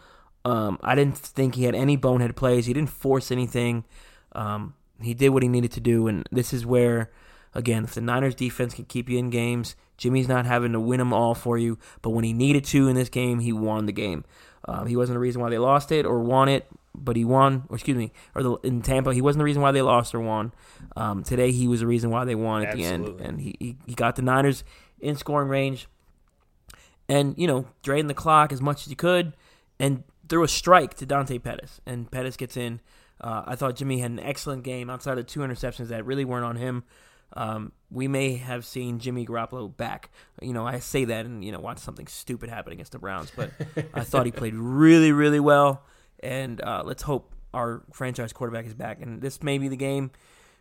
Um, 0.45 0.79
I 0.83 0.95
didn't 0.95 1.17
think 1.17 1.55
he 1.55 1.65
had 1.65 1.75
any 1.75 1.97
bonehead 1.97 2.37
plays. 2.37 2.67
He 2.67 2.73
didn't 2.73 2.91
force 2.91 3.31
anything. 3.31 3.85
Um, 4.33 4.75
he 5.01 5.15
did 5.15 5.31
what 5.31 5.43
he 5.43 5.49
needed 5.49 5.73
to 5.73 5.81
do, 5.81 6.07
and 6.07 6.29
this 6.31 6.53
is 6.53 6.67
where, 6.67 7.11
again, 7.55 7.85
if 7.85 7.95
the 7.95 8.01
Niners 8.01 8.35
defense 8.35 8.75
can 8.75 8.85
keep 8.85 9.09
you 9.09 9.19
in 9.19 9.31
games, 9.31 9.75
Jimmy's 9.97 10.29
not 10.29 10.45
having 10.47 10.73
to 10.73 10.81
win 10.81 10.99
them 10.99 11.13
all 11.13 11.35
for 11.35 11.57
you. 11.57 11.79
But 12.03 12.11
when 12.11 12.25
he 12.25 12.33
needed 12.33 12.65
to 12.67 12.89
in 12.89 12.95
this 12.95 13.09
game, 13.09 13.39
he 13.41 13.53
won 13.53 13.87
the 13.87 13.93
game. 13.93 14.25
Um, 14.67 14.87
he 14.87 14.97
wasn't 14.97 15.17
the 15.17 15.21
reason 15.21 15.43
why 15.43 15.51
they 15.51 15.59
lost 15.59 15.93
it 15.93 16.07
or 16.07 16.21
won 16.21 16.49
it, 16.49 16.67
but 16.95 17.17
he 17.17 17.25
won. 17.25 17.65
Or 17.69 17.77
excuse 17.77 17.97
me, 17.97 18.13
or 18.35 18.43
the, 18.43 18.53
in 18.63 18.83
Tampa, 18.83 19.13
he 19.13 19.21
wasn't 19.21 19.41
the 19.41 19.45
reason 19.45 19.63
why 19.63 19.73
they 19.73 19.83
lost 19.83 20.15
or 20.15 20.21
won. 20.21 20.53
Um, 20.97 21.23
today, 21.23 21.51
he 21.53 21.69
was 21.69 21.81
the 21.81 21.87
reason 21.87 22.11
why 22.11 22.25
they 22.25 22.35
won 22.35 22.65
at 22.65 22.75
the 22.75 22.85
end, 22.85 23.21
and 23.21 23.41
he, 23.41 23.57
he 23.59 23.77
he 23.87 23.95
got 23.95 24.17
the 24.17 24.23
Niners 24.23 24.65
in 25.01 25.17
scoring 25.17 25.49
range, 25.49 25.87
and 27.09 27.35
you 27.37 27.47
know 27.47 27.67
drained 27.83 28.09
the 28.09 28.15
clock 28.15 28.53
as 28.53 28.61
much 28.61 28.83
as 28.83 28.87
he 28.89 28.95
could, 28.95 29.35
and 29.79 30.05
threw 30.29 30.43
a 30.43 30.49
strike 30.49 30.95
to 30.95 31.07
Dante 31.07 31.39
Pettis, 31.39 31.81
and 31.85 32.11
Pettis 32.11 32.37
gets 32.37 32.57
in. 32.57 32.81
Uh, 33.21 33.43
I 33.47 33.57
thought 33.57 33.77
Jimmy 33.77 34.01
had 34.01 34.11
an 34.11 34.21
excellent 34.21 34.65
game 34.65 34.91
outside 34.91 35.19
of 35.19 35.27
two 35.27 35.41
interceptions 35.41 35.89
that 35.89 36.05
really 36.05 36.25
weren't 36.25 36.45
on 36.45 36.57
him. 36.57 36.85
Um, 37.35 37.73
we 37.91 38.09
may 38.09 38.37
have 38.37 38.65
seen 38.65 38.99
Jimmy 38.99 39.27
Garoppolo 39.27 39.75
back. 39.77 40.11
You 40.41 40.53
know, 40.53 40.67
I 40.67 40.79
say 40.79 41.05
that 41.07 41.27
and 41.27 41.45
you 41.45 41.53
know 41.53 41.61
watch 41.61 41.79
something 41.79 42.07
stupid 42.07 42.49
happen 42.49 42.73
against 42.73 42.93
the 42.93 42.99
Browns, 42.99 43.33
but 43.35 43.51
I 43.93 44.01
thought 44.05 44.27
he 44.27 44.33
played 44.33 44.55
really, 44.55 45.13
really 45.13 45.41
well. 45.41 45.85
And 46.21 46.63
uh, 46.63 46.83
let's 46.85 47.03
hope 47.03 47.35
our 47.53 47.83
franchise 47.93 48.33
quarterback 48.33 48.67
is 48.67 48.75
back. 48.75 49.01
And 49.03 49.21
this 49.21 49.43
may 49.43 49.59
be 49.59 49.69
the 49.69 49.77
game. 49.77 50.11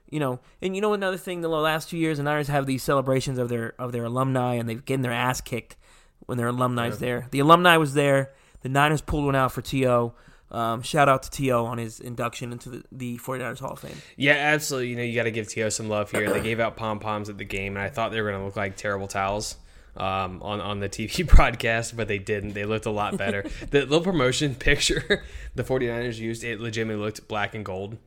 You 0.09 0.19
know, 0.19 0.39
and 0.61 0.75
you 0.75 0.81
know 0.81 0.93
another 0.93 1.17
thing. 1.17 1.41
The 1.41 1.47
last 1.47 1.89
two 1.89 1.97
years, 1.97 2.17
the 2.17 2.23
Niners 2.23 2.47
have 2.47 2.67
these 2.67 2.83
celebrations 2.83 3.39
of 3.39 3.49
their 3.49 3.73
of 3.79 3.91
their 3.91 4.03
alumni, 4.03 4.55
and 4.55 4.69
they've 4.69 4.83
getting 4.83 5.01
their 5.01 5.11
ass 5.11 5.41
kicked 5.41 5.75
when 6.25 6.37
their 6.37 6.47
alumni's 6.47 6.99
there. 6.99 7.27
The 7.31 7.39
alumni 7.39 7.77
was 7.77 7.93
there. 7.93 8.33
The 8.61 8.69
Niners 8.69 9.01
pulled 9.01 9.25
one 9.25 9.35
out 9.35 9.51
for 9.51 9.61
To. 9.61 10.13
Um, 10.53 10.83
shout 10.83 11.09
out 11.09 11.23
to 11.23 11.31
T.O. 11.31 11.65
on 11.65 11.79
his 11.79 11.99
induction 11.99 12.51
into 12.51 12.69
the, 12.69 12.83
the 12.91 13.17
49ers 13.17 13.59
Hall 13.59 13.71
of 13.71 13.79
Fame. 13.79 13.97
Yeah, 14.15 14.33
absolutely. 14.33 14.89
You 14.89 14.95
know, 14.97 15.01
you 15.01 15.15
got 15.15 15.23
to 15.23 15.31
give 15.31 15.47
T.O. 15.47 15.69
some 15.69 15.89
love 15.89 16.11
here. 16.11 16.31
They 16.31 16.41
gave 16.41 16.59
out 16.59 16.75
pom 16.75 16.99
poms 16.99 17.27
at 17.27 17.39
the 17.39 17.43
game, 17.43 17.75
and 17.75 17.83
I 17.83 17.89
thought 17.89 18.11
they 18.11 18.21
were 18.21 18.29
going 18.29 18.41
to 18.41 18.45
look 18.45 18.55
like 18.55 18.77
terrible 18.77 19.07
towels 19.07 19.57
um, 19.97 20.41
on 20.41 20.61
on 20.61 20.79
the 20.79 20.89
TV 20.89 21.27
broadcast, 21.35 21.97
but 21.97 22.07
they 22.07 22.19
didn't. 22.19 22.53
They 22.53 22.65
looked 22.65 22.85
a 22.85 22.91
lot 22.91 23.17
better. 23.17 23.43
the 23.71 23.81
little 23.81 24.01
promotion 24.01 24.55
picture 24.69 25.23
the 25.55 25.63
49ers 25.63 26.17
used, 26.17 26.43
it 26.43 26.59
legitimately 26.59 27.03
looked 27.03 27.27
black 27.27 27.55
and 27.55 27.65
gold. 27.65 27.97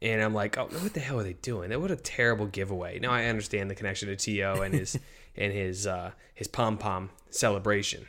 And 0.00 0.22
I'm 0.22 0.32
like, 0.32 0.56
oh, 0.56 0.66
what 0.66 0.94
the 0.94 1.00
hell 1.00 1.18
are 1.18 1.24
they 1.24 1.32
doing? 1.32 1.70
That 1.70 1.80
what 1.80 1.90
a 1.90 1.96
terrible 1.96 2.46
giveaway. 2.46 3.00
Now 3.00 3.10
I 3.10 3.24
understand 3.24 3.68
the 3.68 3.74
connection 3.74 4.08
to 4.08 4.14
T.O. 4.14 4.60
and 4.60 4.72
his 4.72 4.96
and 5.36 5.52
his 5.52 5.86
uh, 5.86 6.12
his 6.34 6.46
pom 6.46 6.78
pom 6.78 7.10
celebration. 7.30 8.06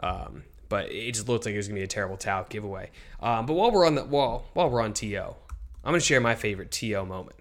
Um, 0.00 0.44
but 0.74 0.90
it 0.90 1.12
just 1.12 1.28
looked 1.28 1.44
like 1.46 1.54
it 1.54 1.56
was 1.56 1.68
gonna 1.68 1.78
be 1.78 1.84
a 1.84 1.86
terrible 1.86 2.16
towel 2.16 2.44
giveaway. 2.48 2.90
Um, 3.20 3.46
but 3.46 3.52
while 3.54 3.70
we're 3.70 3.86
on 3.86 3.94
the 3.94 4.02
while 4.02 4.46
while 4.54 4.68
we're 4.68 4.80
on 4.82 4.92
T.O., 4.92 5.36
I'm 5.84 5.92
gonna 5.92 6.00
share 6.00 6.20
my 6.20 6.34
favorite 6.34 6.72
T.O. 6.72 7.04
moment 7.04 7.36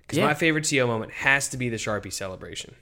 because 0.00 0.16
Yeah. 0.16 0.24
my 0.24 0.32
favorite 0.32 0.64
T.O. 0.64 0.86
moment 0.86 1.12
has 1.12 1.50
to 1.50 1.58
be 1.58 1.68
the 1.68 1.76
Sharpie 1.76 2.10
celebration. 2.10 2.74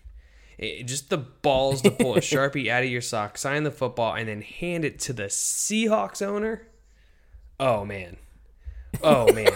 It, 0.57 0.85
just 0.85 1.11
the 1.11 1.19
balls 1.19 1.83
to 1.83 1.91
pull 1.91 2.15
a 2.15 2.21
Sharpie 2.33 2.69
out 2.69 2.85
of 2.85 2.89
your 2.91 3.01
sock, 3.01 3.37
sign 3.37 3.65
the 3.65 3.73
football, 3.73 4.15
and 4.15 4.29
then 4.29 4.41
hand 4.41 4.85
it 4.85 5.01
to 5.01 5.13
the 5.13 5.25
Seahawks 5.25 6.23
owner. 6.25 6.69
Oh 7.59 7.85
man, 7.85 8.17
oh 9.03 9.33
man, 9.35 9.51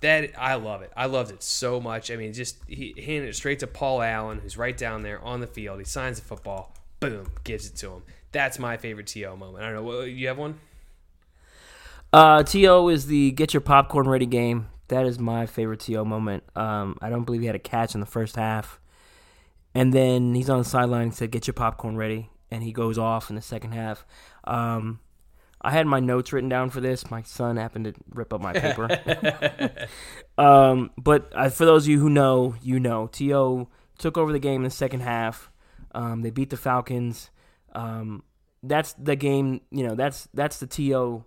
that 0.00 0.32
I 0.38 0.56
love 0.56 0.82
it. 0.82 0.92
I 0.94 1.06
loved 1.06 1.30
it 1.32 1.42
so 1.42 1.80
much. 1.80 2.10
I 2.10 2.16
mean, 2.16 2.34
just 2.34 2.58
he 2.68 2.92
handed 3.02 3.30
it 3.30 3.36
straight 3.36 3.60
to 3.60 3.66
Paul 3.66 4.02
Allen, 4.02 4.40
who's 4.40 4.58
right 4.58 4.76
down 4.76 5.02
there 5.02 5.18
on 5.24 5.40
the 5.40 5.46
field. 5.46 5.78
He 5.78 5.86
signs 5.86 6.20
the 6.20 6.26
football, 6.26 6.74
boom, 7.00 7.28
gives 7.42 7.66
it 7.66 7.76
to 7.76 7.90
him. 7.92 8.02
That's 8.34 8.58
my 8.58 8.76
favorite 8.78 9.06
T.O. 9.06 9.36
moment. 9.36 9.64
I 9.64 9.70
don't 9.70 9.86
know. 9.86 10.00
You 10.02 10.26
have 10.26 10.38
one? 10.38 10.58
Uh, 12.12 12.42
T.O. 12.42 12.88
is 12.88 13.06
the 13.06 13.30
get 13.30 13.54
your 13.54 13.60
popcorn 13.60 14.08
ready 14.08 14.26
game. 14.26 14.66
That 14.88 15.06
is 15.06 15.20
my 15.20 15.46
favorite 15.46 15.78
T.O. 15.78 16.04
moment. 16.04 16.42
Um, 16.56 16.98
I 17.00 17.10
don't 17.10 17.22
believe 17.22 17.42
he 17.42 17.46
had 17.46 17.54
a 17.54 17.60
catch 17.60 17.94
in 17.94 18.00
the 18.00 18.06
first 18.06 18.34
half, 18.34 18.80
and 19.72 19.92
then 19.92 20.34
he's 20.34 20.50
on 20.50 20.58
the 20.58 20.64
sideline 20.64 21.02
and 21.02 21.14
said, 21.14 21.30
"Get 21.30 21.46
your 21.46 21.54
popcorn 21.54 21.96
ready," 21.96 22.28
and 22.50 22.64
he 22.64 22.72
goes 22.72 22.98
off 22.98 23.30
in 23.30 23.36
the 23.36 23.42
second 23.42 23.70
half. 23.70 24.04
Um, 24.42 24.98
I 25.60 25.70
had 25.70 25.86
my 25.86 26.00
notes 26.00 26.32
written 26.32 26.48
down 26.48 26.70
for 26.70 26.80
this. 26.80 27.08
My 27.12 27.22
son 27.22 27.56
happened 27.56 27.84
to 27.84 27.94
rip 28.10 28.34
up 28.34 28.40
my 28.40 28.52
paper. 28.52 29.86
um, 30.38 30.90
but 30.98 31.32
uh, 31.32 31.50
for 31.50 31.66
those 31.66 31.84
of 31.84 31.88
you 31.88 32.00
who 32.00 32.10
know, 32.10 32.56
you 32.62 32.80
know, 32.80 33.06
T.O. 33.06 33.68
took 33.96 34.18
over 34.18 34.32
the 34.32 34.40
game 34.40 34.62
in 34.62 34.64
the 34.64 34.70
second 34.70 35.00
half. 35.02 35.52
Um, 35.94 36.22
they 36.22 36.30
beat 36.30 36.50
the 36.50 36.56
Falcons. 36.56 37.30
Um, 37.74 38.22
that's 38.62 38.94
the 38.94 39.16
game. 39.16 39.60
You 39.70 39.86
know, 39.86 39.94
that's 39.94 40.28
that's 40.34 40.58
the 40.58 40.66
T.O. 40.66 41.24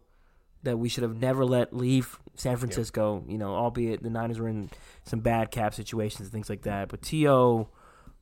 that 0.64 0.78
we 0.78 0.90
should 0.90 1.04
have 1.04 1.20
never 1.20 1.46
let 1.46 1.74
leave 1.74 2.20
San 2.36 2.58
Francisco. 2.58 3.24
You 3.28 3.38
know, 3.38 3.54
albeit 3.54 4.04
the 4.04 4.10
Niners 4.10 4.40
were 4.40 4.50
in 4.50 4.70
some 5.06 5.20
bad 5.20 5.52
cap 5.52 5.74
situations 5.74 6.22
and 6.22 6.32
things 6.32 6.50
like 6.50 6.64
that. 6.64 6.90
But 6.90 7.02
T.O. 7.02 7.70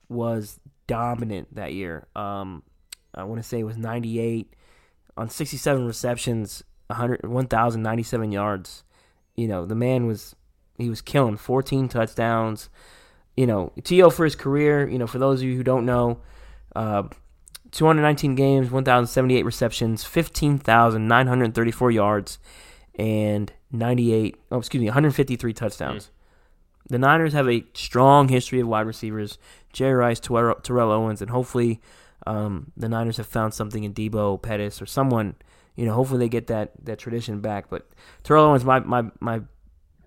was 0.10 0.60
dominant 0.88 1.56
that 1.56 1.74
year. 1.74 2.08
Um, 2.16 2.64
I 3.14 3.24
want 3.24 3.42
to 3.42 3.48
say 3.48 3.60
it 3.60 3.64
was 3.64 3.78
98 3.78 4.54
on 5.18 5.30
67 5.30 5.86
receptions, 5.86 6.64
100 6.88 7.26
1,097 7.26 8.32
yards. 8.32 8.84
You 9.36 9.48
know, 9.48 9.66
the 9.66 9.76
man 9.76 10.06
was 10.06 10.36
he 10.78 10.90
was 10.90 11.02
killing 11.02 11.38
14 11.38 11.88
touchdowns. 11.88 12.70
You 13.38 13.48
know, 13.48 13.72
T.O. 13.84 14.10
for 14.10 14.26
his 14.26 14.36
career. 14.36 14.88
You 14.88 14.98
know, 14.98 15.08
for 15.08 15.20
those 15.20 15.42
of 15.42 15.48
you 15.48 15.56
who 15.56 15.64
don't 15.64 15.86
know. 15.86 16.20
Uh, 16.76 17.04
219 17.76 18.36
games, 18.36 18.72
1,078 18.72 19.44
receptions, 19.44 20.04
15,934 20.06 21.92
yards, 21.92 22.40
and 22.98 23.52
98, 23.72 24.38
oh, 24.52 24.58
excuse 24.58 24.80
me, 24.80 24.88
153 24.88 25.54
touchdowns. 25.54 26.10
The 26.88 26.98
Niners 26.98 27.34
have 27.34 27.50
a 27.50 27.66
strong 27.74 28.30
history 28.30 28.60
of 28.60 28.68
wide 28.68 28.86
receivers 28.88 29.38
Jerry 29.74 29.96
Rice, 29.96 30.22
Terrell, 30.22 30.56
Terrell 30.56 30.92
Owens, 30.92 31.22
and 31.22 31.30
hopefully 31.32 31.82
um, 32.26 32.72
the 32.78 32.88
Niners 32.88 33.18
have 33.18 33.28
found 33.28 33.54
something 33.54 33.84
in 33.84 33.94
Deebo, 33.94 34.42
Pettis, 34.42 34.82
or 34.82 34.86
someone. 34.86 35.36
You 35.76 35.86
know, 35.86 35.94
hopefully 35.94 36.20
they 36.20 36.30
get 36.30 36.48
that, 36.48 36.72
that 36.86 36.98
tradition 37.00 37.42
back. 37.42 37.70
But 37.70 37.90
Terrell 38.24 38.46
Owens, 38.46 38.64
my, 38.64 38.80
my, 38.80 39.04
my 39.20 39.42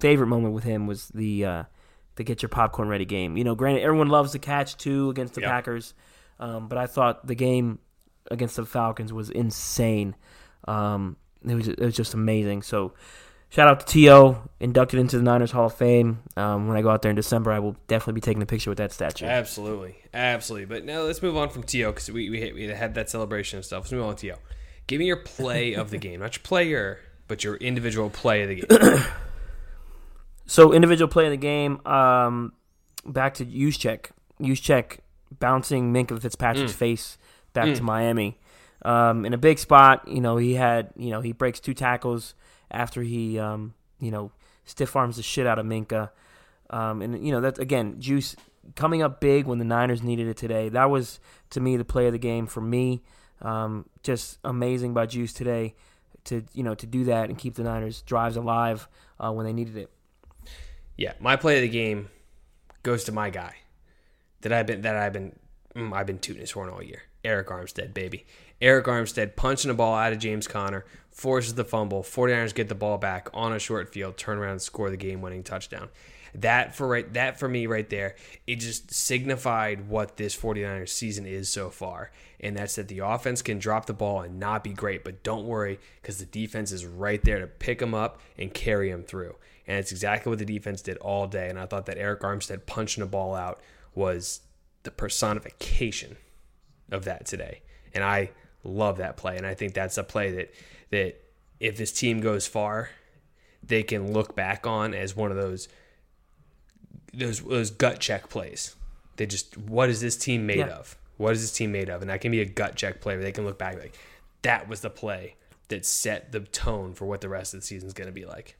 favorite 0.01 0.29
moment 0.29 0.55
with 0.55 0.65
him 0.65 0.87
was 0.87 1.09
the 1.09 1.45
uh, 1.45 1.65
the 2.17 2.25
get 2.25 2.41
your 2.41 2.49
popcorn 2.49 2.89
ready 2.89 3.05
game. 3.05 3.37
You 3.37 3.45
know, 3.45 3.55
granted, 3.55 3.83
everyone 3.83 4.09
loves 4.09 4.33
the 4.33 4.39
catch 4.39 4.77
too 4.77 5.11
against 5.11 5.35
the 5.35 5.43
Yeah. 5.43 5.51
Packers, 5.51 5.95
um, 6.41 6.69
but 6.69 6.79
I 6.79 6.87
thought 6.87 7.27
the 7.27 7.35
game 7.35 7.79
against 8.31 8.57
the 8.57 8.65
Falcons 8.65 9.13
was 9.13 9.31
insane. 9.31 10.15
Um, 10.67 11.17
it 11.47 11.55
was 11.55 11.69
it 11.69 11.81
was 11.81 11.97
just 11.97 12.15
amazing. 12.15 12.63
So, 12.63 12.95
shout 13.49 13.69
out 13.69 13.81
to 13.81 13.87
T.O., 13.87 14.43
inducted 14.61 15.01
into 15.01 15.17
the 15.17 15.23
Niners 15.23 15.51
Hall 15.51 15.67
of 15.67 15.75
Fame. 15.75 16.21
Um, 16.37 16.69
when 16.69 16.77
I 16.77 16.83
go 16.83 16.91
out 16.91 17.03
there 17.03 17.11
in 17.11 17.17
December, 17.17 17.53
I 17.53 17.59
will 17.59 17.77
definitely 17.87 18.15
be 18.15 18.21
taking 18.21 18.43
a 18.43 18.47
picture 18.47 18.71
with 18.71 18.79
that 18.79 18.93
statue. 18.93 19.27
Absolutely, 19.27 19.97
absolutely. 20.13 20.67
But 20.67 20.85
now 20.85 21.03
let's 21.03 21.23
move 21.23 21.37
on 21.37 21.49
from 21.49 21.63
T.O. 21.63 21.93
because 21.93 22.11
we, 22.11 22.31
we 22.31 22.53
we 22.53 22.65
had 22.65 22.95
that 22.95 23.09
celebration 23.09 23.59
and 23.59 23.65
stuff. 23.65 23.85
Let's 23.85 23.93
move 23.93 24.05
on 24.05 24.17
to 24.17 24.29
To. 24.29 24.37
Give 24.87 24.99
me 24.99 25.07
your 25.07 25.19
play 25.19 25.75
of 25.75 25.91
the 25.91 25.99
game, 25.99 26.21
not 26.21 26.37
your 26.37 26.43
player, 26.43 26.99
but 27.27 27.45
your 27.45 27.57
individual 27.57 28.09
play 28.11 28.43
of 28.43 28.49
the 28.49 28.55
game. 28.63 29.05
So 30.49 30.73
individual 30.73 31.09
play 31.09 31.27
of 31.27 31.31
the 31.31 31.37
game. 31.37 31.87
Um, 31.87 32.55
back 33.05 33.35
to 33.35 33.45
Juszczyk. 33.45 34.11
Juszczyk 34.41 35.01
bouncing 35.39 35.93
Minkah 35.93 36.21
Fitzpatrick's 36.21 36.73
face 36.73 37.19
back 37.53 37.75
to 37.75 37.83
Miami. 37.83 38.39
Um, 38.83 39.25
in 39.25 39.35
a 39.35 39.39
big 39.39 39.59
spot, 39.59 40.07
you 40.07 40.21
know, 40.21 40.37
he 40.37 40.55
had, 40.55 40.91
you 40.97 41.11
know, 41.11 41.21
he 41.21 41.33
breaks 41.33 41.61
two 41.61 41.75
tackles 41.75 42.35
after 42.71 43.03
he, 43.03 43.39
um, 43.39 43.75
you 44.01 44.11
know, 44.11 44.31
stiff 44.65 44.95
arms 44.95 45.17
the 45.17 45.23
shit 45.23 45.47
out 45.47 45.59
of 45.59 45.67
Minkah. 45.67 46.11
Um, 46.71 47.03
and 47.03 47.25
you 47.25 47.33
know 47.33 47.41
that 47.41 47.59
again, 47.59 47.99
Juice 47.99 48.37
coming 48.77 49.03
up 49.03 49.21
big 49.21 49.47
when 49.47 49.59
the 49.59 49.65
Niners 49.65 50.03
needed 50.03 50.29
it 50.29 50.37
today. 50.37 50.69
That 50.69 50.91
was 50.91 51.19
to 51.51 51.61
me 51.61 51.77
the 51.77 51.85
play 51.85 52.07
of 52.07 52.13
the 52.13 52.19
game 52.19 52.47
for 52.47 52.61
me. 52.61 53.03
Um, 53.41 53.89
just 54.03 54.39
amazing 54.45 54.95
by 54.95 55.07
Juice 55.07 55.33
today 55.33 55.75
to 56.25 56.45
you 56.53 56.63
know 56.63 56.75
to 56.75 56.87
do 56.87 57.05
that 57.05 57.31
and 57.31 57.39
keep 57.39 57.55
the 57.55 57.63
Niners 57.63 58.03
drives 58.03 58.37
alive 58.37 58.87
uh, 59.19 59.33
when 59.33 59.47
they 59.47 59.53
needed 59.53 59.77
it. 59.77 59.91
Yeah, 60.97 61.13
my 61.21 61.37
play 61.37 61.57
of 61.57 61.63
the 61.63 61.69
game 61.69 62.11
goes 62.83 63.05
to 63.05 63.13
my 63.13 63.31
guy 63.31 63.55
that 64.43 64.53
I've 64.53 64.67
been 64.67 64.83
that 64.83 64.97
I've 64.97 65.13
been 65.13 65.39
mm, 65.75 65.93
I've 65.93 66.07
been 66.07 66.19
tooting 66.19 66.41
his 66.41 66.51
horn 66.51 66.69
all 66.69 66.83
year. 66.83 67.03
Arik 67.25 67.47
Armstead, 67.47 67.95
baby. 67.95 68.27
Arik 68.61 68.85
Armstead 68.85 69.37
punching 69.37 69.69
the 69.69 69.75
ball 69.75 69.95
out 69.95 70.13
of 70.13 70.19
James 70.19 70.49
Conner, 70.49 70.85
forces 71.11 71.55
the 71.55 71.65
fumble. 71.65 72.03
49ers 72.03 72.55
get 72.55 72.69
the 72.69 72.75
ball 72.75 72.99
back 72.99 73.29
on 73.33 73.53
a 73.53 73.59
short 73.59 73.93
field, 73.93 74.17
turn 74.17 74.39
around 74.39 74.61
score 74.61 74.91
the 74.91 74.97
game-winning 74.97 75.43
touchdown. 75.43 75.89
That 76.35 76.75
for 76.75 76.87
right 76.87 77.13
that 77.15 77.39
for 77.39 77.49
me 77.49 77.67
right 77.67 77.89
there, 77.89 78.15
it 78.47 78.57
just 78.57 78.93
signified 78.93 79.89
what 79.89 80.17
this 80.17 80.37
49ers 80.37 80.91
season 80.91 81.27
is 81.27 81.49
so 81.49 81.71
far. 81.71 82.11
And 82.41 82.57
that's 82.57 82.77
that 82.77 82.89
the 82.89 83.01
offense 83.01 83.43
can 83.43 83.59
drop 83.59 83.87
the 83.87 83.95
ball 83.95 84.21
and 84.21 84.39
not 84.39 84.63
be 84.63 84.73
great, 84.73 85.05
but 85.05 85.23
don't 85.23 85.47
worry 85.47 85.81
because 86.01 86.19
the 86.19 86.27
defense 86.27 86.71
is 86.71 86.87
right 86.87 87.23
there 87.25 87.41
to 87.41 87.47
pick 87.47 87.79
them 87.79 87.95
up 87.95 88.21
and 88.37 88.53
carry 88.53 88.91
them 88.91 89.03
through. 89.03 89.37
And 89.67 89.79
it's 89.79 89.91
exactly 89.91 90.31
what 90.31 90.39
the 90.39 90.45
defense 90.45 90.83
did 90.83 90.99
all 90.99 91.27
day. 91.27 91.49
And 91.49 91.59
I 91.59 91.67
thought 91.67 91.87
that 91.87 91.99
Arik 91.99 92.21
Armstead 92.21 92.67
punching 92.67 93.03
the 93.03 93.09
ball 93.09 93.35
out 93.35 93.61
was 93.99 94.41
the 94.85 94.91
personification 94.91 96.17
of 96.91 97.05
that 97.05 97.27
today. 97.27 97.61
And 97.93 98.05
I 98.05 98.31
love 98.65 98.99
that 98.99 99.17
play. 99.17 99.37
And 99.37 99.47
I 99.47 99.55
think 99.55 99.75
that's 99.75 99.99
a 99.99 100.05
play 100.05 100.31
that 100.33 100.55
that 100.91 101.21
if 101.61 101.77
this 101.77 101.93
team 101.93 102.21
goes 102.21 102.47
far, 102.47 102.91
they 103.63 103.83
can 103.83 104.13
look 104.13 104.35
back 104.37 104.67
on 104.67 104.95
as 104.95 105.15
one 105.17 105.31
of 105.31 105.37
those 105.37 105.69
those 107.13 107.41
those 107.41 107.71
gut 107.71 107.99
check 107.99 108.29
plays. 108.31 108.77
They 109.17 109.27
just 109.27 109.59
what 109.59 109.91
is 109.91 110.01
this 110.01 110.17
team 110.17 110.47
made 110.47 110.59
Yeah. 110.59 110.69
of? 110.79 110.97
What 111.17 111.33
is 111.33 111.41
this 111.41 111.53
team 111.53 111.73
made 111.73 111.91
of? 111.91 112.01
And 112.01 112.09
that 112.11 112.21
can 112.21 112.31
be 112.31 112.41
a 112.41 112.45
gut 112.45 112.77
check 112.77 113.01
play 113.01 113.15
where 113.17 113.25
they 113.25 113.33
can 113.33 113.45
look 113.45 113.59
back 113.59 113.77
like 113.79 113.99
that 114.43 114.69
was 114.69 114.81
the 114.83 114.91
play 114.91 115.35
that 115.67 115.85
set 115.85 116.31
the 116.31 116.41
tone 116.41 116.95
for 116.95 117.05
what 117.07 117.21
the 117.21 117.29
rest 117.29 117.53
of 117.53 117.61
the 117.61 117.67
season's 117.67 117.93
going 117.93 118.07
to 118.07 118.13
be 118.13 118.25
like. 118.25 118.57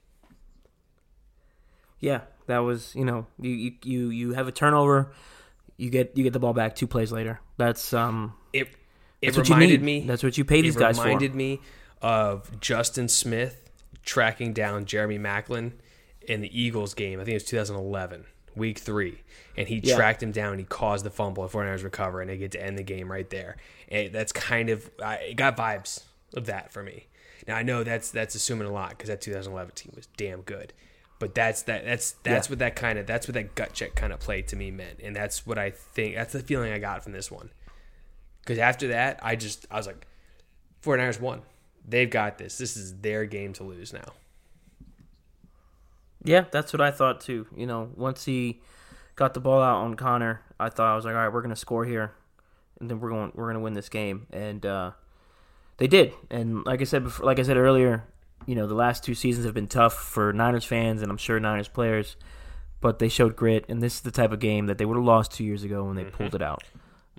Yeah, 2.01 2.21
that 2.49 2.59
was 2.59 2.93
you 2.95 3.05
know 3.05 3.25
you 3.39 3.51
you 3.51 3.73
you, 3.83 4.09
you 4.09 4.33
have 4.33 4.47
a 4.47 4.51
turnover, 4.51 5.11
you 5.77 5.89
get 5.89 6.15
you 6.15 6.23
get 6.23 6.33
the 6.33 6.39
ball 6.39 6.53
back 6.53 6.75
two 6.75 6.87
plays 6.87 7.11
later. 7.11 7.39
That's 7.57 7.93
um 7.93 8.33
It 8.53 8.67
it 9.21 9.27
That's 9.27 9.37
what 9.37 9.49
you 9.49 9.55
reminded 9.55 9.81
me. 9.81 10.01
That's 10.01 10.23
what 10.23 10.37
you 10.37 10.45
pay 10.45 10.61
these 10.61 10.75
it 10.75 10.79
guys 10.79 10.97
for. 10.97 11.03
reminded 11.05 11.33
me 11.35 11.61
of 12.01 12.59
Justin 12.59 13.07
Smith 13.07 13.69
tracking 14.03 14.53
down 14.53 14.85
Jeremy 14.85 15.19
Maclin 15.19 15.73
in 16.21 16.41
the 16.41 16.61
Eagles 16.61 16.93
game. 16.93 17.19
I 17.19 17.23
think 17.23 17.33
it 17.33 17.35
was 17.35 17.43
2011, 17.45 18.25
week 18.55 18.79
three, 18.79 19.21
and 19.57 19.67
he 19.67 19.81
Yeah. 19.83 19.95
tracked 19.95 20.23
him 20.23 20.31
down. 20.31 20.51
and 20.51 20.59
He 20.61 20.65
caused 20.65 21.03
the 21.05 21.09
fumble. 21.09 21.43
And 21.43 21.51
49ers 21.51 21.83
recover, 21.83 22.21
and 22.21 22.29
they 22.29 22.37
get 22.37 22.51
to 22.53 22.63
end 22.63 22.77
the 22.77 22.83
game 22.83 23.11
right 23.11 23.29
there. 23.29 23.57
And 23.89 24.13
that's 24.13 24.31
kind 24.31 24.69
of 24.69 24.89
I, 25.03 25.15
it 25.15 25.35
got 25.35 25.57
vibes 25.57 26.03
of 26.33 26.45
that 26.45 26.71
for 26.71 26.81
me. 26.83 27.07
Now 27.47 27.55
I 27.57 27.63
know 27.63 27.83
that's 27.83 28.11
that's 28.11 28.35
assuming 28.35 28.67
a 28.67 28.71
lot 28.71 28.91
because 28.91 29.09
that 29.09 29.21
2011 29.21 29.73
team 29.75 29.91
was 29.95 30.07
damn 30.17 30.41
good. 30.41 30.71
But 31.19 31.35
that's 31.35 31.63
that 31.63 31.83
that's 31.85 32.13
that's 32.23 32.47
Yeah. 32.47 32.51
what 32.51 32.59
that 32.59 32.75
kind 32.77 32.97
of 32.97 33.05
that's 33.05 33.27
what 33.27 33.33
that 33.33 33.53
gut 33.53 33.73
check 33.73 33.93
kind 33.95 34.13
of 34.13 34.19
play 34.19 34.41
to 34.43 34.55
me 34.55 34.71
meant, 34.71 34.99
and 35.03 35.13
that's 35.15 35.45
what 35.45 35.57
I 35.57 35.69
think 35.71 36.15
that's 36.15 36.31
the 36.33 36.39
feeling 36.41 36.71
I 36.71 36.79
got 36.79 37.03
from 37.03 37.11
this 37.11 37.29
one. 37.29 37.49
Because 38.41 38.57
after 38.57 38.87
that, 38.87 39.19
I 39.21 39.35
just 39.35 39.67
I 39.69 39.75
was 39.77 39.85
like, 39.87 40.07
49ers 40.81 41.19
won. 41.19 41.41
They've 41.85 42.09
got 42.09 42.37
this. 42.37 42.57
This 42.57 42.77
is 42.77 42.99
their 43.01 43.25
game 43.25 43.51
to 43.53 43.63
lose 43.63 43.91
now. 43.91 44.13
Yeah, 46.23 46.45
that's 46.51 46.73
what 46.73 46.81
I 46.81 46.91
thought 46.91 47.21
too. 47.21 47.47
You 47.55 47.65
know, 47.67 47.91
once 47.95 48.25
he 48.25 48.61
got 49.15 49.33
the 49.33 49.39
ball 49.39 49.61
out 49.61 49.77
on 49.83 49.95
Conner, 49.95 50.41
I 50.59 50.69
thought 50.69 50.91
I 50.91 50.95
was 50.95 51.05
like, 51.05 51.15
all 51.15 51.21
right, 51.21 51.33
we're 51.33 51.41
gonna 51.41 51.55
score 51.55 51.85
here, 51.85 52.11
and 52.79 52.89
then 52.89 52.99
we're 52.99 53.09
going 53.09 53.31
we're 53.35 53.47
gonna 53.47 53.59
win 53.63 53.73
this 53.73 53.89
game, 53.89 54.27
and 54.31 54.65
uh, 54.65 54.91
they 55.77 55.87
did. 55.87 56.13
And 56.29 56.65
like 56.65 56.81
I 56.81 56.83
said 56.85 57.03
before, 57.03 57.25
like 57.25 57.39
I 57.39 57.43
said 57.43 57.57
earlier, 57.57 58.03
you 58.45 58.55
know, 58.55 58.67
the 58.67 58.73
last 58.73 59.03
two 59.03 59.15
seasons 59.15 59.45
have 59.45 59.53
been 59.53 59.67
tough 59.67 59.93
for 59.93 60.33
Niners 60.33 60.65
fans, 60.65 61.01
and 61.01 61.11
I'm 61.11 61.17
sure 61.17 61.39
Niners 61.39 61.67
players, 61.67 62.15
but 62.81 62.99
they 62.99 63.09
showed 63.09 63.35
grit, 63.35 63.65
and 63.69 63.81
this 63.81 63.95
is 63.95 64.01
the 64.01 64.11
type 64.11 64.31
of 64.31 64.39
game 64.39 64.67
that 64.67 64.77
they 64.77 64.85
would 64.85 64.95
have 64.95 65.05
lost 65.05 65.31
two 65.31 65.43
years 65.43 65.63
ago 65.63 65.83
when 65.83 65.95
they 65.95 66.03
pulled 66.05 66.35
it 66.35 66.41
out. 66.41 66.63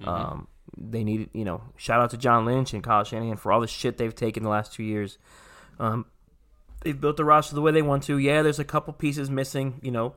Um, 0.05 0.49
they 0.77 1.05
needed, 1.05 1.31
you 1.33 1.45
know, 1.45 1.63
shout 1.77 2.01
out 2.01 2.11
to 2.11 2.17
John 2.17 2.45
Lynch 2.45 2.73
and 2.73 2.83
Kyle 2.83 3.05
Shanahan 3.05 3.37
for 3.37 3.53
all 3.53 3.61
the 3.61 3.67
shit 3.67 3.99
they've 3.99 4.15
taken 4.15 4.43
the 4.43 4.49
last 4.49 4.73
two 4.73 4.83
years. 4.83 5.19
Um, 5.79 6.07
they've 6.83 6.99
built 6.99 7.17
the 7.17 7.25
roster 7.25 7.55
the 7.55 7.61
way 7.61 7.73
they 7.73 7.83
want 7.83 8.03
to. 8.05 8.19
Yeah, 8.19 8.43
there's 8.43 8.59
a 8.59 8.65
couple 8.65 8.93
pieces 8.93 9.31
missing, 9.31 9.79
you 9.83 9.91
know, 9.91 10.15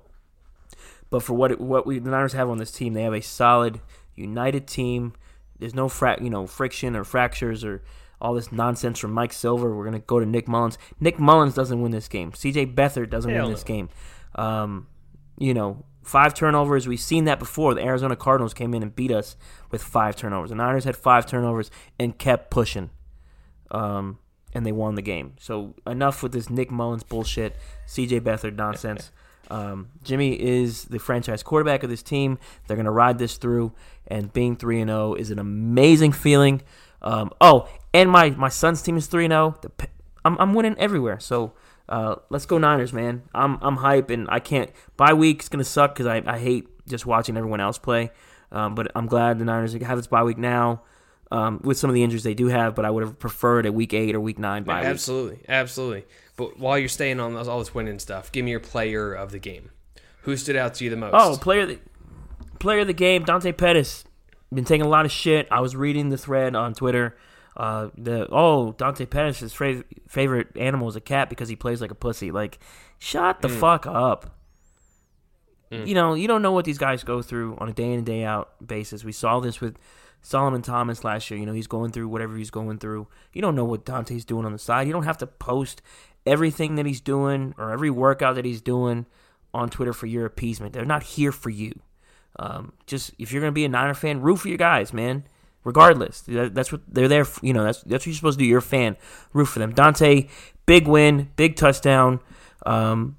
but 1.10 1.22
for 1.22 1.34
what 1.34 1.51
it, 1.51 1.62
what 1.62 1.86
we 1.86 1.99
the 1.99 2.10
Niners 2.10 2.34
have 2.34 2.49
on 2.49 2.58
this 2.58 2.72
team, 2.72 2.93
they 2.93 3.04
have 3.04 3.14
a 3.14 3.22
solid, 3.22 3.82
united 4.16 4.68
team. 4.68 5.14
There's 5.60 5.76
no 5.76 5.88
fra- 5.88 6.22
you 6.22 6.30
know 6.30 6.47
friction 6.47 6.95
or 6.95 7.04
fractures 7.04 7.64
or 7.64 7.84
all 8.24 8.34
this 8.34 8.51
nonsense 8.51 8.97
from 8.97 9.11
Mike 9.11 9.34
Silver. 9.34 9.76
We're 9.76 9.86
gonna 9.86 9.99
go 9.99 10.19
to 10.19 10.26
Nick 10.26 10.47
Mullens. 10.47 10.78
Nick 10.99 11.19
Mullens 11.19 11.53
doesn't 11.53 11.82
win 11.82 11.91
this 11.91 12.07
game. 12.07 12.34
C.J. 12.34 12.67
Beathard 12.67 13.09
doesn't 13.11 13.30
Hell 13.30 13.43
win 13.43 13.53
this 13.53 13.63
no. 13.63 13.67
game. 13.67 13.89
Um, 14.36 14.88
you 15.38 15.53
know, 15.53 15.86
five 16.01 16.34
turnovers. 16.34 16.88
We've 16.88 16.99
seen 16.99 17.26
that 17.26 17.38
before. 17.38 17.76
The 17.76 17.84
Arizona 17.84 18.15
Cardinals 18.15 18.53
came 18.53 18.74
in 18.74 18.82
and 18.82 18.95
beat 18.95 19.11
us 19.11 19.36
with 19.69 19.84
five 19.84 20.15
turnovers. 20.15 20.49
The 20.49 20.55
Niners 20.55 20.86
had 20.86 20.95
five 20.95 21.26
turnovers 21.26 21.69
and 21.99 22.17
kept 22.17 22.49
pushing 22.49 22.89
um, 23.74 24.19
and 24.53 24.65
they 24.65 24.71
won 24.71 24.95
the 24.95 25.01
game. 25.01 25.34
So 25.39 25.74
enough 25.86 26.24
with 26.24 26.32
this 26.32 26.49
Nick 26.49 26.69
Mullens 26.69 27.03
bullshit, 27.03 27.57
CJ 27.88 28.21
Beathard 28.21 28.55
nonsense. 28.55 29.11
Um, 29.51 29.89
Jimmy 30.03 30.41
is 30.41 30.86
the 30.86 30.99
franchise 30.99 31.43
quarterback 31.43 31.84
of 31.84 31.89
this 31.89 32.01
team. 32.01 32.39
They're 32.65 32.78
going 32.78 32.86
to 32.86 32.91
ride 32.91 33.19
this 33.19 33.36
through, 33.36 33.74
and 34.07 34.32
being 34.32 34.55
three 34.55 34.80
and 34.80 34.89
zero 34.89 35.15
is 35.15 35.32
an 35.32 35.38
amazing 35.38 36.13
feeling. 36.13 36.61
Um, 37.01 37.30
oh, 37.41 37.67
and 37.93 38.09
my 38.09 38.31
my 38.31 38.49
son's 38.49 38.81
team 38.81 38.97
is 38.97 39.07
three 39.07 39.25
and 39.25 39.31
zero. 39.31 39.55
The 39.61 39.69
P- 39.69 39.87
I'm 40.25 40.37
I'm 40.39 40.53
winning 40.53 40.75
everywhere. 40.77 41.19
So. 41.19 41.53
Uh, 41.89 42.15
let's 42.29 42.45
go 42.45 42.57
Niners, 42.57 42.93
man! 42.93 43.23
I'm 43.35 43.59
I'm 43.61 43.75
hype, 43.75 44.09
and 44.09 44.25
I 44.31 44.39
can't. 44.39 44.71
Bye 44.95 45.11
week's 45.13 45.49
gonna 45.49 45.65
suck 45.65 45.93
because 45.93 46.07
I, 46.07 46.23
I 46.25 46.39
hate 46.39 46.65
just 46.87 47.05
watching 47.05 47.35
everyone 47.35 47.59
else 47.59 47.77
play. 47.77 48.09
Um, 48.53 48.73
but 48.73 48.89
I'm 48.95 49.05
glad 49.05 49.37
the 49.37 49.43
Niners 49.43 49.73
have 49.73 49.97
this 49.97 50.07
bye 50.07 50.23
week 50.23 50.37
now 50.37 50.81
um, 51.33 51.59
with 51.63 51.77
some 51.77 51.89
of 51.89 51.95
the 51.95 52.03
injuries 52.03 52.23
they 52.23 52.35
do 52.35 52.47
have, 52.47 52.75
but 52.75 52.85
I 52.85 52.91
would 52.91 53.03
have 53.03 53.17
preferred 53.17 53.65
a 53.65 53.71
week 53.71 53.93
eight 53.93 54.13
or 54.13 54.19
week 54.19 54.37
nine 54.37 54.63
bye 54.63 54.81
week. 54.81 54.85
absolutely, 54.85 55.39
absolutely. 55.49 56.05
But 56.35 56.59
while 56.59 56.77
you're 56.77 56.87
staying 56.87 57.19
on 57.19 57.35
all 57.35 57.59
this 57.59 57.73
winning 57.73 57.97
stuff, 57.97 58.31
give 58.31 58.45
me 58.45 58.51
your 58.51 58.59
player 58.59 59.13
of 59.13 59.31
the 59.31 59.39
game. 59.39 59.71
Who 60.21 60.37
stood 60.37 60.55
out 60.55 60.75
to 60.75 60.83
you 60.83 60.91
the 60.91 60.95
most? 60.95 61.13
Oh, 61.15 61.35
player 61.37 61.65
the, 61.65 61.79
player 62.59 62.79
of 62.79 62.87
the 62.87 62.93
game, 62.93 63.23
Dante 63.23 63.51
Pettis. 63.51 64.05
Been 64.53 64.63
taking 64.63 64.85
a 64.85 64.89
lot 64.89 65.05
of 65.05 65.11
shit. 65.11 65.47
I 65.49 65.59
was 65.59 65.75
reading 65.75 66.09
the 66.09 66.17
thread 66.17 66.55
on 66.55 66.75
Twitter. 66.75 67.17
Uh, 67.56 67.89
the 67.97 68.28
oh 68.32 68.72
Dante 68.74 69.06
Pettis' 69.06 69.54
fav- 69.54 69.84
favorite 70.08 70.47
animal 70.58 70.88
is 70.89 70.95
a 70.95 71.01
cat 71.01 71.30
because 71.30 71.49
he 71.49 71.56
plays 71.56 71.82
like 71.82 71.91
a 71.91 71.95
pussy. 71.95 72.32
Like, 72.32 72.60
shut 72.99 73.41
the 73.41 73.47
Mm. 73.47 73.60
fuck 73.60 73.86
up. 73.88 74.38
You 75.72 75.95
know, 75.95 76.14
you 76.14 76.28
don't 76.28 76.43
know 76.43 76.51
what 76.51 76.66
these 76.66 76.78
guys 76.78 77.04
go 77.04 77.24
through 77.24 77.58
on 77.60 77.68
a 77.68 77.74
day 77.74 77.86
in 77.86 77.93
and 77.97 78.06
day 78.06 78.24
out 78.24 78.51
basis. 78.66 79.04
We 79.04 79.12
saw 79.12 79.39
this 79.39 79.60
with 79.60 79.78
Solomon 80.22 80.62
Thomas 80.62 81.04
last 81.04 81.32
year. 81.32 81.39
You 81.39 81.47
know, 81.47 81.54
he's 81.54 81.66
going 81.66 81.91
through 81.91 82.10
whatever 82.10 82.38
he's 82.38 82.51
going 82.51 82.78
through. 82.78 83.08
You 83.34 83.41
don't 83.41 83.56
know 83.56 83.66
what 83.66 83.84
Dante's 83.84 84.24
doing 84.24 84.45
on 84.45 84.51
the 84.51 84.60
side. 84.60 84.86
You 84.86 84.93
don't 84.93 85.04
have 85.06 85.18
to 85.18 85.26
post 85.28 85.82
everything 86.28 86.76
that 86.76 86.86
he's 86.86 87.01
doing 87.01 87.56
or 87.58 87.72
every 87.72 87.89
workout 87.89 88.36
that 88.36 88.45
he's 88.45 88.62
doing 88.62 89.08
on 89.51 89.70
Twitter 89.70 89.93
for 89.93 90.06
your 90.06 90.26
appeasement. 90.28 90.74
They're 90.74 90.86
not 90.86 91.01
here 91.04 91.32
for 91.32 91.49
you. 91.49 91.74
Um, 92.38 92.74
just 92.86 93.12
if 93.18 93.32
you're 93.32 93.41
gonna 93.41 93.51
be 93.51 93.66
a 93.66 93.70
Niner 93.70 93.93
fan, 93.95 94.22
root 94.22 94.38
for 94.38 94.49
your 94.49 94.58
guys, 94.60 94.93
man. 94.93 95.24
Regardless, 95.64 96.22
That- 96.22 96.53
that's 96.53 96.72
what 96.72 96.82
they're 96.88 97.07
there. 97.07 97.26
For, 97.26 97.45
you 97.45 97.53
know, 97.53 97.64
that's 97.64 97.82
that's 97.84 98.01
what 98.03 98.07
you're 98.07 98.16
supposed 98.16 98.39
to 98.39 98.43
do. 98.43 98.49
You're 98.49 98.59
a 98.59 98.61
fan, 98.61 98.97
root 99.34 99.45
for 99.45 99.59
them. 99.59 99.74
Dante, 99.74 100.28
big 100.66 100.88
win, 100.88 101.30
big 101.36 101.55
touchdown. 101.55 102.20
Um, 102.66 103.18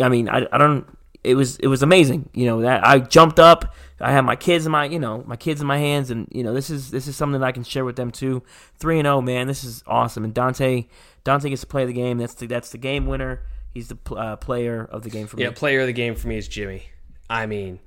I 0.00 0.08
mean, 0.08 0.28
I, 0.28 0.46
I 0.52 0.58
don't. 0.58 0.86
It 1.22 1.36
was 1.36 1.56
it 1.56 1.68
was 1.68 1.82
amazing. 1.82 2.28
You 2.34 2.46
know 2.46 2.60
that 2.60 2.86
I 2.86 2.98
jumped 2.98 3.38
up. 3.40 3.74
I 3.98 4.12
had 4.12 4.22
my 4.22 4.36
kids 4.36 4.66
in 4.66 4.72
my 4.72 4.84
you 4.84 4.98
know 4.98 5.24
my 5.26 5.36
kids 5.36 5.62
in 5.62 5.66
my 5.66 5.78
hands, 5.78 6.10
and 6.10 6.28
you 6.30 6.42
know 6.42 6.52
this 6.52 6.68
is 6.68 6.90
this 6.90 7.06
is 7.08 7.16
something 7.16 7.40
that 7.40 7.46
I 7.46 7.52
can 7.52 7.64
share 7.64 7.84
with 7.84 7.96
them 7.96 8.10
too. 8.10 8.42
Three 8.78 8.98
and 8.98 9.06
zero, 9.06 9.22
man. 9.22 9.46
This 9.46 9.64
is 9.64 9.82
awesome. 9.86 10.24
And 10.24 10.34
Dante 10.34 10.86
Dante 11.22 11.48
gets 11.48 11.62
to 11.62 11.66
play 11.66 11.86
the 11.86 11.94
game. 11.94 12.18
That's 12.18 12.34
the 12.34 12.46
that's 12.46 12.70
the 12.70 12.78
game 12.78 13.06
winner. 13.06 13.40
He's 13.72 13.88
the 13.88 14.14
uh, 14.14 14.36
player 14.36 14.84
of 14.84 15.02
the 15.02 15.10
game 15.10 15.26
for 15.26 15.36
me. 15.38 15.44
Yeah, 15.44 15.50
player 15.52 15.80
of 15.80 15.86
the 15.86 15.92
game 15.94 16.14
for 16.14 16.28
me 16.28 16.36
is 16.36 16.46
Jimmy. 16.46 16.84
I 17.30 17.46
mean, 17.46 17.80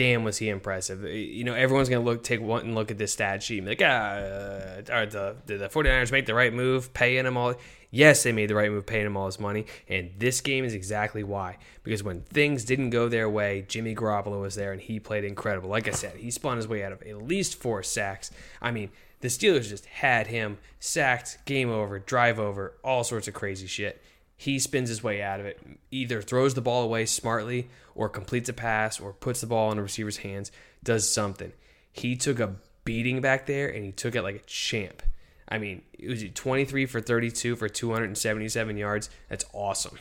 damn, 0.00 0.24
was 0.24 0.38
he 0.38 0.48
impressive. 0.48 1.04
You 1.04 1.44
know, 1.44 1.52
everyone's 1.52 1.90
going 1.90 2.02
to 2.02 2.10
look 2.10 2.22
take 2.22 2.40
one 2.40 2.74
look 2.74 2.90
at 2.90 2.96
this 2.96 3.12
stat 3.12 3.42
sheet 3.42 3.58
and 3.58 3.66
be 3.66 3.72
like, 3.72 3.82
ah, 3.84 4.14
uh, 4.14 4.82
are 4.90 5.04
the, 5.04 5.36
did 5.44 5.60
the 5.60 5.68
49ers 5.68 6.10
make 6.10 6.24
the 6.24 6.32
right 6.32 6.54
move 6.54 6.94
paying 6.94 7.26
him 7.26 7.36
all? 7.36 7.54
Yes, 7.90 8.22
they 8.22 8.32
made 8.32 8.48
the 8.48 8.54
right 8.54 8.70
move 8.70 8.86
paying 8.86 9.04
him 9.04 9.14
all 9.18 9.26
his 9.26 9.38
money. 9.38 9.66
And 9.88 10.12
this 10.16 10.40
game 10.40 10.64
is 10.64 10.72
exactly 10.72 11.22
why. 11.22 11.58
Because 11.82 12.02
when 12.02 12.22
things 12.22 12.64
didn't 12.64 12.90
go 12.90 13.10
their 13.10 13.28
way, 13.28 13.66
Jimmy 13.68 13.94
Garoppolo 13.94 14.40
was 14.40 14.54
there 14.54 14.72
and 14.72 14.80
he 14.80 14.98
played 14.98 15.24
incredible. 15.24 15.68
Like 15.68 15.86
I 15.86 15.90
said, 15.90 16.16
he 16.16 16.30
spun 16.30 16.56
his 16.56 16.66
way 16.66 16.82
out 16.82 16.92
of 16.92 17.02
at 17.02 17.20
least 17.20 17.56
four 17.56 17.82
sacks. 17.82 18.30
I 18.62 18.70
mean, 18.70 18.88
the 19.20 19.28
Steelers 19.28 19.68
just 19.68 19.84
had 19.84 20.28
him 20.28 20.56
sacked, 20.78 21.44
game 21.44 21.68
over, 21.68 21.98
drive 21.98 22.38
over, 22.38 22.72
all 22.82 23.04
sorts 23.04 23.28
of 23.28 23.34
crazy 23.34 23.66
shit 23.66 24.02
he 24.40 24.58
spins 24.58 24.88
his 24.88 25.02
way 25.02 25.20
out 25.20 25.38
of 25.38 25.44
it. 25.44 25.60
Either 25.90 26.22
throws 26.22 26.54
the 26.54 26.62
ball 26.62 26.82
away 26.82 27.04
smartly, 27.04 27.68
or 27.94 28.08
completes 28.08 28.48
a 28.48 28.54
pass, 28.54 28.98
or 28.98 29.12
puts 29.12 29.42
the 29.42 29.46
ball 29.46 29.70
in 29.70 29.76
the 29.76 29.82
receiver's 29.82 30.16
hands. 30.16 30.50
Does 30.82 31.06
something. 31.06 31.52
He 31.92 32.16
took 32.16 32.40
a 32.40 32.54
beating 32.86 33.20
back 33.20 33.44
there, 33.44 33.68
and 33.68 33.84
he 33.84 33.92
took 33.92 34.14
it 34.14 34.22
like 34.22 34.36
a 34.36 34.46
champ. 34.46 35.02
I 35.46 35.58
mean, 35.58 35.82
it 35.92 36.08
was 36.08 36.24
23 36.32 36.86
for 36.86 37.02
32 37.02 37.54
for 37.54 37.68
277 37.68 38.78
yards. 38.78 39.10
That's 39.28 39.44
awesome. 39.52 39.98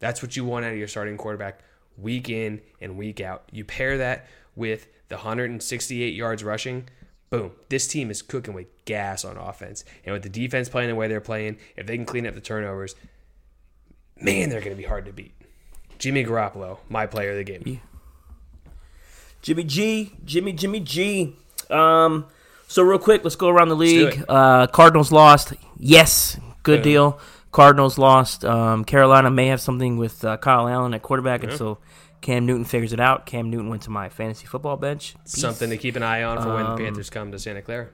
That's 0.00 0.22
what 0.22 0.34
you 0.34 0.44
want 0.44 0.64
out 0.64 0.72
of 0.72 0.78
your 0.78 0.88
starting 0.88 1.16
quarterback 1.16 1.60
week 1.96 2.28
in 2.28 2.62
and 2.80 2.98
week 2.98 3.20
out. 3.20 3.44
You 3.52 3.64
pair 3.64 3.96
that 3.98 4.26
with 4.56 4.88
the 5.06 5.18
168 5.18 6.14
yards 6.14 6.42
rushing. 6.42 6.88
Boom. 7.30 7.52
This 7.68 7.86
team 7.86 8.10
is 8.10 8.22
cooking 8.22 8.54
with 8.54 8.66
gas 8.86 9.24
on 9.24 9.36
offense. 9.36 9.84
And 10.04 10.14
with 10.14 10.24
the 10.24 10.28
defense 10.28 10.68
playing 10.68 10.88
the 10.88 10.96
way 10.96 11.06
they're 11.06 11.20
playing, 11.20 11.58
if 11.76 11.86
they 11.86 11.96
can 11.96 12.06
clean 12.06 12.26
up 12.26 12.34
the 12.34 12.40
turnovers, 12.40 12.96
man, 14.20 14.48
they're 14.50 14.60
going 14.60 14.72
to 14.76 14.80
be 14.80 14.86
hard 14.88 15.04
to 15.06 15.12
beat. 15.12 15.32
Jimmy 15.98 16.24
Garoppolo, 16.24 16.78
my 16.88 17.06
player 17.06 17.30
of 17.30 17.36
the 17.36 17.44
game. 17.44 17.80
Jimmy 19.40 19.64
G, 19.64 20.12
Jimmy, 20.24 20.52
Jimmy 20.52 20.80
G. 20.80 21.36
Um, 21.70 22.26
so 22.68 22.82
real 22.82 22.98
quick, 22.98 23.24
let's 23.24 23.36
go 23.36 23.48
around 23.48 23.68
the 23.68 23.76
league. 23.76 24.24
Uh, 24.28 24.66
Cardinals 24.68 25.10
lost. 25.12 25.52
Yes, 25.76 26.38
good 26.62 26.78
Yeah. 26.80 26.84
deal. 26.84 27.20
Cardinals 27.50 27.98
lost. 27.98 28.44
Um, 28.44 28.84
Carolina 28.84 29.30
may 29.30 29.48
have 29.48 29.60
something 29.60 29.96
with 29.96 30.24
uh, 30.24 30.36
Kyle 30.38 30.66
Allen 30.68 30.94
at 30.94 31.02
quarterback 31.02 31.42
until 31.44 31.80
Cam 32.20 32.46
Newton 32.46 32.64
figures 32.64 32.92
it 32.92 33.00
out. 33.00 33.26
Cam 33.26 33.50
Newton 33.50 33.68
went 33.68 33.82
to 33.82 33.90
my 33.90 34.08
fantasy 34.08 34.46
football 34.46 34.76
bench. 34.76 35.14
Peace. 35.24 35.32
Something 35.40 35.70
to 35.70 35.76
keep 35.76 35.96
an 35.96 36.02
eye 36.02 36.22
on 36.22 36.40
for 36.40 36.54
when 36.54 36.64
the 36.64 36.70
Um, 36.70 36.78
Panthers 36.78 37.10
come 37.10 37.30
to 37.32 37.38
Santa 37.38 37.60
Clara. 37.62 37.88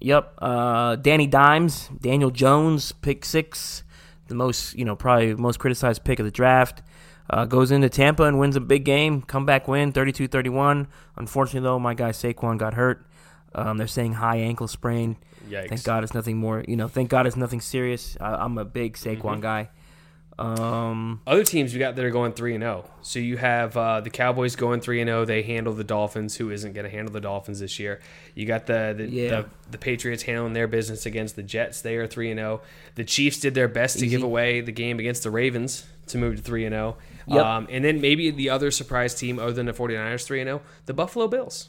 Yep. 0.00 0.34
Uh, 0.38 0.96
Danny 0.96 1.26
Dimes, 1.26 1.88
Daniel 2.00 2.30
Jones, 2.30 2.92
pick 2.92 3.24
six, 3.24 3.82
the 4.28 4.34
most 4.34 4.74
you 4.74 4.84
know 4.84 4.94
probably 4.96 5.34
most 5.34 5.58
criticized 5.58 6.04
pick 6.04 6.18
of 6.18 6.24
the 6.24 6.30
draft. 6.30 6.82
Uh, 7.30 7.44
goes 7.44 7.70
into 7.70 7.90
Tampa 7.90 8.22
and 8.22 8.38
wins 8.38 8.56
a 8.56 8.60
big 8.60 8.86
game, 8.86 9.20
comeback 9.20 9.68
win, 9.68 9.92
32-31. 9.92 10.86
Unfortunately, 11.16 11.60
though, 11.60 11.78
my 11.78 11.92
guy 11.92 12.08
Saquon 12.10 12.56
got 12.56 12.72
hurt. 12.72 13.04
Um, 13.54 13.76
they're 13.76 13.86
saying 13.86 14.14
high 14.14 14.36
ankle 14.36 14.66
sprain. 14.66 15.16
Yikes. 15.46 15.68
Thank 15.68 15.84
God 15.84 16.04
it's 16.04 16.14
nothing 16.14 16.38
more. 16.38 16.64
You 16.66 16.76
know, 16.76 16.88
thank 16.88 17.10
God 17.10 17.26
it's 17.26 17.36
nothing 17.36 17.60
serious. 17.60 18.16
I, 18.18 18.34
I'm 18.36 18.56
a 18.56 18.64
big 18.64 18.94
Saquon 18.96 19.20
Mm-hmm. 19.20 19.40
guy. 19.40 19.68
Um, 20.38 21.20
Other 21.26 21.42
teams 21.42 21.72
we 21.72 21.80
got 21.80 21.96
that 21.96 22.04
are 22.04 22.10
going 22.10 22.32
three 22.32 22.54
and 22.54 22.62
zero. 22.62 22.88
So 23.02 23.18
you 23.18 23.36
have 23.38 23.76
uh, 23.76 24.00
the 24.02 24.10
Cowboys 24.10 24.54
going 24.54 24.80
three 24.80 25.00
and 25.00 25.08
zero. 25.08 25.24
They 25.24 25.42
handle 25.42 25.72
the 25.72 25.82
Dolphins, 25.82 26.36
who 26.36 26.50
isn't 26.50 26.74
going 26.74 26.84
to 26.84 26.90
handle 26.90 27.12
the 27.12 27.20
Dolphins 27.20 27.58
this 27.58 27.80
year. 27.80 28.00
You 28.36 28.46
got 28.46 28.66
the 28.66 28.94
the, 28.96 29.08
Yeah. 29.08 29.28
the 29.30 29.46
the 29.72 29.78
Patriots 29.78 30.22
handling 30.22 30.52
their 30.52 30.68
business 30.68 31.06
against 31.06 31.34
the 31.34 31.42
Jets. 31.42 31.80
They 31.80 31.96
are 31.96 32.06
three 32.06 32.30
and 32.30 32.38
zero. 32.38 32.60
The 32.94 33.04
Chiefs 33.04 33.40
did 33.40 33.54
their 33.54 33.66
best 33.68 33.98
to 33.98 34.06
Easy. 34.06 34.14
give 34.16 34.22
away 34.22 34.60
the 34.60 34.70
game 34.72 35.00
against 35.00 35.24
the 35.24 35.30
Ravens 35.30 35.86
to 36.06 36.18
move 36.18 36.36
to 36.36 36.42
three 36.42 36.64
and 36.64 36.72
zero. 36.72 36.96
Um, 37.28 37.66
and 37.70 37.84
then 37.84 38.00
maybe 38.00 38.30
the 38.30 38.48
other 38.50 38.70
surprise 38.70 39.14
team 39.14 39.38
other 39.40 39.52
than 39.52 39.66
the 39.66 39.72
49ers 39.72 40.24
three 40.24 40.40
and 40.40 40.46
zero, 40.48 40.62
the 40.86 40.94
Buffalo 40.94 41.26
Bills. 41.26 41.68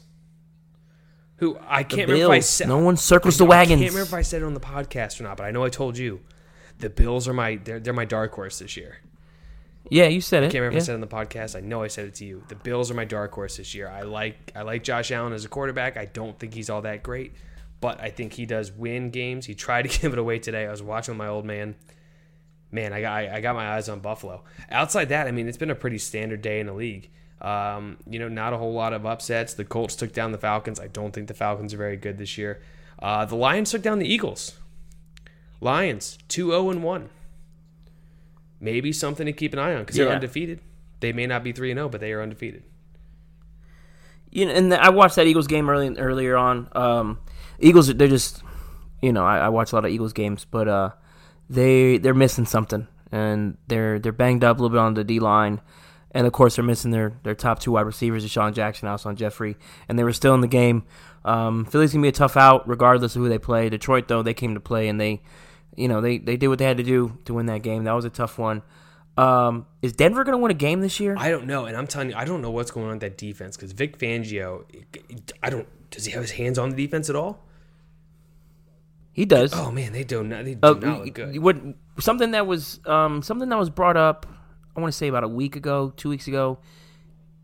Who 1.36 1.58
I 1.66 1.82
can't 1.82 2.08
remember 2.08 2.34
if 2.34 2.36
I 2.36 2.40
said 2.40 2.68
No 2.68 2.78
one 2.78 2.96
circles 2.96 3.36
the 3.38 3.46
know- 3.46 3.52
I 3.52 3.66
can't 3.66 3.80
remember 3.80 4.00
if 4.02 4.14
I 4.14 4.22
said 4.22 4.42
it 4.42 4.44
on 4.44 4.54
the 4.54 4.60
podcast 4.60 5.20
or 5.20 5.24
not, 5.24 5.36
but 5.38 5.44
I 5.44 5.50
know 5.50 5.64
I 5.64 5.70
told 5.70 5.98
you. 5.98 6.20
The 6.80 6.90
Bills 6.90 7.28
are 7.28 7.32
my 7.32 7.56
they're, 7.62 7.80
they're 7.80 7.92
my 7.92 8.04
dark 8.04 8.34
horse 8.34 8.58
this 8.58 8.76
year. 8.76 8.98
yeah, 9.90 10.06
you 10.06 10.20
said 10.20 10.42
it. 10.42 10.46
I 10.46 10.48
can't 10.50 10.62
remember 10.62 10.74
yeah. 10.74 10.78
if 10.78 10.84
I 10.84 10.86
said 10.86 10.92
it 10.92 10.94
on 10.94 11.00
the 11.00 11.06
podcast. 11.06 11.56
I 11.56 11.60
know 11.60 11.82
I 11.82 11.88
said 11.88 12.06
it 12.06 12.14
to 12.16 12.24
you. 12.24 12.42
The 12.48 12.54
Bills 12.54 12.90
are 12.90 12.94
my 12.94 13.04
dark 13.04 13.32
horse 13.32 13.56
this 13.56 13.74
year. 13.74 13.88
I 13.88 14.02
like 14.02 14.52
I 14.54 14.62
like 14.62 14.82
Josh 14.84 15.10
Allen 15.10 15.32
as 15.32 15.44
a 15.44 15.48
quarterback. 15.48 15.96
I 15.96 16.06
don't 16.06 16.38
think 16.38 16.54
he's 16.54 16.70
all 16.70 16.82
that 16.82 17.02
great, 17.02 17.34
but 17.80 18.00
I 18.00 18.10
think 18.10 18.32
he 18.32 18.46
does 18.46 18.72
win 18.72 19.10
games. 19.10 19.46
He 19.46 19.54
tried 19.54 19.88
to 19.88 19.88
give 20.00 20.12
it 20.12 20.18
away 20.18 20.38
today. 20.38 20.66
I 20.66 20.70
was 20.70 20.82
watching 20.82 21.16
my 21.16 21.28
old 21.28 21.44
man. 21.44 21.74
Man, 22.72 22.92
I 22.92 23.00
got 23.00 23.24
I 23.24 23.40
got 23.40 23.54
my 23.56 23.74
eyes 23.74 23.88
on 23.88 24.00
Buffalo. 24.00 24.44
Outside 24.70 25.08
that, 25.08 25.26
I 25.26 25.32
mean, 25.32 25.48
it's 25.48 25.58
been 25.58 25.70
a 25.70 25.74
pretty 25.74 25.98
standard 25.98 26.40
day 26.40 26.60
in 26.60 26.66
the 26.66 26.72
league. 26.72 27.10
Um, 27.40 27.96
you 28.08 28.18
know, 28.18 28.28
not 28.28 28.52
a 28.52 28.58
whole 28.58 28.74
lot 28.74 28.92
of 28.92 29.06
upsets. 29.06 29.54
The 29.54 29.64
Colts 29.64 29.96
took 29.96 30.12
down 30.12 30.30
the 30.30 30.38
Falcons. 30.38 30.78
I 30.78 30.88
don't 30.88 31.12
think 31.12 31.26
the 31.26 31.34
Falcons 31.34 31.72
are 31.74 31.78
very 31.78 31.96
good 31.96 32.18
this 32.18 32.36
year. 32.36 32.60
Uh, 32.98 33.24
the 33.24 33.34
Lions 33.34 33.70
took 33.70 33.82
down 33.82 33.98
the 33.98 34.06
Eagles. 34.06 34.59
Lions 35.60 36.18
2-0 36.28 36.70
and 36.70 36.82
1 36.82 37.10
maybe 38.60 38.92
something 38.92 39.26
to 39.26 39.32
keep 39.32 39.52
an 39.52 39.58
eye 39.58 39.74
on 39.74 39.80
because 39.80 39.96
they're 39.96 40.10
undefeated. 40.10 40.60
They 41.00 41.12
may 41.12 41.26
not 41.26 41.42
be 41.42 41.52
three 41.52 41.70
and 41.70 41.78
zero, 41.78 41.88
but 41.88 42.00
they 42.00 42.12
are 42.12 42.22
undefeated. 42.22 42.62
you 44.30 44.44
know, 44.46 44.52
and 44.52 44.74
I 44.74 44.90
watched 44.90 45.16
that 45.16 45.26
Eagles 45.26 45.46
game 45.46 45.68
early 45.70 45.96
earlier 45.96 46.36
on. 46.36 46.68
Um, 46.72 47.18
Eagles, 47.58 47.92
they're 47.94 48.06
just, 48.08 48.42
you 49.00 49.12
know, 49.12 49.24
I, 49.24 49.38
I 49.38 49.48
watch 49.48 49.72
a 49.72 49.76
lot 49.76 49.86
of 49.86 49.90
Eagles 49.90 50.12
games, 50.12 50.44
but 50.50 50.68
uh, 50.68 50.90
they 51.48 51.96
they're 51.98 52.12
missing 52.14 52.44
something, 52.44 52.86
and 53.10 53.56
they're 53.68 53.98
they're 53.98 54.12
banged 54.12 54.44
up 54.44 54.58
a 54.58 54.62
little 54.62 54.74
bit 54.76 54.80
on 54.80 54.92
the 54.92 55.04
D 55.04 55.20
line, 55.20 55.62
and 56.12 56.26
of 56.26 56.32
course 56.34 56.56
they're 56.56 56.64
missing 56.64 56.90
their 56.90 57.18
their 57.22 57.34
top 57.34 57.60
two 57.60 57.72
wide 57.72 57.86
receivers, 57.86 58.26
DeSean 58.26 58.52
Jackson, 58.52 58.88
Alshon 58.88 59.14
Jeffery, 59.16 59.56
and 59.88 59.98
they 59.98 60.04
were 60.04 60.12
still 60.12 60.34
in 60.34 60.42
the 60.42 60.48
game. 60.48 60.84
Um, 61.24 61.64
Philly's 61.64 61.92
gonna 61.94 62.02
be 62.02 62.08
a 62.08 62.12
tough 62.12 62.36
out 62.36 62.68
regardless 62.68 63.16
of 63.16 63.22
who 63.22 63.28
they 63.30 63.38
play. 63.38 63.70
Detroit 63.70 64.08
though, 64.08 64.22
they 64.22 64.34
came 64.34 64.52
to 64.52 64.60
play 64.60 64.86
and 64.88 65.00
they, 65.00 65.22
you 65.76 65.88
know, 65.88 66.00
they 66.00 66.18
they 66.18 66.36
did 66.36 66.48
what 66.48 66.58
they 66.58 66.64
had 66.64 66.76
to 66.78 66.82
do 66.82 67.18
to 67.24 67.34
win 67.34 67.46
that 67.46 67.62
game. 67.62 67.84
That 67.84 67.92
was 67.92 68.04
a 68.04 68.10
tough 68.10 68.38
one. 68.38 68.62
Um, 69.16 69.66
is 69.82 69.92
Denver 69.92 70.24
gonna 70.24 70.38
win 70.38 70.50
a 70.50 70.54
game 70.54 70.80
this 70.80 70.98
year? 71.00 71.14
I 71.18 71.30
don't 71.30 71.46
know, 71.46 71.66
and 71.66 71.76
I'm 71.76 71.86
telling 71.86 72.10
you, 72.10 72.16
I 72.16 72.24
don't 72.24 72.40
know 72.42 72.50
what's 72.50 72.70
going 72.70 72.86
on 72.86 72.92
with 72.92 73.00
that 73.00 73.18
defense 73.18 73.56
because 73.56 73.72
Vic 73.72 73.98
Fangio, 73.98 74.64
I 75.42 75.50
don't. 75.50 75.66
Does 75.90 76.04
he 76.06 76.12
have 76.12 76.22
his 76.22 76.30
hands 76.32 76.58
on 76.58 76.70
the 76.70 76.76
defense 76.76 77.10
at 77.10 77.16
all? 77.16 77.44
he 79.12 79.24
does. 79.24 79.52
Oh 79.54 79.70
man, 79.70 79.92
they 79.92 80.04
do 80.04 80.22
not. 80.22 80.44
They 80.44 80.54
do 80.54 80.60
Uh, 80.68 80.72
not 80.74 81.04
look 81.04 81.14
good. 81.14 81.38
What 81.38 81.56
something 81.98 82.30
that 82.30 82.46
was 82.46 82.80
um, 82.86 83.22
something 83.22 83.48
that 83.48 83.58
was 83.58 83.68
brought 83.70 83.96
up? 83.96 84.26
I 84.76 84.80
want 84.80 84.92
to 84.92 84.96
say 84.96 85.08
about 85.08 85.24
a 85.24 85.28
week 85.28 85.56
ago, 85.56 85.92
two 85.96 86.08
weeks 86.08 86.28
ago. 86.28 86.58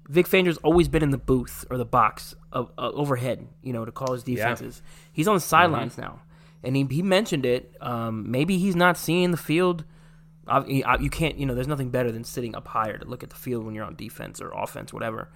Vic 0.09 0.29
Fangio's 0.29 0.59
always 0.59 0.87
been 0.87 1.03
in 1.03 1.11
the 1.11 1.19
booth 1.19 1.65
or 1.69 1.77
the 1.77 1.85
box 1.85 2.37
of, 2.53 2.71
uh, 2.79 2.91
overhead, 2.95 3.49
you 3.61 3.73
know, 3.73 3.85
to 3.85 3.91
call 3.91 4.13
his 4.13 4.23
defenses. 4.23 4.81
He's 5.13 5.27
on 5.27 5.35
the 5.35 5.41
sidelines 5.41 5.95
Mm-hmm. 5.95 6.03
now, 6.03 6.21
and 6.63 6.77
he 6.77 6.87
he 6.91 7.03
mentioned 7.03 7.47
it. 7.47 7.75
Um, 7.81 8.31
maybe 8.31 8.59
he's 8.59 8.77
not 8.77 8.97
seeing 8.97 9.31
the 9.31 9.37
field. 9.37 9.85
You 10.69 10.85
uh, 10.85 10.99
you 11.01 11.11
can't, 11.11 11.37
you 11.39 11.45
know, 11.47 11.55
there's 11.55 11.67
nothing 11.67 11.91
better 11.91 12.13
than 12.13 12.23
sitting 12.23 12.55
up 12.55 12.69
higher 12.69 12.99
to 12.99 13.05
look 13.05 13.23
at 13.25 13.31
the 13.31 13.37
field 13.37 13.65
when 13.65 13.75
you're 13.75 13.85
on 13.85 13.97
defense 13.97 14.41
or 14.41 14.51
offense, 14.51 14.93
whatever. 14.93 15.29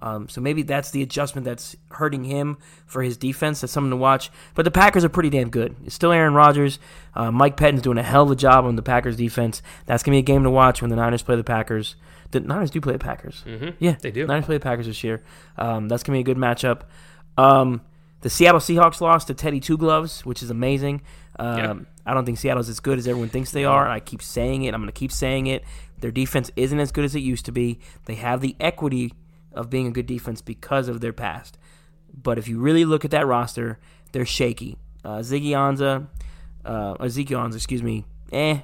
Um, 0.00 0.28
so 0.28 0.40
maybe 0.40 0.62
that's 0.62 0.90
the 0.92 1.02
adjustment 1.02 1.44
that's 1.44 1.74
hurting 1.90 2.22
him 2.24 2.58
for 2.86 3.02
his 3.02 3.16
defense. 3.16 3.60
That's 3.62 3.72
something 3.72 3.90
to 3.90 3.96
watch. 3.96 4.30
But 4.54 4.64
the 4.64 4.70
Packers 4.70 5.04
are 5.04 5.08
pretty 5.08 5.30
damn 5.30 5.48
good. 5.50 5.74
It's 5.86 5.94
still 5.94 6.12
Aaron 6.12 6.34
Rodgers. 6.34 6.78
Uh, 7.14 7.32
Mike 7.32 7.56
Pettine's 7.56 7.82
doing 7.82 7.98
a 7.98 8.02
hell 8.04 8.22
of 8.24 8.30
a 8.30 8.36
job 8.36 8.64
on 8.64 8.76
the 8.76 8.82
Packers 8.82 9.16
defense. 9.16 9.60
That's 9.86 10.02
gonna 10.02 10.14
be 10.14 10.20
a 10.20 10.22
game 10.22 10.42
to 10.44 10.50
watch 10.50 10.82
when 10.82 10.90
the 10.90 10.96
Niners 10.96 11.22
play 11.22 11.34
the 11.36 11.42
Packers. 11.44 11.96
The 12.30 12.40
Niners 12.40 12.70
do 12.70 12.80
play 12.80 12.92
the 12.92 12.98
Packers. 12.98 13.42
Mm-hmm. 13.46 13.70
Yeah, 13.78 13.96
They 14.00 14.10
do. 14.10 14.26
Niners 14.26 14.44
play 14.44 14.56
the 14.58 14.62
Packers 14.62 14.86
this 14.86 15.02
year. 15.02 15.24
Um, 15.56 15.88
that's 15.88 16.02
gonna 16.02 16.16
be 16.16 16.20
a 16.20 16.24
good 16.24 16.36
matchup. 16.36 16.82
Um, 17.38 17.80
the 18.20 18.30
Seattle 18.30 18.60
Seahawks 18.60 19.00
lost 19.00 19.28
to 19.28 19.34
Teddy 19.34 19.60
Two 19.60 19.76
Gloves, 19.76 20.24
which 20.24 20.42
is 20.42 20.50
amazing. 20.50 21.02
Um. 21.38 21.86
I 22.08 22.14
don't 22.14 22.24
think 22.24 22.38
Seattle's 22.38 22.70
as 22.70 22.80
good 22.80 22.98
as 22.98 23.06
everyone 23.06 23.28
thinks 23.28 23.52
they 23.52 23.66
are. 23.66 23.86
I 23.86 24.00
keep 24.00 24.22
saying 24.22 24.62
it. 24.62 24.72
I'm 24.72 24.80
going 24.80 24.88
to 24.88 24.98
keep 24.98 25.12
saying 25.12 25.46
it. 25.46 25.62
Their 25.98 26.10
defense 26.10 26.50
isn't 26.56 26.80
as 26.80 26.90
good 26.90 27.04
as 27.04 27.14
it 27.14 27.20
used 27.20 27.44
to 27.44 27.52
be. 27.52 27.80
They 28.06 28.14
have 28.14 28.40
the 28.40 28.56
equity 28.58 29.12
of 29.52 29.68
being 29.68 29.86
a 29.86 29.90
good 29.90 30.06
defense 30.06 30.40
because 30.40 30.88
of 30.88 31.02
their 31.02 31.12
past. 31.12 31.58
But 32.10 32.38
if 32.38 32.48
you 32.48 32.60
really 32.60 32.86
look 32.86 33.04
at 33.04 33.10
that 33.10 33.26
roster, 33.26 33.78
they're 34.12 34.24
shaky. 34.24 34.78
Uh, 35.04 35.18
Ziggy 35.18 35.50
Ansah, 35.50 36.08
uh, 36.64 36.94
Ezekiel 36.94 37.40
Ansah, 37.40 37.56
excuse 37.56 37.82
me, 37.82 38.06
eh. 38.32 38.60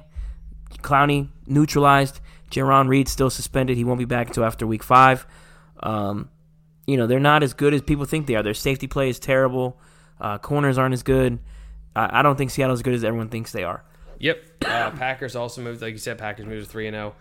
Clowney 0.79 1.29
neutralized. 1.45 2.21
Jarran 2.49 2.87
Reed 2.87 3.07
still 3.07 3.29
suspended. 3.29 3.77
He 3.77 3.83
won't 3.83 3.99
be 3.99 4.05
back 4.05 4.27
until 4.27 4.43
after 4.43 4.65
week 4.65 4.81
five. 4.81 5.27
Um, 5.81 6.29
you 6.87 6.97
know, 6.97 7.07
they're 7.07 7.19
not 7.19 7.43
as 7.43 7.53
good 7.53 7.73
as 7.73 7.81
people 7.81 8.05
think 8.05 8.27
they 8.27 8.35
are. 8.35 8.43
Their 8.43 8.53
safety 8.53 8.87
play 8.87 9.09
is 9.09 9.19
terrible. 9.19 9.79
Uh, 10.19 10.37
corners 10.37 10.77
aren't 10.77 10.93
as 10.93 11.03
good. 11.03 11.39
I, 11.95 12.19
I 12.19 12.21
don't 12.21 12.37
think 12.37 12.51
Seattle's 12.51 12.79
as 12.79 12.83
good 12.83 12.93
as 12.93 13.03
everyone 13.03 13.29
thinks 13.29 13.51
they 13.51 13.63
are. 13.63 13.83
Yep. 14.19 14.37
Uh, 14.65 14.91
Packers 14.91 15.35
also 15.35 15.61
moved, 15.61 15.81
like 15.81 15.91
you 15.93 15.97
said, 15.97 16.17
Packers 16.17 16.45
moved 16.45 16.65
to 16.65 16.71
three 16.71 16.87
and 16.87 16.95
zero. 16.95 17.15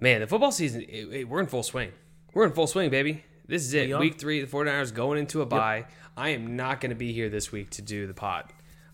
Man, 0.00 0.20
the 0.20 0.26
football 0.26 0.52
season, 0.52 0.82
it, 0.82 1.08
it- 1.12 1.28
we're 1.28 1.40
in 1.40 1.46
full 1.46 1.62
swing. 1.62 1.92
We're 2.34 2.44
in 2.46 2.52
full 2.52 2.66
swing, 2.66 2.90
baby. 2.90 3.24
This 3.46 3.62
is 3.62 3.74
it. 3.74 3.88
We. 3.88 3.94
Week 3.96 4.18
three, 4.20 4.40
the 4.42 4.46
49ers 4.46 4.92
going 4.94 5.18
into 5.18 5.40
a 5.40 5.46
bye. 5.46 5.86
I 6.16 6.30
am 6.30 6.56
not 6.56 6.80
going 6.80 6.90
to 6.90 6.96
be 6.96 7.12
here 7.12 7.28
this 7.28 7.50
week 7.50 7.70
to 7.70 7.82
do 7.82 8.06
the 8.06 8.14
pod. 8.14 8.44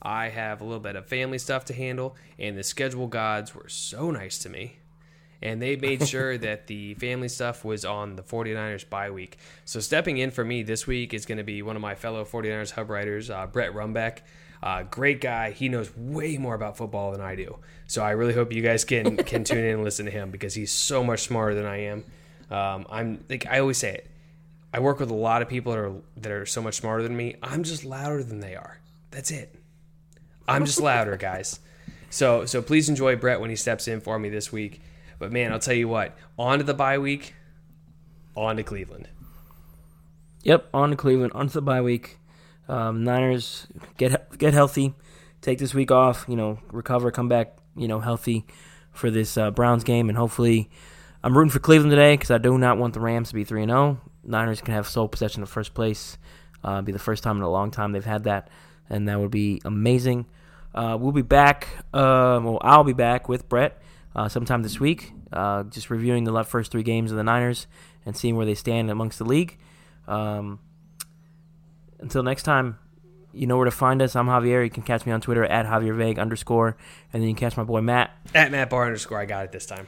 I 0.01 0.29
have 0.29 0.61
a 0.61 0.65
little 0.65 0.81
bit 0.81 0.97
of 0.97 1.07
family 1.07 1.39
stuff 1.39 1.65
to 1.67 1.75
handle, 1.75 2.17
and 2.39 2.57
the 2.57 2.63
schedule 2.63 3.07
gods 3.07 3.55
were 3.55 3.69
so 3.69 4.11
nice 4.11 4.39
to 4.41 4.49
me. 4.51 4.79
And 5.43 5.61
they 5.61 5.77
made 5.77 6.07
sure 6.09 6.39
that 6.39 6.67
the 6.67 6.95
family 6.95 7.29
stuff 7.29 7.65
was 7.65 7.85
on 7.85 8.17
the 8.17 8.23
49ers 8.23 8.89
bye 8.89 9.11
week. 9.11 9.39
So 9.65 9.81
stepping 9.81 10.19
in 10.19 10.31
for 10.31 10.45
me 10.45 10.63
this 10.63 10.87
week 10.87 11.15
is 11.15 11.27
going 11.27 11.39
to 11.39 11.45
be 11.45 11.63
one 11.63 11.77
of 11.77 11.83
my 11.83 11.95
fellow 11.95 12.25
49ers 12.25 12.73
hub 12.73 12.91
writers, 12.91 13.31
uh, 13.31 13.47
Brett 13.47 13.73
Rumbeck. 13.73 14.21
Uh, 14.63 14.83
great 14.83 15.21
guy. 15.21 15.51
He 15.51 15.69
knows 15.69 15.95
way 15.95 16.39
more 16.39 16.55
about 16.55 16.79
football 16.79 17.13
than 17.13 17.21
I 17.21 17.35
do. 17.35 17.59
So 17.87 18.03
I 18.03 18.13
really 18.13 18.33
hope 18.33 18.51
you 18.51 18.63
guys 18.63 18.85
can 18.85 19.17
can 19.25 19.45
tune 19.45 19.59
in 19.59 19.75
and 19.75 19.85
listen 19.85 20.07
to 20.07 20.11
him 20.11 20.31
because 20.31 20.55
he's 20.55 20.73
so 20.73 21.05
much 21.05 21.21
smarter 21.21 21.55
than 21.55 21.67
I 21.67 21.83
am. 21.83 22.05
Um, 22.51 22.87
I'm 22.89 23.25
like 23.29 23.47
I 23.47 23.59
always 23.59 23.77
say 23.77 23.93
it. 23.93 24.11
I 24.73 24.81
work 24.81 24.99
with 24.99 25.11
a 25.11 25.15
lot 25.15 25.43
of 25.43 25.49
people 25.49 25.73
that 25.73 25.79
are 25.79 25.93
that 26.17 26.33
are 26.33 26.47
so 26.47 26.63
much 26.63 26.77
smarter 26.77 27.03
than 27.03 27.15
me. 27.15 27.37
I'm 27.43 27.63
just 27.63 27.85
louder 27.85 28.25
than 28.25 28.41
they 28.41 28.57
are. 28.57 28.79
That's 29.11 29.31
it. 29.31 29.55
I'm 30.49 30.65
just 30.65 30.81
louder, 30.81 31.17
guys. 31.19 31.61
So 32.09 32.47
so 32.47 32.63
please 32.63 32.89
enjoy 32.89 33.17
Brett 33.17 33.41
when 33.41 33.51
he 33.51 33.57
steps 33.57 33.87
in 33.87 34.01
for 34.01 34.19
me 34.19 34.31
this 34.31 34.51
week. 34.51 34.81
But 35.19 35.33
man, 35.33 35.53
I'll 35.53 35.59
tell 35.59 35.75
you 35.75 35.89
what. 35.89 36.17
On 36.39 36.59
to 36.59 36.65
the 36.65 36.75
bye 36.75 36.99
week. 36.99 37.35
On 38.37 38.57
to 38.57 38.63
Cleveland. 38.63 39.09
Yep, 40.43 40.69
on 40.75 40.91
to 40.91 40.97
Cleveland, 40.97 41.33
on 41.35 41.49
to 41.49 41.55
the 41.55 41.63
bye 41.63 41.81
week. 41.81 42.19
Um, 42.69 43.03
Niners 43.03 43.67
get 43.97 44.39
get 44.39 44.53
healthy, 44.53 44.95
take 45.41 45.59
this 45.59 45.75
week 45.75 45.91
off. 45.91 46.27
You 46.29 46.37
know, 46.37 46.59
recover, 46.71 47.11
come 47.11 47.29
back. 47.29 47.57
You 47.77 47.89
know, 47.89 48.01
healthy 48.01 48.47
for 48.93 49.11
this 49.11 49.37
uh, 49.37 49.51
Browns 49.51 49.85
game, 49.85 50.09
and 50.09 50.17
hopefully, 50.19 50.71
I'm 51.23 51.37
rooting 51.37 51.51
for 51.51 51.59
Cleveland 51.59 51.91
today 51.91 52.15
because 52.15 52.31
I 52.31 52.39
do 52.39 52.59
not 52.59 52.79
want 52.79 52.95
the 52.95 53.01
Rams 53.01 53.31
to 53.31 53.35
be 53.35 53.45
three 53.45 53.63
and 53.63 53.71
zero. 53.71 54.01
Niners 54.23 54.61
can 54.61 54.75
have 54.75 54.87
sole 54.87 55.09
possession 55.09 55.43
of 55.43 55.49
first 55.49 55.75
place. 55.75 56.19
Uh, 56.63 56.81
be 56.83 56.93
the 56.93 56.99
first 56.99 57.23
time 57.23 57.37
in 57.37 57.43
a 57.43 57.51
long 57.51 57.71
time 57.71 57.93
they've 57.93 58.05
had 58.05 58.25
that, 58.25 58.49
and 58.89 59.09
that 59.09 59.19
would 59.19 59.31
be 59.31 59.61
amazing. 59.65 60.27
Uh, 60.75 60.97
we'll 61.01 61.13
be 61.13 61.23
back. 61.23 61.69
Uh, 61.93 62.41
well, 62.43 62.59
I'll 62.61 62.85
be 62.85 62.93
back 62.93 63.29
with 63.29 63.49
Brett 63.49 63.81
uh, 64.15 64.29
sometime 64.29 64.63
this 64.63 64.79
week, 64.79 65.13
uh, 65.33 65.65
just 65.65 65.91
reviewing 65.91 66.25
the 66.25 66.45
first 66.45 66.71
three 66.71 66.83
games 66.83 67.11
of 67.11 67.17
the 67.17 67.25
Niners 67.25 67.67
and 68.07 68.17
seeing 68.17 68.37
where 68.37 68.47
they 68.47 68.55
stand 68.55 68.91
amongst 68.91 69.19
the 69.19 69.25
league. 69.25 69.59
Um, 70.07 70.61
until 71.99 72.23
next 72.23 72.43
time, 72.43 72.79
you 73.33 73.47
know 73.47 73.57
where 73.57 73.65
to 73.65 73.71
find 73.71 74.01
us. 74.01 74.15
I'm 74.15 74.27
Javier. 74.27 74.63
You 74.63 74.71
can 74.71 74.83
catch 74.83 75.05
me 75.07 75.13
on 75.13 75.21
Twitter 75.21 75.45
at 75.45 75.67
JavierVague 75.67 76.19
underscore, 76.19 76.77
and 77.13 77.23
then 77.23 77.29
you 77.29 77.35
can 77.35 77.41
catch 77.41 77.57
my 77.57 77.65
boy 77.65 77.81
Matt 77.81 78.17
at 78.35 78.51
Matt 78.51 78.71
Bar 78.71 78.87
underscore. 78.87 79.19
I 79.19 79.25
got 79.25 79.45
it 79.45 79.53
this 79.53 79.67
time. 79.67 79.87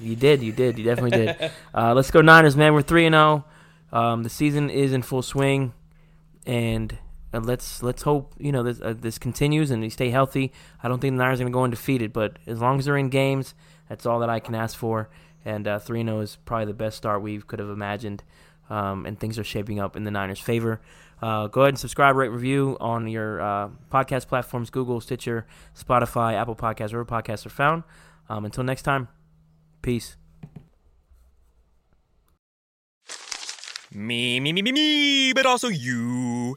You 0.00 0.16
did, 0.16 0.42
you 0.42 0.52
did, 0.52 0.78
you 0.78 0.84
definitely 0.84 1.10
did. 1.10 1.50
Uh, 1.74 1.92
let's 1.92 2.10
go 2.10 2.22
Niners, 2.22 2.56
man. 2.56 2.72
We're 2.72 2.82
three 2.82 3.04
and 3.04 3.12
zero. 3.12 3.44
Um, 3.92 4.22
the 4.22 4.30
season 4.30 4.70
is 4.70 4.92
in 4.92 5.02
full 5.02 5.22
swing, 5.22 5.74
and 6.46 6.96
uh, 7.36 7.40
let's 7.40 7.82
let's 7.82 8.02
hope 8.02 8.34
you 8.38 8.52
know 8.52 8.62
this 8.62 8.80
uh, 8.80 8.94
this 8.98 9.18
continues 9.18 9.70
and 9.70 9.82
they 9.82 9.88
stay 9.88 10.10
healthy. 10.10 10.52
I 10.82 10.88
don't 10.88 11.00
think 11.00 11.12
the 11.12 11.18
Niners 11.22 11.40
are 11.40 11.44
going 11.44 11.52
to 11.52 11.56
go 11.56 11.64
undefeated, 11.64 12.12
but 12.12 12.38
as 12.46 12.60
long 12.60 12.78
as 12.78 12.86
they're 12.86 12.96
in 12.96 13.08
games, 13.08 13.54
that's 13.88 14.06
all 14.06 14.18
that 14.20 14.30
I 14.30 14.40
can 14.40 14.54
ask 14.54 14.76
for. 14.76 15.08
And 15.44 15.68
uh, 15.68 15.78
three 15.78 16.02
uh, 16.02 16.06
0 16.06 16.20
is 16.20 16.36
probably 16.44 16.66
the 16.66 16.74
best 16.74 16.96
start 16.96 17.22
we 17.22 17.38
could 17.40 17.58
have 17.58 17.68
imagined, 17.68 18.24
um, 18.68 19.06
and 19.06 19.18
things 19.18 19.38
are 19.38 19.44
shaping 19.44 19.78
up 19.78 19.96
in 19.96 20.04
the 20.04 20.10
Niners' 20.10 20.40
favor. 20.40 20.80
Uh, 21.22 21.46
go 21.46 21.62
ahead 21.62 21.70
and 21.70 21.78
subscribe, 21.78 22.16
rate, 22.16 22.28
review 22.28 22.76
on 22.80 23.06
your 23.08 23.40
uh, 23.40 23.68
podcast 23.90 24.26
platforms: 24.26 24.70
Google, 24.70 25.00
Stitcher, 25.00 25.46
Spotify, 25.78 26.34
Apple 26.34 26.56
Podcasts, 26.56 26.92
wherever 26.92 27.04
podcasts 27.04 27.46
are 27.46 27.50
found. 27.50 27.84
Um, 28.28 28.44
until 28.44 28.64
next 28.64 28.82
time, 28.82 29.08
peace. 29.82 30.16
Me, 33.92 34.40
me, 34.40 34.52
me, 34.52 34.62
me, 34.62 34.72
me, 34.72 35.32
but 35.32 35.46
also 35.46 35.68
you. 35.68 36.56